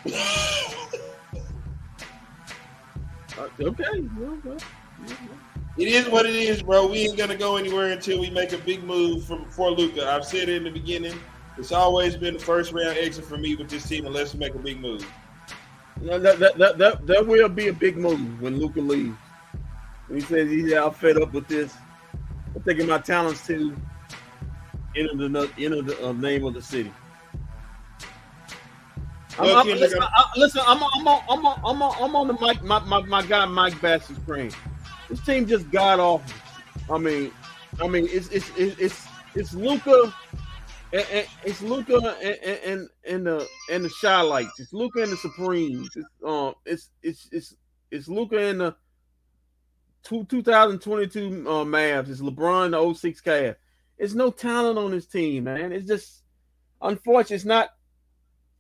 Uh, 3.40 3.48
okay. 3.60 4.04
It 5.78 5.88
is 5.90 6.10
what 6.10 6.26
it 6.26 6.34
is, 6.34 6.64
bro. 6.64 6.88
We 6.88 7.02
ain't 7.02 7.18
gonna 7.18 7.36
go 7.36 7.58
anywhere 7.58 7.92
until 7.92 8.20
we 8.20 8.32
make 8.32 8.52
a 8.52 8.58
big 8.58 8.84
move 8.84 9.26
from 9.26 9.46
for 9.46 9.70
Luka. 9.70 10.12
I've 10.12 10.26
said 10.26 10.50
it 10.50 10.56
in 10.56 10.64
the 10.64 10.72
beginning. 10.72 11.14
It's 11.58 11.72
always 11.72 12.16
been 12.16 12.36
the 12.36 12.40
first 12.40 12.72
round 12.72 12.98
exit 12.98 13.26
for 13.26 13.38
me 13.38 13.56
with 13.56 13.70
this 13.70 13.88
team 13.88 14.06
unless 14.06 14.34
we 14.34 14.40
make 14.40 14.54
a 14.56 14.60
big 14.60 14.80
move. 14.80 15.06
No, 16.02 16.20
that, 16.20 16.38
that, 16.40 16.58
that, 16.58 16.78
that, 16.78 17.08
that 17.08 17.26
will 17.26 17.50
be 17.50 17.68
a 17.70 17.74
big 17.74 17.98
move 17.98 18.42
when 18.42 18.60
Luka 18.60 18.80
leaves. 18.80 19.18
When 20.08 20.20
he 20.20 20.26
says 20.26 20.50
he's 20.50 20.74
out 20.74 20.96
fed 20.96 21.18
up 21.22 21.34
with 21.34 21.48
this, 21.48 21.74
I'm 22.56 22.62
taking 22.64 22.88
my 22.88 23.00
talents 23.00 23.46
to 23.48 23.76
enter 24.96 25.16
the 25.30 25.50
enter 25.58 25.82
the 25.82 26.08
uh, 26.08 26.14
name 26.14 26.46
of 26.46 26.54
the 26.54 26.62
city. 26.62 26.94
I'm, 29.40 29.50
I'm- 29.56 29.68
listen, 29.68 30.02
I, 30.02 30.26
listen, 30.36 30.62
I'm 30.66 30.82
on, 30.82 30.90
I'm 31.00 31.08
on, 31.08 31.24
I'm 31.30 31.46
on, 31.46 31.62
I'm 31.66 31.82
on, 31.82 31.96
I'm 32.04 32.16
on 32.16 32.28
the 32.28 32.34
mic. 32.40 32.64
My, 32.64 32.80
my, 32.80 33.02
my 33.04 33.22
guy 33.24 33.46
Mike 33.46 33.80
Bass 33.82 34.10
is 34.10 34.18
praying. 34.20 34.54
This 35.10 35.20
team 35.22 35.46
just 35.48 35.70
got 35.72 36.00
off. 36.00 36.22
I 36.90 36.98
mean, 36.98 37.32
I 37.82 37.88
mean, 37.88 38.08
it's 38.10 38.30
it's 38.30 38.50
it's 38.58 38.80
it's, 38.80 39.08
it's 39.36 39.54
Luka. 39.54 40.14
And, 40.94 41.06
and 41.12 41.28
it's 41.44 41.62
Luka 41.62 41.98
and, 42.24 42.36
and 42.44 42.60
and 42.64 42.90
and 43.08 43.28
the 43.28 43.48
and 43.72 43.84
the 43.84 43.90
shy 43.90 44.22
lights. 44.22 44.60
It's 44.60 44.72
Luka 44.72 45.04
and 45.04 45.12
the 45.12 45.18
Supremes. 45.18 45.90
It's 45.96 46.08
um 46.26 46.54
it's 46.66 46.90
it's 47.04 47.28
it's 47.32 47.56
It's 47.92 48.08
Luka 48.08 48.42
in 48.42 48.60
the 48.60 48.76
two, 50.04 50.24
2022 50.26 51.46
uh, 51.48 51.64
Mavs. 51.66 52.10
It's 52.10 52.22
LeBron 52.22 52.72
the 52.72 52.94
06 52.94 53.22
Cavs. 53.22 53.56
It's 53.98 54.14
no 54.14 54.32
talent 54.32 54.78
on 54.78 54.92
this 54.92 55.08
team, 55.08 55.46
man. 55.46 55.72
It's 55.72 55.88
just 55.88 56.24
unfortunate. 56.82 57.36
It's 57.36 57.46
not 57.46 57.70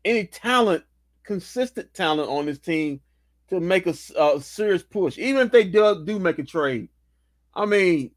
any 0.03 0.25
talent, 0.25 0.83
consistent 1.23 1.93
talent 1.93 2.29
on 2.29 2.45
this 2.45 2.59
team 2.59 3.01
to 3.49 3.59
make 3.59 3.87
a 3.87 3.93
serious 4.41 4.83
push. 4.83 5.17
Even 5.17 5.45
if 5.45 5.51
they 5.51 5.63
do, 5.63 6.03
do 6.03 6.19
make 6.19 6.39
a 6.39 6.43
trade, 6.43 6.89
I 7.53 7.65
mean, 7.65 8.11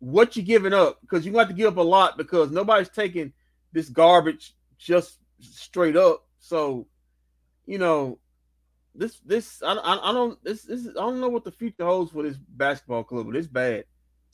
what 0.00 0.36
you 0.36 0.42
giving 0.42 0.74
up? 0.74 1.00
Because 1.02 1.24
you 1.24 1.32
got 1.32 1.48
to 1.48 1.54
give 1.54 1.68
up 1.72 1.78
a 1.78 1.82
lot 1.88 2.18
because 2.18 2.50
nobody's 2.50 2.90
taking 2.90 3.32
this 3.72 3.88
garbage 3.88 4.54
just 4.78 5.18
straight 5.40 5.96
up. 5.96 6.26
So, 6.40 6.86
you 7.66 7.78
know, 7.78 8.18
this 8.94 9.20
this 9.20 9.62
I, 9.62 9.74
I, 9.74 10.10
I 10.10 10.12
don't 10.12 10.42
this 10.44 10.62
this 10.62 10.80
is, 10.82 10.88
I 10.90 11.00
don't 11.00 11.20
know 11.20 11.28
what 11.28 11.44
the 11.44 11.52
future 11.52 11.84
holds 11.84 12.12
for 12.12 12.22
this 12.24 12.36
basketball 12.36 13.04
club, 13.04 13.26
but 13.26 13.36
it's 13.36 13.46
bad. 13.48 13.84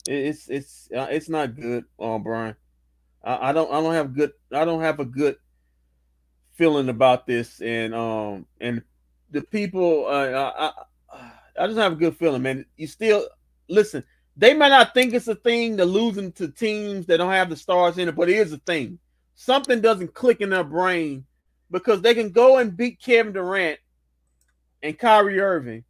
It- 0.07 0.25
It's 0.27 0.49
it's 0.49 0.89
uh, 0.95 1.07
it's 1.11 1.29
not 1.29 1.55
good, 1.55 1.85
um, 1.99 2.23
Brian. 2.23 2.55
I, 3.23 3.49
I 3.49 3.53
don't 3.53 3.71
I 3.71 3.81
don't 3.81 3.93
have 3.93 4.15
good 4.15 4.31
I 4.53 4.65
don't 4.65 4.81
have 4.81 4.99
a 4.99 5.05
good 5.05 5.37
feeling 6.53 6.89
about 6.89 7.27
this, 7.27 7.61
and 7.61 7.93
um 7.93 8.45
and 8.61 8.81
the 9.31 9.41
people 9.41 10.05
uh, 10.07 10.29
I, 10.29 10.71
I 11.11 11.31
I 11.59 11.67
just 11.67 11.79
have 11.79 11.93
a 11.93 11.97
good 11.97 12.15
feeling, 12.17 12.41
man. 12.43 12.65
You 12.77 12.87
still 12.87 13.27
listen. 13.69 14.03
They 14.37 14.53
might 14.53 14.69
not 14.69 14.93
think 14.93 15.13
it's 15.13 15.27
a 15.27 15.35
thing 15.35 15.77
to 15.77 15.85
losing 15.85 16.31
to 16.33 16.47
teams 16.47 17.07
that 17.07 17.17
don't 17.17 17.31
have 17.31 17.49
the 17.49 17.55
stars 17.55 17.97
in 17.97 18.07
it, 18.07 18.15
but 18.15 18.29
it 18.29 18.37
is 18.37 18.53
a 18.53 18.59
thing. 18.59 18.99
Something 19.35 19.81
doesn't 19.81 20.13
click 20.13 20.41
in 20.41 20.51
their 20.51 20.63
brain 20.63 21.25
because 21.71 22.01
they 22.01 22.13
can 22.13 22.29
go 22.29 22.57
and 22.57 22.77
beat 22.77 23.01
Kevin 23.01 23.33
Durant 23.33 23.79
and 24.83 24.97
Kyrie 24.97 25.39
Irving, 25.39 25.83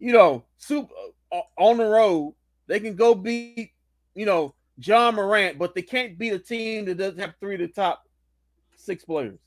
you 0.00 0.12
know, 0.12 0.44
super 0.58 0.92
uh, 1.30 1.40
on 1.56 1.76
the 1.76 1.84
road. 1.84 2.34
They 2.66 2.80
can 2.80 2.96
go 2.96 3.14
beat, 3.14 3.70
you 4.14 4.26
know, 4.26 4.54
Ja 4.78 5.12
Morant, 5.12 5.58
but 5.58 5.74
they 5.74 5.82
can't 5.82 6.18
beat 6.18 6.32
a 6.32 6.38
team 6.38 6.86
that 6.86 6.98
doesn't 6.98 7.20
have 7.20 7.34
three 7.38 7.54
of 7.54 7.60
the 7.60 7.68
top 7.68 8.04
six 8.76 9.04
players. 9.04 9.38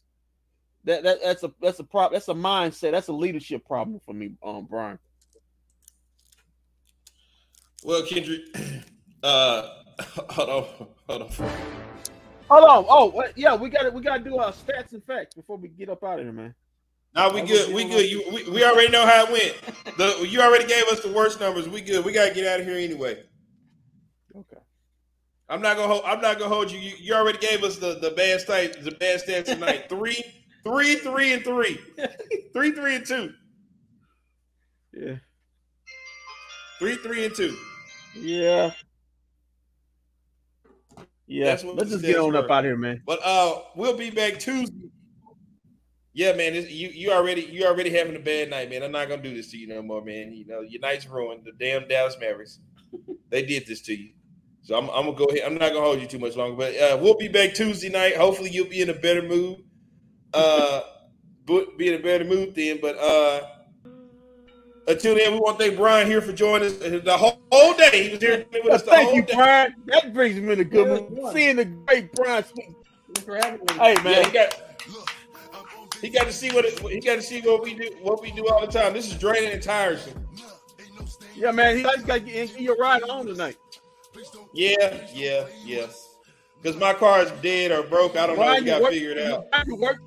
That, 0.86 1.03
that 1.03 1.20
that's 1.22 1.43
a 1.43 1.51
that's 1.62 1.80
a 1.80 1.84
problem. 1.84 2.14
That's 2.14 2.30
a 2.30 2.34
mindset. 2.34 2.91
That's 2.91 3.08
a 3.08 3.14
leadership 3.14 3.66
problem 3.66 3.99
for 4.06 4.14
me, 4.14 4.32
um, 4.43 4.66
Brian. 4.70 4.99
Well, 7.86 8.02
Kendrick, 8.04 8.42
uh, 9.24 9.70
hold 10.32 10.50
on, 10.50 10.88
hold 11.08 11.22
on. 11.22 11.30
Hold 12.50 12.64
on. 12.64 12.86
Oh, 12.90 13.12
what- 13.12 13.38
yeah, 13.38 13.56
we 13.56 13.70
got 13.70 13.84
to 13.84 13.92
we 13.92 14.02
got 14.02 14.18
to 14.18 14.24
do 14.24 14.38
our 14.38 14.52
stats 14.52 14.94
and 14.94 15.04
facts 15.04 15.36
before 15.36 15.58
we 15.58 15.68
get 15.68 15.90
up 15.90 16.04
out 16.04 16.18
of 16.18 16.26
here, 16.26 16.34
man. 16.34 16.56
No, 17.16 17.30
we 17.30 17.44
good. 17.44 17.74
We 17.74 17.86
good. 17.86 18.10
You, 18.10 18.24
we, 18.34 18.50
we 18.50 18.66
already 18.66 18.90
know 18.92 19.06
how 19.06 19.26
it 19.26 19.32
went. 19.32 19.56
The, 19.98 20.28
you 20.28 20.42
already 20.42 20.66
gave 20.66 20.84
us 20.88 21.00
the 21.00 21.14
worst 21.14 21.40
numbers. 21.40 21.70
We 21.70 21.80
good. 21.80 22.04
We 22.04 22.12
gotta 22.12 22.34
get 22.34 22.46
out 22.46 22.60
of 22.60 22.66
here 22.66 22.76
anyway. 22.76 23.24
Okay. 24.36 24.58
I'm 25.48 25.62
not 25.62 25.78
gonna 25.78 25.88
hold. 25.88 26.02
I'm 26.06 26.20
not 26.20 26.38
gonna 26.40 26.54
hold 26.54 26.70
you. 26.72 26.80
You, 26.80 26.96
you 27.00 27.14
already 27.14 27.38
gave 27.38 27.64
us 27.64 27.78
the 27.78 28.00
the 28.00 28.12
bad 28.12 28.42
stats. 28.46 28.84
The 28.84 28.92
bad 28.92 29.22
stats 29.24 29.46
tonight. 29.46 29.86
three, 29.90 30.22
three, 30.64 30.96
three, 30.96 31.34
and 31.34 31.44
three. 31.44 31.78
three, 32.52 32.72
three, 32.72 32.96
and 32.96 33.06
two. 33.06 33.34
Yeah. 34.92 35.16
Three, 36.80 36.96
three, 36.96 37.26
and 37.26 37.36
two. 37.36 37.56
Yeah. 38.16 38.72
Yeah. 41.28 41.57
Let's 41.63 41.91
just 41.91 42.05
get 42.05 42.18
on 42.18 42.36
up 42.36 42.49
out 42.49 42.63
here, 42.63 42.78
man. 42.78 43.01
But 43.05 43.20
uh, 43.24 43.61
we'll 43.76 43.97
be 43.97 44.09
back 44.09 44.39
Tuesday. 44.39 44.89
Yeah, 46.13 46.32
man, 46.32 46.53
you 46.53 46.88
you 46.89 47.11
already 47.11 47.41
you 47.41 47.66
already 47.66 47.89
having 47.89 48.16
a 48.16 48.20
bad 48.20 48.49
night, 48.49 48.70
man. 48.70 48.84
I'm 48.84 48.93
not 48.93 49.09
gonna 49.09 49.22
do 49.22 49.36
this 49.36 49.51
to 49.51 49.57
you 49.57 49.68
no 49.68 49.82
more, 49.82 50.01
man. 50.01 50.32
You 50.32 50.45
know 50.45 50.61
your 50.61 50.80
night's 50.80 51.05
ruined. 51.05 51.43
The 51.43 51.51
damn 51.59 51.89
Dallas 51.89 52.16
Mavericks, 52.18 52.59
they 53.30 53.45
did 53.45 53.68
this 53.68 53.82
to 53.82 53.93
you. 53.93 54.11
So 54.61 54.78
I'm, 54.78 54.89
I'm 54.91 55.05
gonna 55.05 55.18
go 55.18 55.26
ahead. 55.26 55.41
I'm 55.45 55.55
not 55.55 55.74
gonna 55.74 55.86
hold 55.86 55.99
you 55.99 56.07
too 56.07 56.18
much 56.18 56.38
longer, 56.38 56.55
but 56.55 56.74
uh, 56.78 56.97
we'll 57.01 57.18
be 57.18 57.28
back 57.28 57.53
Tuesday 57.53 57.89
night. 57.89 58.16
Hopefully, 58.16 58.49
you'll 58.49 58.70
be 58.70 58.82
in 58.82 58.89
a 58.89 58.93
better 58.93 59.24
mood. 59.24 59.57
Uh, 60.34 60.82
be 61.78 61.89
in 61.89 61.95
a 61.95 62.03
better 62.03 62.24
mood 62.24 62.55
then. 62.55 62.80
But 62.82 62.97
uh, 62.97 63.41
until 64.88 65.16
then, 65.16 65.34
we 65.34 65.40
want 65.40 65.58
to 65.60 65.66
thank 65.66 65.78
Brian 65.78 66.08
here 66.08 66.22
for 66.22 66.32
joining 66.32 66.68
us 66.68 66.78
the 66.78 67.18
whole, 67.18 67.42
whole 67.52 67.74
day. 67.74 68.04
He 68.04 68.12
was 68.12 68.22
here 68.22 68.46
with 68.52 68.74
us 68.74 68.84
the 68.84 68.92
Thank 68.92 69.16
you, 69.16 69.22
day. 69.24 69.34
Brian. 69.34 69.76
That 69.86 70.14
brings 70.14 70.40
me 70.40 70.54
in 70.54 70.60
a 70.60 70.64
good 70.64 70.88
Yeah, 70.88 71.16
mood. 71.16 71.34
Seeing 71.34 71.56
the 71.56 71.66
great 71.66 72.14
Brian 72.14 72.44
speak. 72.44 72.76
Thanks 73.08 73.22
for 73.22 73.36
having 73.36 73.60
me. 73.60 73.74
Hey, 73.74 73.96
man. 74.04 74.06
Yeah, 74.06 74.24
he 74.26 74.32
got 74.32 74.62
he 76.02 76.10
got 76.10 76.26
to 76.26 76.34
see 76.34 76.52
what 76.52 76.66
it, 76.66 76.78
he 76.80 77.00
got 77.00 77.16
to 77.16 77.22
see 77.22 77.42
what 77.42 77.64
we 77.64 77.74
do 77.74 77.90
what 78.02 78.22
we 78.22 78.32
do 78.32 78.48
all 78.48 78.66
the 78.66 78.72
time. 78.72 78.94
This 78.94 79.08
is 79.12 79.18
draining 79.18 79.54
and 79.54 79.64
tiresome. 79.64 80.28
Yeah, 81.36 81.52
man. 81.52 81.78
he's 81.78 81.86
got 82.04 82.16
to 82.16 82.20
get 82.20 82.60
your 82.60 82.78
ride 82.78 83.04
on 83.04 83.26
tonight. 83.26 83.58
Yeah, 84.54 85.08
yeah, 85.14 85.48
yeah. 85.64 85.88
Because 86.62 86.80
my 86.80 86.94
car 86.94 87.22
is 87.22 87.32
dead 87.42 87.72
or 87.72 87.84
broke. 87.84 88.16
I 88.18 88.28
don't 88.28 88.38
know. 88.38 88.42
We 88.42 88.48
Brian, 88.48 88.66
got 88.66 88.82
your 88.82 88.90
to 88.90 88.96
figure 88.96 89.12
it 89.12 89.32
out. 89.32 89.46
Brian, 89.52 89.68
your 89.68 89.78
work, 89.78 89.98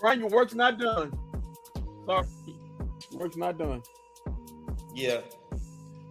Brian, 0.00 0.20
your 0.20 0.28
work's 0.28 0.54
not 0.54 0.78
done. 0.78 1.12
Sorry, 2.06 2.26
work's 3.12 3.36
not 3.36 3.58
done. 3.58 3.82
Yeah. 4.94 5.20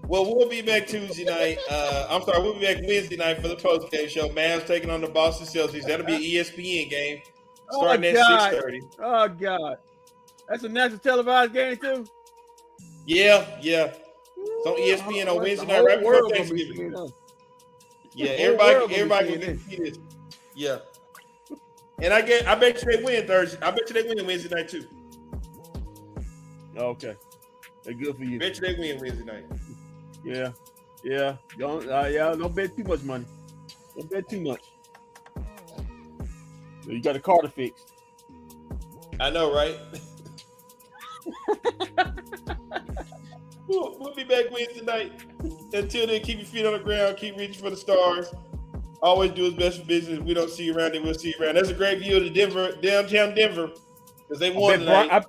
Well, 0.08 0.26
we'll 0.26 0.50
be 0.50 0.62
back 0.62 0.88
Tuesday 0.88 1.24
night. 1.24 1.60
Uh, 1.70 2.08
I'm 2.10 2.24
sorry, 2.24 2.42
we'll 2.42 2.56
be 2.56 2.62
back 2.62 2.78
Wednesday 2.84 3.16
night 3.16 3.42
for 3.42 3.48
the 3.48 3.56
post 3.56 3.92
game 3.92 4.10
show. 4.10 4.28
Mavs 4.30 4.66
taking 4.66 4.90
on 4.90 5.02
the 5.02 5.08
Boston 5.08 5.46
Celtics. 5.46 5.86
That'll 5.86 6.06
be 6.06 6.16
an 6.16 6.22
ESPN 6.22 6.90
game 6.90 7.22
starting 7.70 8.16
oh, 8.18 8.20
at 8.20 8.52
six 8.52 8.62
thirty. 8.62 8.82
Oh 9.00 9.28
God, 9.28 9.78
that's 10.48 10.64
a 10.64 10.70
national 10.70 11.00
televised 11.00 11.54
game 11.54 11.78
too. 11.78 12.08
Yeah, 13.06 13.46
yeah. 13.62 13.94
It's 14.36 14.66
on 14.66 15.14
ESPN 15.14 15.30
on 15.30 15.38
Wednesday 15.38 15.68
night, 15.68 15.84
right 15.84 16.00
before 16.00 16.28
be 16.28 16.36
Thanksgiving. 16.36 16.96
us. 16.96 17.12
Yeah, 18.14 18.30
everybody, 18.32 18.88
be 18.88 18.96
everybody 18.96 19.38
can 19.38 19.60
see 19.60 19.76
this. 19.76 20.00
Yeah. 20.56 20.78
And 22.02 22.14
I 22.14 22.22
get, 22.22 22.48
I 22.48 22.56
bet 22.56 22.82
you 22.82 22.98
they 22.98 23.04
win 23.04 23.28
Thursday. 23.28 23.60
I 23.62 23.72
bet 23.72 23.90
you 23.90 23.94
they 24.02 24.10
win 24.10 24.26
Wednesday 24.26 24.54
night 24.54 24.70
too. 24.70 24.86
Okay, 26.78 27.16
they're 27.90 27.98
good 27.98 28.18
for 28.18 28.24
you. 28.24 28.38
Bet 28.38 28.56
you 28.56 28.62
they 28.62 28.76
win 28.76 29.00
Wednesday 29.02 29.26
night. 29.26 29.46
Yeah, 30.24 30.52
yeah. 31.04 31.38
Don't, 31.58 31.90
uh, 31.90 32.08
yeah. 32.08 32.36
Don't 32.36 32.56
bet 32.56 32.78
too 32.78 32.84
much 32.84 33.02
money. 33.02 33.26
Don't 33.98 34.12
bet 34.12 34.30
too 34.30 34.42
much. 34.42 34.62
You 36.86 37.02
got 37.02 37.16
a 37.16 37.20
car 37.20 37.42
to 37.42 37.50
fix. 37.50 37.86
I 39.20 39.32
know, 39.32 39.52
right? 39.52 39.76
we'll, 43.68 43.98
we'll 44.00 44.14
be 44.14 44.24
back 44.24 44.52
Wednesday 44.52 44.82
night. 44.84 45.12
Until 45.74 46.06
then, 46.06 46.22
keep 46.22 46.38
your 46.38 46.46
feet 46.46 46.68
on 46.68 46.74
the 46.74 46.80
ground. 46.80 47.18
Keep 47.18 47.38
reaching 47.38 47.64
for 47.64 47.72
the 47.72 47.78
stars. 47.78 48.28
Always 49.02 49.32
do 49.32 49.46
his 49.46 49.56
best 49.56 49.80
for 49.80 49.86
business. 49.86 50.20
If 50.20 50.26
we 50.26 50.36
don't 50.36 50.52
see 50.52 50.66
you 50.66 50.76
around, 50.76 50.94
then 50.94 51.04
we'll 51.04 51.16
see 51.16 51.34
you 51.36 51.44
around. 51.44 51.56
That's 51.56 51.70
a 51.70 51.74
great 51.74 52.00
view 52.00 52.18
of 52.18 52.24
the 52.24 52.30
Denver, 52.30 52.74
downtown 52.82 53.34
Denver, 53.34 53.72
because 54.28 54.40
they 54.40 54.54
I 54.54 54.58
won 54.58 54.78
bet, 54.78 54.86
Brian, 54.86 55.08
tonight. 55.08 55.26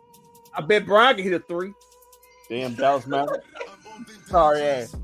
I, 0.55 0.59
I 0.59 0.67
bet 0.67 0.85
Brian 0.85 1.17
can 1.17 1.25
hit 1.25 1.33
a 1.33 1.41
three. 1.41 1.73
Damn 2.51 2.75
Dallas 2.75 3.07
Mavericks. 3.07 3.47
Sorry 4.27 4.63
ass. 4.63 4.97